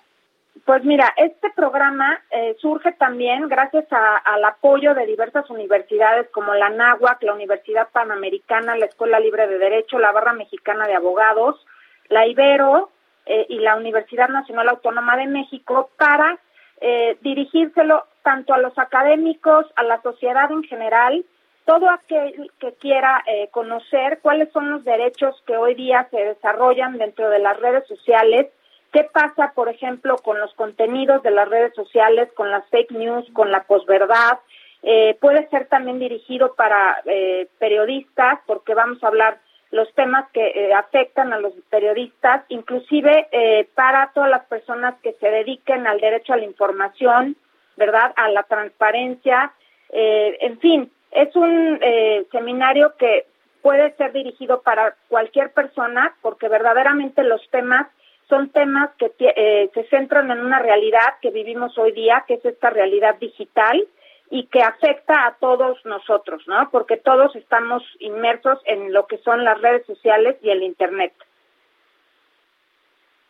Pues 0.67 0.85
mira, 0.85 1.13
este 1.17 1.51
programa 1.57 2.21
eh, 2.31 2.55
surge 2.61 2.93
también 2.93 3.49
gracias 3.49 3.87
al 3.91 4.45
apoyo 4.45 4.95
de 4.95 5.07
diversas 5.07 5.49
universidades 5.51 6.29
como 6.31 6.55
la 6.55 6.71
NAHUAC, 6.71 7.23
la 7.23 7.35
Universidad 7.35 7.89
Panamericana, 7.91 8.77
la 8.77 8.87
Escuela 8.87 9.21
Libre 9.21 9.47
de 9.47 9.59
Derecho, 9.59 9.99
la 9.99 10.13
Barra 10.13 10.33
Mexicana 10.33 10.87
de 10.87 10.95
Abogados, 10.95 11.57
la 12.09 12.27
Ibero 12.27 12.91
y 13.49 13.59
la 13.59 13.77
Universidad 13.77 14.29
Nacional 14.29 14.69
Autónoma 14.69 15.17
de 15.17 15.27
México 15.27 15.91
para 15.99 16.39
dirigírselo 17.23 18.05
tanto 18.23 18.55
a 18.55 18.59
los 18.59 18.79
académicos, 18.79 19.67
a 19.77 19.83
la 19.83 20.01
sociedad 20.03 20.51
en 20.51 20.63
general 20.63 21.25
todo 21.65 21.89
aquel 21.91 22.51
que 22.59 22.75
quiera 22.75 23.23
eh, 23.27 23.49
conocer 23.51 24.19
cuáles 24.21 24.51
son 24.53 24.71
los 24.71 24.85
derechos 24.85 25.43
que 25.47 25.57
hoy 25.57 25.75
día 25.75 26.07
se 26.11 26.19
desarrollan 26.19 26.99
dentro 26.99 27.31
de 27.31 27.39
las 27.39 27.59
redes 27.59 27.87
sociales, 27.87 28.49
qué 28.93 29.05
pasa, 29.05 29.53
por 29.55 29.69
ejemplo, 29.69 30.17
con 30.17 30.39
los 30.39 30.53
contenidos 30.55 31.23
de 31.23 31.31
las 31.31 31.49
redes 31.49 31.75
sociales, 31.75 32.29
con 32.35 32.51
las 32.51 32.65
fake 32.69 32.93
news, 32.93 33.27
con 33.33 33.51
la 33.51 33.65
posverdad. 33.65 34.39
Eh, 34.83 35.17
puede 35.21 35.49
ser 35.49 35.67
también 35.67 35.99
dirigido 35.99 36.55
para 36.55 37.03
eh, 37.07 37.49
periodistas, 37.59 38.41
porque 38.47 38.75
vamos 38.75 39.03
a 39.03 39.09
hablar 39.09 39.39
los 39.71 39.93
temas 39.95 40.31
que 40.33 40.47
eh, 40.47 40.75
afectan 40.75 41.33
a 41.33 41.39
los 41.39 41.55
periodistas, 41.71 42.45
inclusive 42.49 43.27
para 43.75 44.13
todas 44.15 44.31
las 44.31 44.45
personas 44.45 44.95
que 45.03 45.15
se 45.15 45.29
dediquen 45.29 45.87
al 45.87 45.99
derecho 45.99 46.35
a 46.35 46.37
la 46.37 46.45
información, 46.45 47.37
¿verdad? 47.77 48.13
A 48.15 48.29
la 48.29 48.45
transparencia, 48.45 49.53
en 49.91 50.61
fin, 50.61 50.93
es 51.15 51.35
un 51.37 51.79
eh, 51.81 52.27
seminario 52.31 52.95
que 52.99 53.27
puede 53.63 53.95
ser 53.97 54.13
dirigido 54.13 54.61
para 54.63 54.95
cualquier 55.09 55.53
persona 55.53 56.15
porque 56.21 56.49
verdaderamente 56.49 57.23
los 57.23 57.41
temas 57.51 57.87
son 58.29 58.51
temas 58.51 58.91
que 58.99 59.13
eh, 59.19 59.71
se 59.73 59.85
centran 59.89 60.31
en 60.31 60.41
una 60.41 60.59
realidad 60.59 61.15
que 61.23 61.31
vivimos 61.31 61.77
hoy 61.79 61.93
día, 61.93 62.25
que 62.27 62.35
es 62.35 62.45
esta 62.45 62.71
realidad 62.71 63.17
digital 63.21 63.87
y 64.31 64.47
que 64.47 64.63
afecta 64.63 65.27
a 65.27 65.37
todos 65.39 65.79
nosotros, 65.85 66.43
¿no? 66.47 66.69
Porque 66.71 66.97
todos 66.97 67.37
estamos 67.37 67.83
inmersos 68.01 68.59
en 68.65 68.93
lo 68.93 69.07
que 69.07 69.19
son 69.19 69.45
las 69.45 69.61
redes 69.61 69.87
sociales 69.87 70.37
y 70.43 70.51
el 70.51 70.63
Internet. 70.63 71.13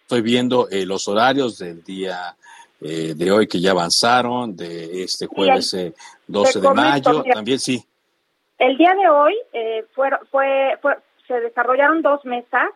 Estoy 0.03 0.23
viendo 0.23 0.69
eh, 0.71 0.87
los 0.87 1.09
horarios 1.09 1.59
del 1.59 1.83
día 1.83 2.37
eh, 2.81 3.15
de 3.15 3.33
hoy 3.33 3.47
que 3.47 3.61
ya 3.61 3.73
avanzaron, 3.73 4.57
de 4.57 5.03
este 5.03 5.27
jueves 5.27 5.75
12 6.27 6.59
eh, 6.59 6.63
de 6.63 6.75
mayo, 6.75 7.23
también 7.23 7.59
sí. 7.59 7.85
El 8.59 8.77
día 8.77 8.95
de 8.95 9.09
hoy 9.09 9.37
eh, 9.53 9.85
fue, 9.95 10.11
fue, 10.31 10.79
se 11.27 11.41
desarrollaron 11.41 12.03
dos 12.03 12.25
mesas, 12.25 12.69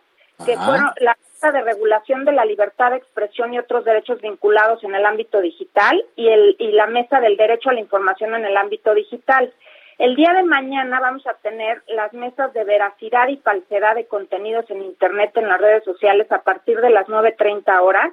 que 0.45 0.55
fueron 0.55 0.91
la 1.01 1.17
mesa 1.17 1.51
de 1.51 1.61
regulación 1.61 2.23
de 2.23 2.31
la 2.31 2.45
libertad 2.45 2.91
de 2.91 2.97
expresión 2.97 3.53
y 3.53 3.59
otros 3.59 3.83
derechos 3.83 4.21
vinculados 4.21 4.83
en 4.83 4.95
el 4.95 5.05
ámbito 5.05 5.41
digital 5.41 6.01
y, 6.15 6.29
el, 6.29 6.55
y 6.59 6.71
la 6.71 6.87
mesa 6.87 7.19
del 7.19 7.35
derecho 7.35 7.69
a 7.69 7.73
la 7.73 7.81
información 7.81 8.35
en 8.35 8.45
el 8.45 8.55
ámbito 8.55 8.93
digital. 8.93 9.53
El 9.97 10.15
día 10.15 10.31
de 10.31 10.43
mañana 10.43 11.01
vamos 11.01 11.27
a 11.27 11.33
tener 11.33 11.83
las 11.87 12.13
mesas 12.13 12.53
de 12.53 12.63
veracidad 12.63 13.27
y 13.27 13.35
falsedad 13.35 13.95
de 13.95 14.05
contenidos 14.05 14.69
en 14.69 14.81
Internet, 14.81 15.31
en 15.35 15.49
las 15.49 15.59
redes 15.59 15.83
sociales, 15.83 16.31
a 16.31 16.41
partir 16.41 16.79
de 16.79 16.89
las 16.89 17.07
9.30 17.07 17.81
horas. 17.81 18.09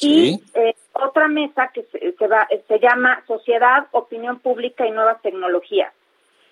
Y 0.00 0.42
eh, 0.54 0.74
otra 0.92 1.28
mesa 1.28 1.70
que 1.74 1.82
se, 1.82 2.26
va, 2.26 2.48
se 2.68 2.78
llama 2.78 3.22
Sociedad, 3.26 3.86
Opinión 3.92 4.38
Pública 4.40 4.86
y 4.86 4.90
Nuevas 4.90 5.20
Tecnologías. 5.22 5.92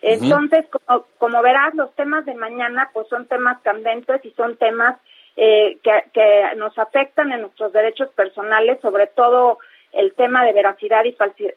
Entonces, 0.01 0.67
como, 0.71 1.07
como 1.19 1.43
verás, 1.43 1.75
los 1.75 1.93
temas 1.97 2.25
de 2.25 2.35
mañana 2.35 2.91
pues 2.93 3.09
son 3.09 3.27
temas 3.27 3.61
candentes 3.63 4.25
y 4.25 4.31
son 4.33 4.57
temas 4.57 4.97
eh, 5.37 5.79
que, 5.83 6.05
que 6.13 6.57
nos 6.57 6.79
afectan 6.79 7.33
en 7.33 7.43
nuestros 7.43 7.73
derechos 7.73 8.09
personales, 8.11 8.81
sobre 8.81 9.09
todo 9.09 9.59
el 9.93 10.13
tema 10.15 10.45
de 10.45 10.53
veracidad 10.53 11.05
y 11.05 11.17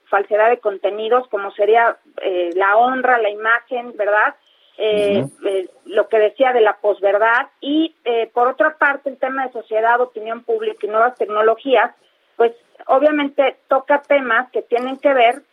falsedad 0.09 0.49
de 0.49 0.59
contenidos, 0.59 1.27
como 1.27 1.51
sería 1.51 1.97
eh, 2.21 2.51
la 2.55 2.77
honra, 2.77 3.19
la 3.19 3.29
imagen, 3.29 3.95
¿verdad? 3.97 4.35
Eh, 4.77 5.25
eh, 5.45 5.69
lo 5.85 6.07
que 6.07 6.17
decía 6.17 6.53
de 6.53 6.61
la 6.61 6.77
posverdad 6.77 7.49
y 7.59 7.95
eh, 8.03 8.31
por 8.33 8.47
otra 8.47 8.77
parte 8.77 9.09
el 9.09 9.17
tema 9.17 9.45
de 9.45 9.53
sociedad, 9.53 10.01
opinión 10.01 10.43
pública 10.43 10.85
y 10.85 10.89
nuevas 10.89 11.15
tecnologías, 11.17 11.93
pues 12.35 12.53
obviamente 12.87 13.57
toca 13.67 14.01
temas 14.01 14.49
que 14.51 14.61
tienen 14.61 14.97
que 14.97 15.13
ver 15.13 15.43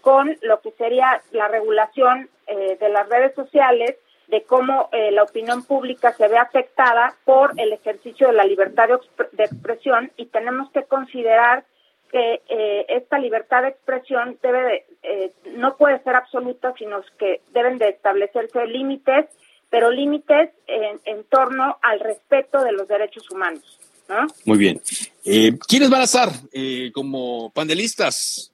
con 0.00 0.36
lo 0.42 0.60
que 0.60 0.72
sería 0.72 1.22
la 1.32 1.48
regulación 1.48 2.28
de 2.46 2.88
las 2.90 3.08
redes 3.08 3.34
sociales 3.34 3.96
de 4.28 4.42
cómo 4.42 4.88
eh, 4.92 5.10
la 5.10 5.22
opinión 5.22 5.64
pública 5.64 6.12
se 6.12 6.28
ve 6.28 6.38
afectada 6.38 7.14
por 7.24 7.52
el 7.58 7.72
ejercicio 7.72 8.28
de 8.28 8.32
la 8.32 8.44
libertad 8.44 8.88
de, 8.88 8.98
de 9.32 9.44
expresión 9.44 10.10
y 10.16 10.26
tenemos 10.26 10.70
que 10.72 10.84
considerar 10.84 11.64
que 12.10 12.42
eh, 12.48 12.86
esta 12.88 13.18
libertad 13.18 13.62
de 13.62 13.68
expresión 13.68 14.38
debe 14.42 14.62
de, 14.62 14.84
eh, 15.02 15.32
no 15.56 15.76
puede 15.76 16.02
ser 16.02 16.14
absoluta, 16.16 16.72
sino 16.78 17.00
que 17.18 17.40
deben 17.52 17.78
de 17.78 17.88
establecerse 17.88 18.66
límites, 18.66 19.26
pero 19.70 19.90
límites 19.90 20.50
en, 20.66 21.00
en 21.04 21.24
torno 21.24 21.78
al 21.82 21.98
respeto 22.00 22.62
de 22.62 22.72
los 22.72 22.86
derechos 22.86 23.28
humanos. 23.30 23.80
¿no? 24.08 24.26
Muy 24.44 24.58
bien. 24.58 24.80
Eh, 25.24 25.52
¿Quiénes 25.66 25.90
van 25.90 26.02
a 26.02 26.04
estar 26.04 26.28
eh, 26.52 26.92
como 26.92 27.50
panelistas? 27.52 28.52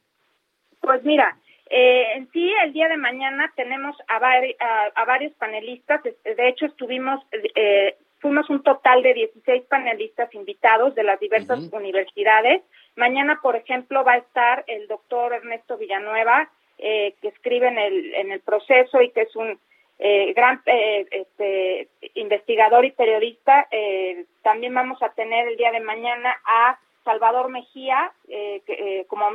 Pues 0.80 1.02
mira, 1.04 1.36
eh, 1.68 2.04
en 2.14 2.30
sí, 2.32 2.50
el 2.64 2.72
día 2.72 2.88
de 2.88 2.96
mañana 2.96 3.52
tenemos 3.56 3.96
a, 4.08 4.18
vari- 4.20 4.56
a, 4.58 4.86
a 4.94 5.04
varios 5.04 5.32
panelistas. 5.34 6.02
De 6.02 6.48
hecho, 6.48 6.66
estuvimos, 6.66 7.20
eh, 7.54 7.96
fuimos 8.20 8.48
un 8.48 8.62
total 8.62 9.02
de 9.02 9.12
16 9.14 9.64
panelistas 9.68 10.32
invitados 10.34 10.94
de 10.94 11.02
las 11.02 11.20
diversas 11.20 11.58
universidades. 11.72 12.62
Mañana, 12.96 13.40
por 13.42 13.56
ejemplo, 13.56 14.04
va 14.04 14.12
a 14.12 14.18
estar 14.18 14.64
el 14.66 14.86
doctor 14.88 15.32
Ernesto 15.32 15.76
Villanueva, 15.78 16.50
eh, 16.78 17.14
que 17.20 17.28
escribe 17.28 17.68
en 17.68 17.78
el, 17.78 18.14
en 18.14 18.32
el 18.32 18.40
proceso 18.40 19.00
y 19.02 19.10
que 19.10 19.22
es 19.22 19.36
un 19.36 19.58
eh, 20.02 20.32
gran 20.32 20.62
eh, 20.64 21.06
este, 21.10 21.88
investigador 22.14 22.84
y 22.86 22.92
periodista. 22.92 23.68
Eh, 23.70 24.24
también 24.42 24.74
vamos 24.74 25.02
a 25.02 25.10
tener 25.10 25.46
el 25.46 25.58
día 25.58 25.70
de 25.72 25.80
mañana 25.80 26.34
a 26.44 26.78
Salvador 27.04 27.50
Mejía, 27.50 28.12
eh, 28.28 28.62
que, 28.66 28.72
eh, 28.72 29.06
como 29.08 29.28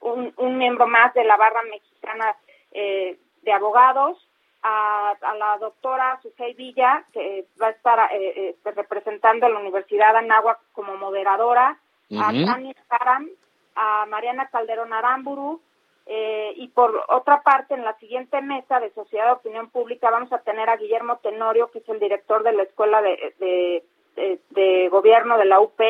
un, 0.00 0.58
miembro 0.58 0.86
más 0.86 1.14
de 1.14 1.24
la 1.24 1.36
barra 1.36 1.62
mexicana 1.62 2.36
de 2.72 3.52
abogados, 3.52 4.16
a, 4.62 5.10
a 5.20 5.34
la 5.34 5.58
doctora 5.58 6.18
Susei 6.22 6.54
Villa, 6.54 7.04
que 7.12 7.46
va 7.60 7.66
a 7.66 7.70
estar 7.70 8.10
este, 8.12 8.70
representando 8.70 9.44
a 9.44 9.48
la 9.48 9.58
Universidad 9.58 10.12
de 10.12 10.20
Anáhuac 10.20 10.58
como 10.72 10.96
moderadora, 10.96 11.78
a. 12.18 12.44
Tania 12.46 12.74
Karam, 12.88 13.28
a 13.74 14.06
Mariana 14.06 14.48
Calderón 14.48 14.92
Aramburu, 14.92 15.60
eh, 16.06 16.52
y 16.56 16.68
por 16.68 17.04
otra 17.08 17.42
parte, 17.42 17.74
en 17.74 17.84
la 17.84 17.96
siguiente 17.98 18.40
mesa 18.42 18.80
de 18.80 18.90
Sociedad 18.90 19.26
de 19.26 19.32
Opinión 19.32 19.70
Pública 19.70 20.10
vamos 20.10 20.32
a 20.32 20.38
tener 20.40 20.68
a 20.68 20.76
Guillermo 20.76 21.18
Tenorio, 21.18 21.70
que 21.70 21.78
es 21.78 21.88
el 21.88 22.00
director 22.00 22.42
de 22.42 22.52
la 22.52 22.64
Escuela 22.64 23.00
de, 23.02 23.34
de, 23.38 23.84
de- 24.16 24.40
de 24.50 24.88
Gobierno 24.88 25.38
de 25.38 25.44
la 25.44 25.60
UP, 25.60 25.80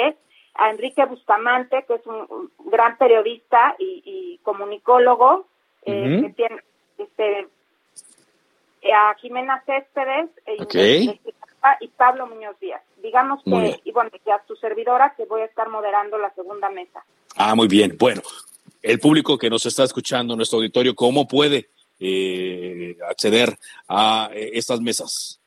a 0.55 0.70
Enrique 0.70 1.05
Bustamante, 1.07 1.85
que 1.89 1.95
es 1.95 2.07
un, 2.07 2.27
un 2.29 2.70
gran 2.70 2.99
periodista 2.99 3.75
y, 3.79 4.03
y 4.05 4.39
comunicólogo, 4.45 5.47
eh, 5.87 6.18
Ujú. 6.18 6.27
que 6.27 6.33
tiene, 6.35 6.62
este, 6.99 7.49
a 8.95 9.14
Jimena 9.14 9.62
Céspedes 9.64 10.29
Ok. 10.61 10.75
Y 11.81 11.89
Pablo 11.89 12.27
Muñoz 12.27 12.59
Díaz. 12.61 12.83
Digamos 13.03 13.43
que, 13.45 13.81
y 13.85 13.93
bueno, 13.93 14.11
y 14.25 14.31
a 14.31 14.39
tu 14.41 14.55
servidora, 14.57 15.15
que 15.17 15.25
voy 15.25 15.43
a 15.43 15.47
estar 15.47 15.69
moderando 15.69 16.19
la 16.19 16.33
segunda 16.35 16.71
mesa. 16.71 17.05
Ah, 17.37 17.55
muy 17.55 17.69
bien. 17.69 17.97
Bueno, 17.99 18.23
el 18.83 18.99
público 18.99 19.39
que 19.39 19.51
nos 19.51 19.65
está 19.67 19.85
escuchando 19.85 20.35
en 20.35 20.39
nuestro 20.39 20.59
auditorio, 20.59 20.95
¿cómo 20.95 21.27
puede 21.27 21.69
eh, 22.01 22.97
acceder 23.09 23.57
a 23.89 24.31
eh, 24.33 24.51
estas 24.55 24.81
mesas? 24.81 25.41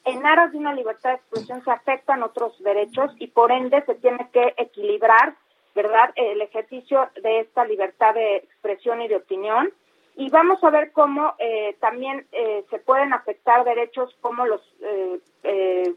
en 0.04 0.24
aras 0.24 0.52
de 0.52 0.58
una 0.58 0.72
libertad 0.74 1.10
de 1.10 1.16
expresión 1.16 1.64
se 1.64 1.70
afectan 1.70 2.22
otros 2.22 2.58
derechos 2.62 3.10
y 3.18 3.26
por 3.28 3.50
ende 3.52 3.82
se 3.86 3.94
tiene 3.96 4.28
que 4.32 4.54
equilibrar, 4.56 5.34
verdad, 5.74 6.10
el 6.16 6.40
ejercicio 6.40 7.08
de 7.22 7.40
esta 7.40 7.64
libertad 7.64 8.14
de 8.14 8.36
expresión 8.36 9.00
y 9.02 9.08
de 9.08 9.16
opinión 9.16 9.72
y 10.16 10.28
vamos 10.30 10.62
a 10.64 10.70
ver 10.70 10.92
cómo 10.92 11.34
eh, 11.38 11.76
también 11.80 12.26
eh, 12.32 12.64
se 12.70 12.78
pueden 12.78 13.12
afectar 13.12 13.64
derechos 13.64 14.14
como 14.20 14.44
los 14.46 14.60
eh, 14.82 15.20
eh, 15.44 15.94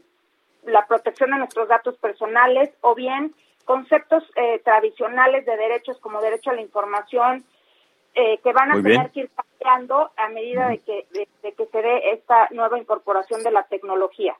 la 0.64 0.86
protección 0.86 1.30
de 1.30 1.38
nuestros 1.38 1.68
datos 1.68 1.96
personales 1.98 2.70
o 2.80 2.94
bien 2.94 3.34
conceptos 3.64 4.22
eh, 4.36 4.60
tradicionales 4.64 5.44
de 5.44 5.56
derechos 5.56 5.98
como 5.98 6.20
derecho 6.22 6.50
a 6.50 6.54
la 6.54 6.62
información 6.62 7.44
eh, 8.14 8.38
que 8.38 8.52
van 8.52 8.70
a 8.70 8.74
Muy 8.74 8.82
tener 8.84 8.98
bien. 8.98 9.10
que 9.12 9.20
ir 9.20 9.30
cambiando 9.34 10.12
a 10.16 10.28
medida 10.28 10.68
de 10.68 10.78
que 10.78 11.06
de, 11.10 11.28
de 11.42 11.52
que 11.52 11.66
se 11.66 11.82
dé 11.82 12.10
esta 12.12 12.48
nueva 12.52 12.78
incorporación 12.78 13.42
de 13.42 13.50
la 13.50 13.64
tecnología. 13.64 14.36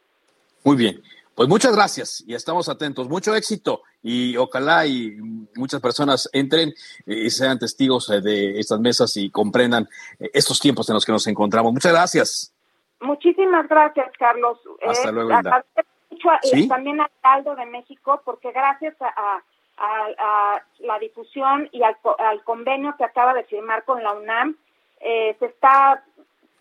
Muy 0.63 0.77
bien. 0.77 1.03
Pues 1.35 1.49
muchas 1.49 1.75
gracias 1.75 2.23
y 2.27 2.35
estamos 2.35 2.69
atentos. 2.69 3.09
Mucho 3.09 3.35
éxito 3.35 3.83
y 4.07 4.37
ojalá 4.37 4.87
y 4.87 5.17
muchas 5.57 5.81
personas 5.81 6.29
entren 6.33 6.73
y 7.07 7.31
sean 7.31 7.59
testigos 7.59 8.09
eh, 8.11 8.21
de 8.21 8.61
estas 8.61 8.79
mesas 8.79 9.17
y 9.17 9.31
comprendan 9.31 9.89
eh, 10.21 10.31
estos 10.35 10.61
tiempos 10.61 10.89
en 10.91 10.95
los 10.95 11.05
que 11.07 11.11
nos 11.13 11.27
encontramos. 11.27 11.73
Muchas 11.73 11.91
gracias. 11.93 12.55
Muchísimas 13.01 13.67
gracias, 13.69 14.13
Carlos. 14.19 14.59
Hasta 14.87 15.09
Eh, 15.09 15.13
luego, 15.13 15.31
Hilda. 15.31 15.39
agradecer 15.51 15.85
mucho 16.11 16.31
a- 16.31 16.39
¿Sí? 16.43 16.69
también 16.69 17.01
al 17.01 17.11
Aldo 17.23 17.57
de 17.57 17.67
México, 17.67 18.21
porque 18.25 18.53
gracias 18.53 18.95
a, 19.01 19.09
a- 19.09 19.43
a- 19.79 20.55
a 20.55 20.63
la 20.81 20.99
difusión 20.99 21.69
y 21.73 21.83
al, 21.83 21.97
al 22.19 22.45
convenio 22.45 22.95
que 22.99 23.05
acaba 23.05 23.33
de 23.35 23.45
firmar 23.45 23.85
con 23.85 24.03
la 24.03 24.13
UNAM, 24.13 24.57
eh, 25.01 25.35
se 25.39 25.47
está 25.47 26.05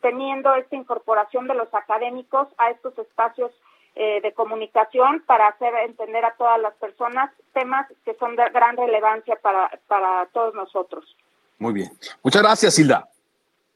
teniendo 0.01 0.53
esta 0.55 0.75
incorporación 0.75 1.47
de 1.47 1.53
los 1.55 1.73
académicos 1.73 2.47
a 2.57 2.71
estos 2.71 2.97
espacios 2.97 3.51
eh, 3.95 4.21
de 4.21 4.33
comunicación 4.33 5.23
para 5.25 5.47
hacer 5.47 5.73
entender 5.85 6.25
a 6.25 6.35
todas 6.35 6.59
las 6.59 6.73
personas 6.75 7.31
temas 7.53 7.87
que 8.03 8.15
son 8.15 8.35
de 8.35 8.49
gran 8.49 8.75
relevancia 8.75 9.35
para, 9.35 9.69
para 9.87 10.25
todos 10.33 10.53
nosotros. 10.55 11.15
Muy 11.59 11.73
bien. 11.73 11.91
Muchas 12.23 12.41
gracias, 12.41 12.79
Hilda. 12.79 13.07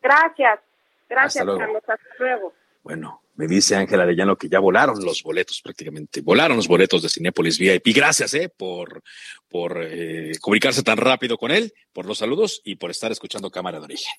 Gracias. 0.01 0.59
Gracias, 1.07 1.35
Hasta 1.35 1.43
luego. 1.45 1.59
Carlos. 1.59 1.83
Hasta 1.87 2.15
luego. 2.19 2.53
Bueno, 2.83 3.21
me 3.35 3.47
dice 3.47 3.75
Ángela 3.75 4.03
Arellano 4.03 4.35
que 4.35 4.49
ya 4.49 4.59
volaron 4.59 5.03
los 5.03 5.21
boletos 5.21 5.61
prácticamente. 5.61 6.21
Volaron 6.21 6.57
los 6.57 6.67
boletos 6.67 7.03
de 7.03 7.09
Cinépolis 7.09 7.59
VIP. 7.59 7.95
Gracias, 7.95 8.33
eh, 8.33 8.49
por, 8.49 9.03
por 9.49 9.79
eh, 9.83 10.31
comunicarse 10.41 10.81
tan 10.83 10.97
rápido 10.97 11.37
con 11.37 11.51
él, 11.51 11.73
por 11.93 12.05
los 12.05 12.17
saludos 12.17 12.61
y 12.63 12.75
por 12.77 12.89
estar 12.89 13.11
escuchando 13.11 13.51
Cámara 13.51 13.79
de 13.79 13.85
Origen. 13.85 14.13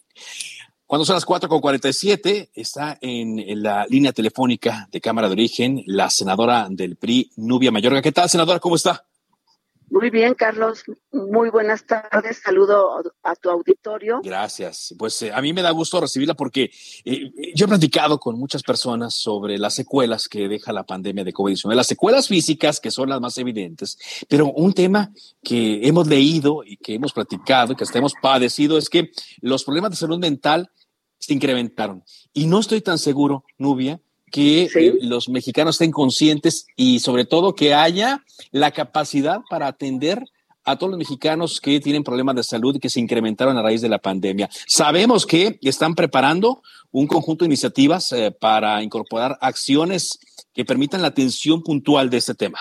Cuando 0.89 1.05
son 1.05 1.17
las 1.17 1.27
4 1.27 1.51
con 1.51 1.61
47, 1.61 2.49
está 2.55 2.97
en, 3.03 3.39
en 3.39 3.63
la 3.63 3.85
línea 3.91 4.11
telefónica 4.15 4.89
de 4.91 5.03
Cámara 5.03 5.29
de 5.29 5.35
Origen 5.35 5.83
la 5.85 6.09
senadora 6.09 6.67
del 6.71 6.97
PRI, 6.97 7.31
Nubia 7.37 7.71
Mayorga. 7.71 8.01
¿Qué 8.01 8.11
tal, 8.11 8.31
senadora? 8.31 8.59
¿Cómo 8.59 8.75
está? 8.75 9.05
Muy 9.99 10.11
bien, 10.11 10.35
Carlos. 10.35 10.85
Muy 11.11 11.51
buenas 11.51 11.85
tardes. 11.85 12.41
Saludo 12.45 13.03
a 13.25 13.35
tu 13.35 13.51
auditorio. 13.51 14.21
Gracias. 14.23 14.95
Pues 14.97 15.21
eh, 15.23 15.33
a 15.35 15.43
mí 15.43 15.53
me 15.53 15.61
da 15.61 15.73
gusto 15.73 16.01
recibirla 16.01 16.35
porque 16.35 16.71
eh, 17.05 17.33
yo 17.53 17.65
he 17.65 17.69
platicado 17.69 18.21
con 18.21 18.39
muchas 18.39 18.63
personas 18.63 19.15
sobre 19.15 19.59
las 19.59 19.75
secuelas 19.75 20.29
que 20.29 20.47
deja 20.47 20.73
la 20.73 20.85
pandemia 20.85 21.25
de 21.25 21.33
COVID-19, 21.33 21.75
las 21.75 21.89
secuelas 21.89 22.29
físicas 22.29 22.79
que 22.79 22.93
son 22.93 23.09
las 23.09 23.21
más 23.21 23.39
evidentes, 23.39 23.99
pero 24.29 24.53
un 24.53 24.73
tema 24.73 25.13
que 25.43 25.81
hemos 25.89 26.07
leído 26.07 26.63
y 26.65 26.77
que 26.77 26.95
hemos 26.95 27.13
platicado 27.13 27.73
y 27.73 27.75
que 27.77 27.83
hasta 27.83 27.99
hemos 27.99 28.15
padecido 28.23 28.79
es 28.79 28.89
que 28.89 29.11
los 29.41 29.65
problemas 29.65 29.91
de 29.91 29.97
salud 29.97 30.21
mental 30.21 30.71
se 31.19 31.35
incrementaron. 31.35 32.05
Y 32.33 32.47
no 32.47 32.61
estoy 32.61 32.83
tan 32.83 32.99
seguro, 32.99 33.45
Nubia, 33.59 34.01
que 34.31 34.69
eh, 34.75 34.99
los 35.01 35.29
mexicanos 35.29 35.77
estén 35.77 35.91
conscientes 35.91 36.67
y 36.77 37.01
sobre 37.01 37.25
todo 37.25 37.55
que 37.55 37.75
haya 37.75 38.25
la 38.51 38.71
capacidad 38.71 39.41
para 39.49 39.67
atender 39.67 40.25
a 40.65 40.77
todos 40.77 40.91
los 40.91 40.99
mexicanos 40.99 41.61
que 41.61 41.81
tienen 41.81 42.05
problemas 42.05 42.37
de 42.37 42.43
salud 42.43 42.77
y 42.77 42.79
que 42.79 42.91
se 42.91 43.01
incrementaron 43.01 43.57
a 43.57 43.63
raíz 43.63 43.81
de 43.81 43.89
la 43.89 43.99
pandemia. 43.99 44.51
Sabemos 44.67 45.25
que 45.25 45.59
están 45.63 45.95
preparando 45.95 46.63
un 46.91 47.07
conjunto 47.07 47.45
de 47.45 47.47
iniciativas 47.47 48.13
eh, 48.13 48.31
para 48.31 48.83
incorporar 48.83 49.39
acciones 49.41 50.19
que 50.53 50.65
permitan 50.65 51.03
la 51.03 51.09
atención 51.09 51.63
puntual 51.63 52.11
de 52.11 52.19
este 52.19 52.35
tema. 52.35 52.59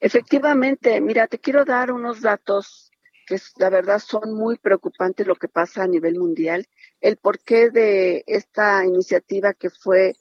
Efectivamente, 0.00 1.00
mira, 1.00 1.28
te 1.28 1.38
quiero 1.38 1.64
dar 1.64 1.92
unos 1.92 2.20
datos 2.20 2.90
que 3.26 3.38
la 3.56 3.70
verdad 3.70 4.00
son 4.00 4.34
muy 4.34 4.58
preocupantes 4.58 5.26
lo 5.26 5.36
que 5.36 5.48
pasa 5.48 5.84
a 5.84 5.86
nivel 5.86 6.18
mundial. 6.18 6.66
El 7.00 7.16
porqué 7.16 7.70
de 7.70 8.24
esta 8.26 8.84
iniciativa 8.84 9.54
que 9.54 9.70
fue 9.70 10.16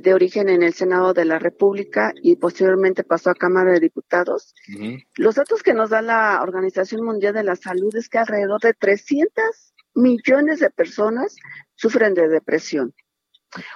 de 0.00 0.14
origen 0.14 0.48
en 0.48 0.62
el 0.62 0.74
Senado 0.74 1.14
de 1.14 1.24
la 1.24 1.38
República 1.38 2.12
y 2.22 2.36
posteriormente 2.36 3.04
pasó 3.04 3.30
a 3.30 3.34
Cámara 3.34 3.72
de 3.72 3.80
Diputados. 3.80 4.54
Los 5.16 5.36
datos 5.36 5.62
que 5.62 5.74
nos 5.74 5.90
da 5.90 6.02
la 6.02 6.40
Organización 6.42 7.04
Mundial 7.04 7.34
de 7.34 7.44
la 7.44 7.56
Salud 7.56 7.94
es 7.96 8.08
que 8.08 8.18
alrededor 8.18 8.60
de 8.60 8.74
300 8.74 9.74
millones 9.94 10.60
de 10.60 10.70
personas 10.70 11.36
sufren 11.74 12.14
de 12.14 12.28
depresión. 12.28 12.94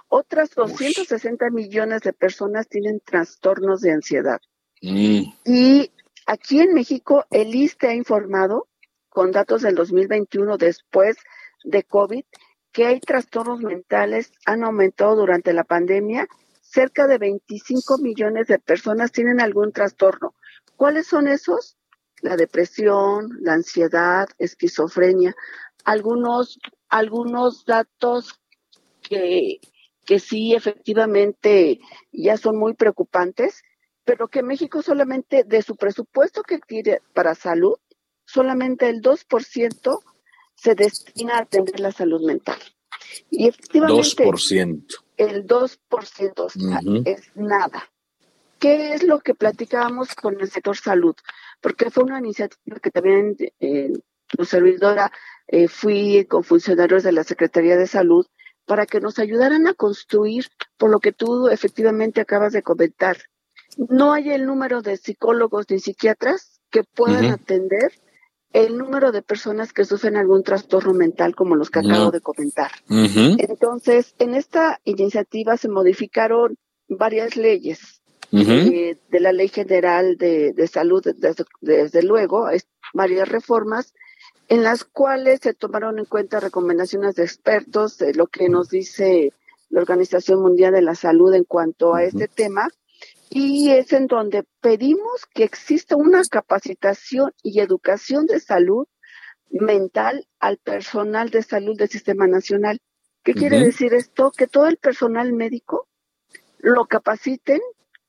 Otras 0.09 0.51
260 0.55 1.51
millones 1.51 2.03
de 2.03 2.13
personas 2.13 2.69
tienen 2.69 3.01
trastornos 3.01 3.81
de 3.81 3.93
ansiedad. 3.93 4.41
Y 4.81 5.93
aquí 6.27 6.61
en 6.61 6.75
México, 6.75 7.25
el 7.31 7.55
ISTE 7.55 7.89
ha 7.89 7.95
informado, 7.95 8.69
con 9.09 9.33
datos 9.33 9.63
del 9.63 9.75
2021 9.75 10.59
después 10.59 11.17
de 11.65 11.83
COVID, 11.83 12.25
que 12.73 12.87
hay 12.87 13.01
trastornos 13.01 13.61
mentales, 13.61 14.33
han 14.47 14.65
aumentado 14.65 15.17
durante 15.17 15.53
la 15.53 15.65
pandemia. 15.65 16.29
Cerca 16.61 17.07
de 17.07 17.19
25 17.19 17.99
millones 17.99 18.47
de 18.47 18.59
personas 18.59 19.13
tienen 19.13 19.41
algún 19.41 19.73
trastorno. 19.73 20.35
¿Cuáles 20.77 21.07
son 21.07 21.29
esos? 21.29 21.77
La 22.21 22.37
depresión, 22.37 23.31
la 23.41 23.55
ansiedad, 23.55 24.29
esquizofrenia. 24.39 25.35
Algunos, 25.85 26.59
algunos 26.89 27.65
datos 27.65 28.39
que, 29.03 29.61
que 30.05 30.19
sí 30.19 30.55
efectivamente 30.55 31.81
ya 32.13 32.37
son 32.37 32.59
muy 32.59 32.75
preocupantes 32.75 33.63
pero 34.09 34.29
que 34.29 34.43
México 34.43 34.81
solamente 34.81 35.45
de 35.45 35.61
su 35.61 35.77
presupuesto 35.77 36.43
que 36.43 36.59
tiene 36.61 37.03
para 37.13 37.35
salud, 37.35 37.75
solamente 38.25 38.89
el 38.89 39.03
2% 39.03 40.01
se 40.61 40.75
destina 40.75 41.37
a 41.37 41.43
atender 41.43 41.81
la 41.81 41.93
salud 41.93 42.25
mental. 42.25 42.59
Y 43.31 43.49
efectivamente 43.49 44.25
2%. 44.25 44.85
el 45.17 45.47
2% 45.47 47.05
es 47.07 47.37
nada. 47.37 47.89
¿Qué 48.59 48.95
es 48.95 49.05
lo 49.05 49.21
que 49.21 49.35
platicábamos 49.35 50.15
con 50.15 50.41
el 50.41 50.51
sector 50.51 50.77
salud? 50.77 51.15
Porque 51.61 51.91
fue 51.91 52.05
una 52.05 52.19
iniciativa 52.19 52.81
que 52.81 52.91
también 52.91 53.37
eh, 53.61 53.93
tu 54.27 54.45
servidora 54.45 55.13
eh, 55.47 55.69
fui 55.69 56.27
con 56.27 56.43
funcionarios 56.43 57.05
de 57.05 57.13
la 57.13 57.25
Secretaría 57.25 57.77
de 57.77 57.87
Salud 57.87 58.27
para 58.67 58.85
que 58.85 59.01
nos 59.01 59.19
ayudaran 59.19 59.67
a 59.67 59.75
construir 59.75 60.47
por 60.77 60.91
lo 60.91 60.99
que 60.99 61.13
tú 61.13 61.49
efectivamente 61.49 62.21
acabas 62.21 62.53
de 62.53 62.63
comentar, 62.63 63.17
no 63.77 64.13
hay 64.13 64.31
el 64.31 64.45
número 64.45 64.83
de 64.83 64.97
psicólogos 64.97 65.67
ni 65.71 65.79
psiquiatras 65.79 66.61
que 66.71 66.83
puedan 66.85 67.27
atender 67.27 67.93
el 68.53 68.79
número 68.79 69.13
de 69.13 69.23
personas 69.23 69.73
que 69.73 69.85
sufren 69.85 70.17
algún 70.17 70.43
trastorno 70.43 70.95
mental 70.95 71.35
como 71.35 71.55
los 71.55 71.71
que 71.71 71.81
acabo 71.81 72.11
de 72.11 72.21
comentar. 72.21 72.71
Entonces, 72.89 74.15
en 74.19 74.35
esta 74.35 74.81
iniciativa 74.85 75.57
se 75.57 75.69
modificaron 75.69 76.57
varias 76.89 77.37
leyes 77.37 78.01
eh, 78.33 78.97
de 79.11 79.21
la 79.21 79.33
Ley 79.33 79.49
General 79.49 80.17
de, 80.17 80.71
Salud, 80.71 81.03
desde, 81.61 82.03
luego, 82.03 82.49
varias 82.95 83.29
reformas 83.29 83.95
en 84.49 84.63
las 84.63 84.85
cuales 84.85 85.41
se 85.43 85.53
tomaron 85.53 85.99
en 85.99 86.07
cuenta 86.07 86.41
recomendaciones 86.41 87.15
de 87.15 87.25
expertos, 87.25 87.99
de 87.99 88.15
lo 88.15 88.27
que 88.27 88.49
nos 88.49 88.71
dice 88.71 89.33
la 89.69 89.81
Organización 89.81 90.41
Mundial 90.41 90.73
de 90.73 90.81
la 90.81 90.95
Salud 90.95 91.35
en 91.35 91.45
cuanto 91.45 91.95
a 91.95 92.03
este 92.03 92.29
tema, 92.29 92.69
y 93.31 93.71
es 93.71 93.93
en 93.93 94.07
donde 94.07 94.45
pedimos 94.61 95.27
que 95.35 95.45
exista 95.45 95.97
una 95.97 96.23
capacitación 96.25 97.33
y 97.43 97.61
educación 97.61 98.27
de 98.27 98.41
salud 98.41 98.87
mental 99.51 100.27
al 100.39 100.59
personal 100.59 101.31
de 101.31 101.43
salud 101.43 101.77
del 101.77 101.89
Sistema 101.89 102.27
Nacional. 102.27 102.81
¿Qué 103.23 103.35
quiere 103.35 103.61
decir 103.61 103.95
esto? 103.95 104.31
Que 104.31 104.47
todo 104.47 104.67
el 104.67 104.79
personal 104.79 105.33
médico 105.33 105.89
lo 106.59 106.87
capaciten 106.87 107.61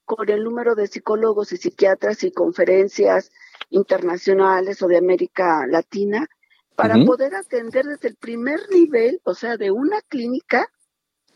con 0.06 0.30
el 0.30 0.44
número 0.44 0.76
de 0.76 0.88
psicólogos 0.88 1.52
y 1.52 1.58
psiquiatras 1.58 2.24
y 2.24 2.32
conferencias 2.32 3.32
internacionales 3.70 4.82
o 4.82 4.88
de 4.88 4.98
América 4.98 5.66
Latina 5.68 6.28
para 6.76 6.96
poder 7.04 7.36
atender 7.36 7.86
desde 7.86 8.08
el 8.08 8.16
primer 8.16 8.62
nivel, 8.72 9.20
o 9.24 9.34
sea, 9.34 9.58
de 9.58 9.70
una 9.70 10.02
clínica 10.02 10.72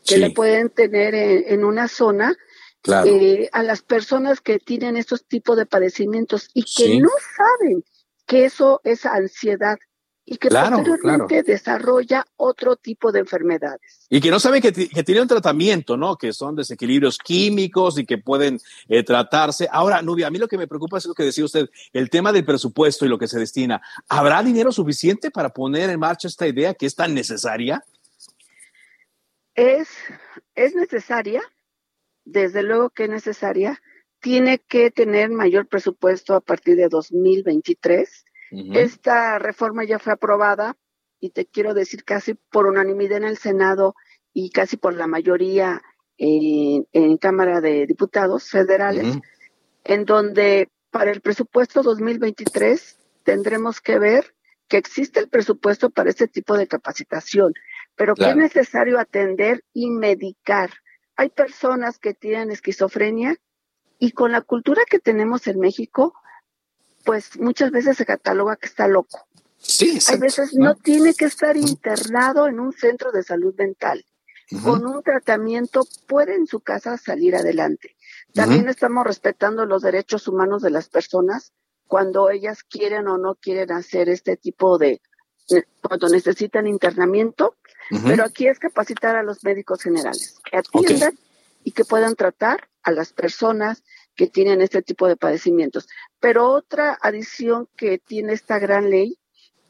que 0.06 0.16
le 0.16 0.30
pueden 0.30 0.70
tener 0.70 1.14
en 1.14 1.64
una 1.64 1.86
zona, 1.88 2.34
eh, 2.86 3.48
a 3.52 3.62
las 3.62 3.82
personas 3.82 4.40
que 4.40 4.58
tienen 4.58 4.96
estos 4.96 5.24
tipos 5.24 5.56
de 5.56 5.66
padecimientos 5.66 6.50
y 6.52 6.64
que 6.64 7.00
no 7.00 7.10
saben 7.36 7.84
que 8.26 8.44
eso 8.44 8.80
es 8.84 9.06
ansiedad 9.06 9.78
y 10.26 10.38
que 10.38 10.48
posteriormente 10.48 11.42
desarrolla 11.42 12.24
otro 12.36 12.76
tipo 12.76 13.12
de 13.12 13.20
enfermedades. 13.20 14.06
Y 14.08 14.20
que 14.20 14.30
no 14.30 14.40
saben 14.40 14.62
que, 14.62 14.72
que 14.72 15.02
tienen 15.02 15.22
un 15.22 15.28
tratamiento, 15.28 15.96
¿no? 15.96 16.16
Que 16.16 16.32
son 16.32 16.56
desequilibrios 16.56 17.18
químicos 17.18 17.98
y 17.98 18.06
que 18.06 18.16
pueden 18.16 18.58
eh, 18.88 19.02
tratarse. 19.02 19.68
Ahora, 19.70 20.00
Nubia, 20.00 20.28
a 20.28 20.30
mí 20.30 20.38
lo 20.38 20.48
que 20.48 20.56
me 20.56 20.66
preocupa 20.66 20.96
es 20.96 21.04
lo 21.04 21.14
que 21.14 21.24
decía 21.24 21.44
usted, 21.44 21.68
el 21.92 22.08
tema 22.08 22.32
del 22.32 22.44
presupuesto 22.44 23.04
y 23.04 23.08
lo 23.08 23.18
que 23.18 23.28
se 23.28 23.38
destina. 23.38 23.82
¿Habrá 24.08 24.42
dinero 24.42 24.72
suficiente 24.72 25.30
para 25.30 25.50
poner 25.50 25.90
en 25.90 26.00
marcha 26.00 26.28
esta 26.28 26.46
idea 26.46 26.72
que 26.72 26.86
es 26.86 26.94
tan 26.94 27.12
necesaria? 27.12 27.84
Es, 29.54 29.88
es 30.54 30.74
necesaria, 30.74 31.42
desde 32.24 32.62
luego 32.62 32.90
que 32.90 33.04
es 33.04 33.10
necesaria, 33.10 33.80
tiene 34.20 34.58
que 34.58 34.90
tener 34.90 35.30
mayor 35.30 35.68
presupuesto 35.68 36.34
a 36.34 36.40
partir 36.40 36.76
de 36.76 36.88
2023. 36.88 38.24
Esta 38.72 39.38
reforma 39.38 39.84
ya 39.84 39.98
fue 39.98 40.12
aprobada 40.12 40.76
y 41.18 41.30
te 41.30 41.44
quiero 41.44 41.74
decir 41.74 42.04
casi 42.04 42.34
por 42.34 42.66
unanimidad 42.66 43.18
en 43.18 43.24
el 43.24 43.36
Senado 43.36 43.94
y 44.32 44.50
casi 44.50 44.76
por 44.76 44.94
la 44.94 45.06
mayoría 45.06 45.82
en, 46.16 47.16
Cámara 47.18 47.60
de 47.60 47.86
Diputados 47.86 48.48
federales, 48.48 49.18
en 49.84 50.04
donde 50.04 50.68
para 50.90 51.10
el 51.10 51.20
presupuesto 51.20 51.82
2023 51.82 52.98
tendremos 53.24 53.80
que 53.80 53.98
ver 53.98 54.34
que 54.68 54.76
existe 54.76 55.20
el 55.20 55.28
presupuesto 55.28 55.90
para 55.90 56.10
este 56.10 56.28
tipo 56.28 56.56
de 56.56 56.66
capacitación, 56.66 57.52
pero 57.96 58.14
que 58.14 58.30
es 58.30 58.36
necesario 58.36 58.98
atender 58.98 59.64
y 59.72 59.90
medicar 59.90 60.70
hay 61.16 61.28
personas 61.30 61.98
que 61.98 62.14
tienen 62.14 62.50
esquizofrenia 62.50 63.36
y 63.98 64.12
con 64.12 64.32
la 64.32 64.40
cultura 64.40 64.82
que 64.88 64.98
tenemos 64.98 65.46
en 65.46 65.60
México, 65.60 66.14
pues 67.04 67.38
muchas 67.38 67.70
veces 67.70 67.96
se 67.96 68.06
cataloga 68.06 68.56
que 68.56 68.66
está 68.66 68.88
loco. 68.88 69.26
Sí, 69.58 69.98
Hay 70.08 70.18
veces 70.18 70.54
no 70.54 70.74
tiene 70.74 71.14
que 71.14 71.24
estar 71.24 71.56
internado 71.56 72.48
en 72.48 72.60
un 72.60 72.72
centro 72.72 73.12
de 73.12 73.22
salud 73.22 73.54
mental. 73.56 74.04
Con 74.62 74.86
un 74.86 75.02
tratamiento 75.02 75.86
puede 76.06 76.34
en 76.34 76.46
su 76.46 76.60
casa 76.60 76.98
salir 76.98 77.34
adelante. 77.34 77.96
También 78.34 78.68
estamos 78.68 79.06
respetando 79.06 79.64
los 79.64 79.82
derechos 79.82 80.28
humanos 80.28 80.60
de 80.60 80.70
las 80.70 80.88
personas 80.88 81.52
cuando 81.86 82.28
ellas 82.28 82.62
quieren 82.62 83.08
o 83.08 83.16
no 83.16 83.36
quieren 83.36 83.72
hacer 83.72 84.08
este 84.08 84.36
tipo 84.36 84.76
de, 84.76 85.00
cuando 85.80 86.08
necesitan 86.08 86.66
internamiento, 86.66 87.56
pero 88.04 88.24
aquí 88.24 88.46
es 88.46 88.58
capacitar 88.58 89.16
a 89.16 89.22
los 89.22 89.44
médicos 89.44 89.82
generales 89.82 90.40
que 90.50 90.56
atiendan 90.56 91.18
y 91.62 91.72
que 91.72 91.84
puedan 91.84 92.14
tratar 92.14 92.68
a 92.82 92.90
las 92.90 93.12
personas 93.12 93.82
que 94.14 94.26
tienen 94.26 94.60
este 94.60 94.82
tipo 94.82 95.08
de 95.08 95.16
padecimientos. 95.16 95.88
Pero 96.20 96.50
otra 96.50 96.96
adición 97.00 97.68
que 97.76 97.98
tiene 97.98 98.32
esta 98.32 98.58
gran 98.58 98.90
ley 98.90 99.18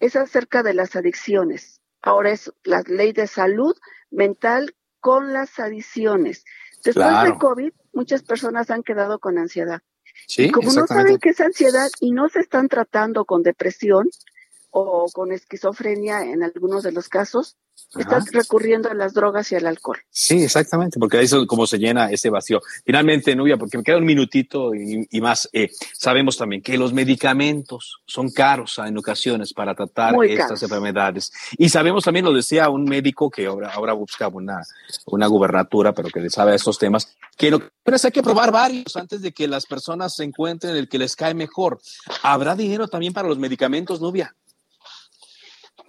es 0.00 0.16
acerca 0.16 0.62
de 0.62 0.74
las 0.74 0.96
adicciones. 0.96 1.80
Ahora 2.02 2.30
es 2.30 2.52
la 2.64 2.82
ley 2.82 3.12
de 3.12 3.26
salud 3.26 3.76
mental 4.10 4.74
con 5.00 5.32
las 5.32 5.58
adicciones. 5.58 6.44
Después 6.84 7.24
de 7.24 7.38
COVID, 7.38 7.72
muchas 7.92 8.22
personas 8.22 8.70
han 8.70 8.82
quedado 8.82 9.18
con 9.18 9.38
ansiedad. 9.38 9.80
y 10.36 10.50
como 10.50 10.72
no 10.72 10.86
saben 10.86 11.18
qué 11.18 11.30
es 11.30 11.40
ansiedad 11.40 11.88
y 12.00 12.12
no 12.12 12.28
se 12.28 12.40
están 12.40 12.68
tratando 12.68 13.24
con 13.24 13.42
depresión, 13.42 14.10
o 14.76 15.06
con 15.12 15.30
esquizofrenia 15.30 16.22
en 16.24 16.42
algunos 16.42 16.82
de 16.82 16.90
los 16.90 17.08
casos, 17.08 17.56
estás 17.96 18.32
recurriendo 18.32 18.90
a 18.90 18.94
las 18.94 19.14
drogas 19.14 19.52
y 19.52 19.54
al 19.54 19.66
alcohol. 19.68 19.98
Sí, 20.10 20.42
exactamente, 20.42 20.98
porque 20.98 21.18
ahí 21.18 21.26
es 21.26 21.34
como 21.46 21.64
se 21.68 21.78
llena 21.78 22.10
ese 22.10 22.28
vacío. 22.28 22.60
Finalmente, 22.84 23.36
Nubia, 23.36 23.56
porque 23.56 23.78
me 23.78 23.84
queda 23.84 23.98
un 23.98 24.04
minutito 24.04 24.74
y, 24.74 25.20
más, 25.20 25.48
eh, 25.52 25.70
sabemos 25.92 26.36
también 26.36 26.60
que 26.60 26.76
los 26.76 26.92
medicamentos 26.92 28.02
son 28.04 28.30
caros 28.30 28.76
en 28.84 28.98
ocasiones 28.98 29.54
para 29.54 29.76
tratar 29.76 30.16
estas 30.24 30.60
enfermedades. 30.64 31.32
Y 31.56 31.68
sabemos 31.68 32.02
también, 32.02 32.24
lo 32.24 32.32
decía 32.32 32.68
un 32.68 32.84
médico 32.84 33.30
que 33.30 33.46
ahora, 33.46 33.70
ahora 33.72 33.92
busca 33.92 34.26
una, 34.26 34.60
una 35.06 35.28
gubernatura, 35.28 35.92
pero 35.92 36.08
que 36.08 36.28
sabe 36.30 36.56
estos 36.56 36.78
temas, 36.80 37.16
que 37.36 37.52
lo 37.52 37.60
que 37.60 37.70
hay 38.02 38.10
que 38.10 38.22
probar 38.24 38.50
varios 38.50 38.96
antes 38.96 39.22
de 39.22 39.32
que 39.32 39.46
las 39.46 39.66
personas 39.66 40.16
se 40.16 40.24
encuentren 40.24 40.74
el 40.74 40.88
que 40.88 40.98
les 40.98 41.14
cae 41.14 41.34
mejor. 41.34 41.80
¿Habrá 42.24 42.56
dinero 42.56 42.88
también 42.88 43.12
para 43.12 43.28
los 43.28 43.38
medicamentos, 43.38 44.00
Nubia? 44.00 44.34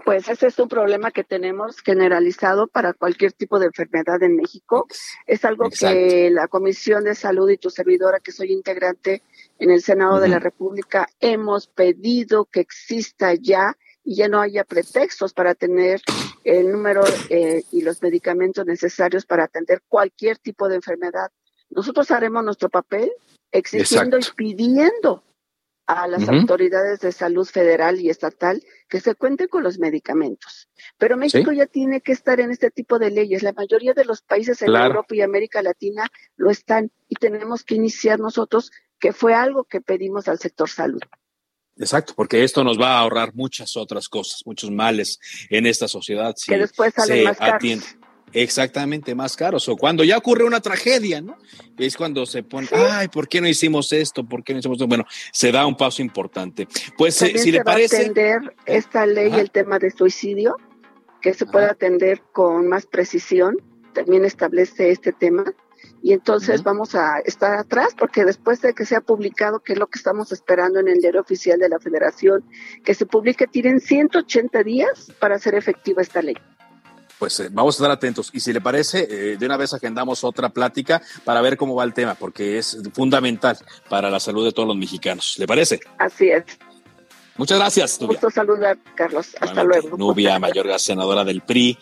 Pues 0.05 0.29
ese 0.29 0.47
es 0.47 0.59
un 0.59 0.69
problema 0.69 1.09
que 1.09 1.23
tenemos 1.23 1.81
generalizado 1.81 2.67
para 2.67 2.93
cualquier 2.93 3.33
tipo 3.33 3.57
de 3.57 3.65
enfermedad 3.65 4.21
en 4.21 4.35
México. 4.35 4.87
Es 5.25 5.43
algo 5.43 5.71
que 5.71 6.29
la 6.29 6.47
Comisión 6.47 7.03
de 7.03 7.15
Salud 7.15 7.49
y 7.49 7.57
tu 7.57 7.71
servidora, 7.71 8.19
que 8.19 8.31
soy 8.31 8.51
integrante 8.51 9.23
en 9.57 9.71
el 9.71 9.81
Senado 9.81 10.19
de 10.19 10.27
la 10.27 10.37
República, 10.37 11.07
hemos 11.19 11.65
pedido 11.65 12.45
que 12.45 12.59
exista 12.59 13.33
ya 13.33 13.75
y 14.03 14.15
ya 14.15 14.27
no 14.27 14.39
haya 14.39 14.63
pretextos 14.63 15.33
para 15.33 15.55
tener 15.55 16.01
el 16.43 16.71
número 16.71 17.03
eh, 17.29 17.63
y 17.71 17.81
los 17.81 18.03
medicamentos 18.03 18.63
necesarios 18.63 19.25
para 19.25 19.45
atender 19.45 19.81
cualquier 19.87 20.37
tipo 20.37 20.69
de 20.69 20.75
enfermedad. 20.75 21.31
Nosotros 21.71 22.11
haremos 22.11 22.45
nuestro 22.45 22.69
papel 22.69 23.11
exigiendo 23.51 24.19
y 24.19 24.23
pidiendo 24.35 25.24
a 25.87 26.07
las 26.07 26.27
autoridades 26.27 26.99
de 26.99 27.11
salud 27.11 27.45
federal 27.45 27.99
y 27.99 28.09
estatal 28.09 28.63
que 28.89 28.99
se 28.99 29.13
cuenten 29.15 29.47
con 29.47 29.63
los 29.63 29.77
medicamentos. 29.77 30.67
Pero 30.97 31.15
México 31.15 31.51
ya 31.51 31.67
tiene 31.67 32.01
que 32.01 32.11
estar 32.11 32.39
en 32.39 32.51
este 32.51 32.71
tipo 32.71 32.97
de 32.97 33.11
leyes. 33.11 33.43
La 33.43 33.53
mayoría 33.53 33.93
de 33.93 34.05
los 34.05 34.21
países 34.21 34.61
en 34.61 34.75
Europa 34.75 35.13
y 35.15 35.21
América 35.21 35.61
Latina 35.61 36.07
lo 36.37 36.49
están 36.49 36.91
y 37.07 37.15
tenemos 37.15 37.63
que 37.63 37.75
iniciar 37.75 38.19
nosotros, 38.19 38.71
que 38.99 39.13
fue 39.13 39.33
algo 39.33 39.65
que 39.65 39.81
pedimos 39.81 40.27
al 40.27 40.39
sector 40.39 40.69
salud. 40.69 41.01
Exacto, 41.77 42.13
porque 42.15 42.43
esto 42.43 42.63
nos 42.63 42.79
va 42.79 42.93
a 42.95 42.99
ahorrar 42.99 43.35
muchas 43.35 43.75
otras 43.75 44.07
cosas, 44.07 44.41
muchos 44.45 44.71
males 44.71 45.19
en 45.49 45.65
esta 45.65 45.87
sociedad. 45.87 46.33
Si 46.37 46.51
que 46.51 46.57
después 46.57 46.93
salen 46.93 47.25
más 47.25 47.37
caros. 47.37 47.95
Exactamente, 48.35 49.15
más 49.15 49.37
caros. 49.37 49.67
O 49.69 49.77
cuando 49.77 50.03
ya 50.03 50.17
ocurre 50.17 50.43
una 50.43 50.59
tragedia, 50.59 51.21
¿no? 51.21 51.37
Es 51.77 51.95
cuando 51.95 52.25
se 52.25 52.43
pone, 52.43 52.67
ay, 52.73 53.07
¿por 53.07 53.29
qué 53.29 53.39
no 53.39 53.47
hicimos 53.47 53.93
esto? 53.93 54.25
¿Por 54.25 54.43
qué 54.43 54.51
no 54.51 54.59
hicimos 54.59 54.75
esto? 54.75 54.87
Bueno, 54.87 55.05
se 55.31 55.53
da 55.53 55.65
un 55.65 55.77
paso 55.77 56.01
importante. 56.01 56.67
Pues 56.97 57.21
eh, 57.21 57.37
si 57.37 57.51
le 57.51 57.63
parece. 57.63 57.97
Atender 57.97 58.53
esta 58.65 59.05
ley 59.05 59.31
el 59.35 59.51
tema 59.51 59.79
de 59.79 59.89
suicidio, 59.89 60.57
que 61.21 61.33
se 61.33 61.45
puede 61.45 61.67
atender 61.67 62.21
con 62.33 62.67
más 62.67 62.85
precisión. 62.85 63.55
También 63.93 64.25
establece 64.25 64.91
este 64.91 65.13
tema 65.13 65.45
y 66.03 66.11
entonces 66.11 66.61
vamos 66.61 66.93
a 66.93 67.19
estar 67.19 67.57
atrás 67.57 67.95
porque 67.97 68.25
después 68.25 68.61
de 68.61 68.73
que 68.73 68.85
sea 68.85 68.99
publicado, 68.99 69.61
que 69.61 69.73
es 69.73 69.79
lo 69.79 69.87
que 69.87 69.97
estamos 69.97 70.33
esperando 70.33 70.81
en 70.81 70.89
el 70.89 70.99
diario 70.99 71.21
oficial 71.21 71.57
de 71.57 71.69
la 71.69 71.79
federación, 71.79 72.43
que 72.83 72.93
se 72.93 73.05
publique, 73.05 73.47
tienen 73.47 73.79
180 73.79 74.63
días 74.63 75.13
para 75.19 75.35
hacer 75.35 75.55
efectiva 75.55 76.01
esta 76.01 76.21
ley 76.21 76.35
pues 77.19 77.39
eh, 77.39 77.49
vamos 77.51 77.75
a 77.75 77.77
estar 77.77 77.91
atentos. 77.91 78.29
Y 78.33 78.39
si 78.39 78.53
le 78.53 78.61
parece, 78.61 79.07
eh, 79.09 79.37
de 79.37 79.45
una 79.45 79.57
vez 79.57 79.73
agendamos 79.73 80.23
otra 80.23 80.49
plática 80.49 81.01
para 81.23 81.41
ver 81.41 81.57
cómo 81.57 81.75
va 81.75 81.83
el 81.83 81.93
tema, 81.93 82.15
porque 82.15 82.57
es 82.57 82.77
fundamental 82.93 83.57
para 83.89 84.09
la 84.09 84.19
salud 84.19 84.45
de 84.45 84.51
todos 84.51 84.67
los 84.67 84.77
mexicanos. 84.77 85.35
¿Le 85.37 85.47
parece? 85.47 85.79
Así 85.97 86.29
es. 86.29 86.43
Muchas 87.37 87.59
gracias. 87.59 87.99
Nubia. 87.99 88.19
Gusto 88.19 88.31
saludar, 88.31 88.77
Carlos. 88.95 89.35
Hasta 89.39 89.63
luego. 89.63 89.97
Nubia 89.97 90.39
Mayorga, 90.39 90.79
senadora 90.79 91.23
del 91.23 91.41
PRI 91.41 91.77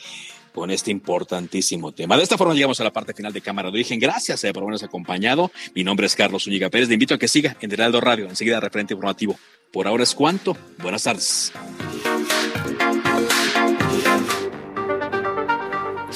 con 0.53 0.69
este 0.71 0.91
importantísimo 0.91 1.91
tema. 1.91 2.15
De 2.15 2.23
esta 2.23 2.37
forma 2.37 2.53
llegamos 2.53 2.79
a 2.79 2.83
la 2.83 2.93
parte 2.93 3.13
final 3.13 3.33
de 3.33 3.41
Cámara 3.41 3.69
de 3.69 3.73
Origen. 3.73 3.99
Gracias 3.99 4.43
eh, 4.43 4.53
por 4.53 4.63
habernos 4.63 4.83
acompañado. 4.83 5.51
Mi 5.73 5.83
nombre 5.83 6.05
es 6.05 6.15
Carlos 6.15 6.43
Zúñiga 6.43 6.69
Pérez. 6.69 6.87
Le 6.87 6.93
invito 6.93 7.15
a 7.15 7.17
que 7.17 7.27
siga 7.27 7.57
en 7.59 7.71
Heraldo 7.71 7.99
Radio, 7.99 8.29
enseguida 8.29 8.59
referente 8.59 8.93
informativo. 8.93 9.37
Por 9.71 9.87
ahora 9.87 10.03
es 10.03 10.13
cuanto. 10.13 10.55
Buenas 10.77 11.03
tardes. 11.03 11.51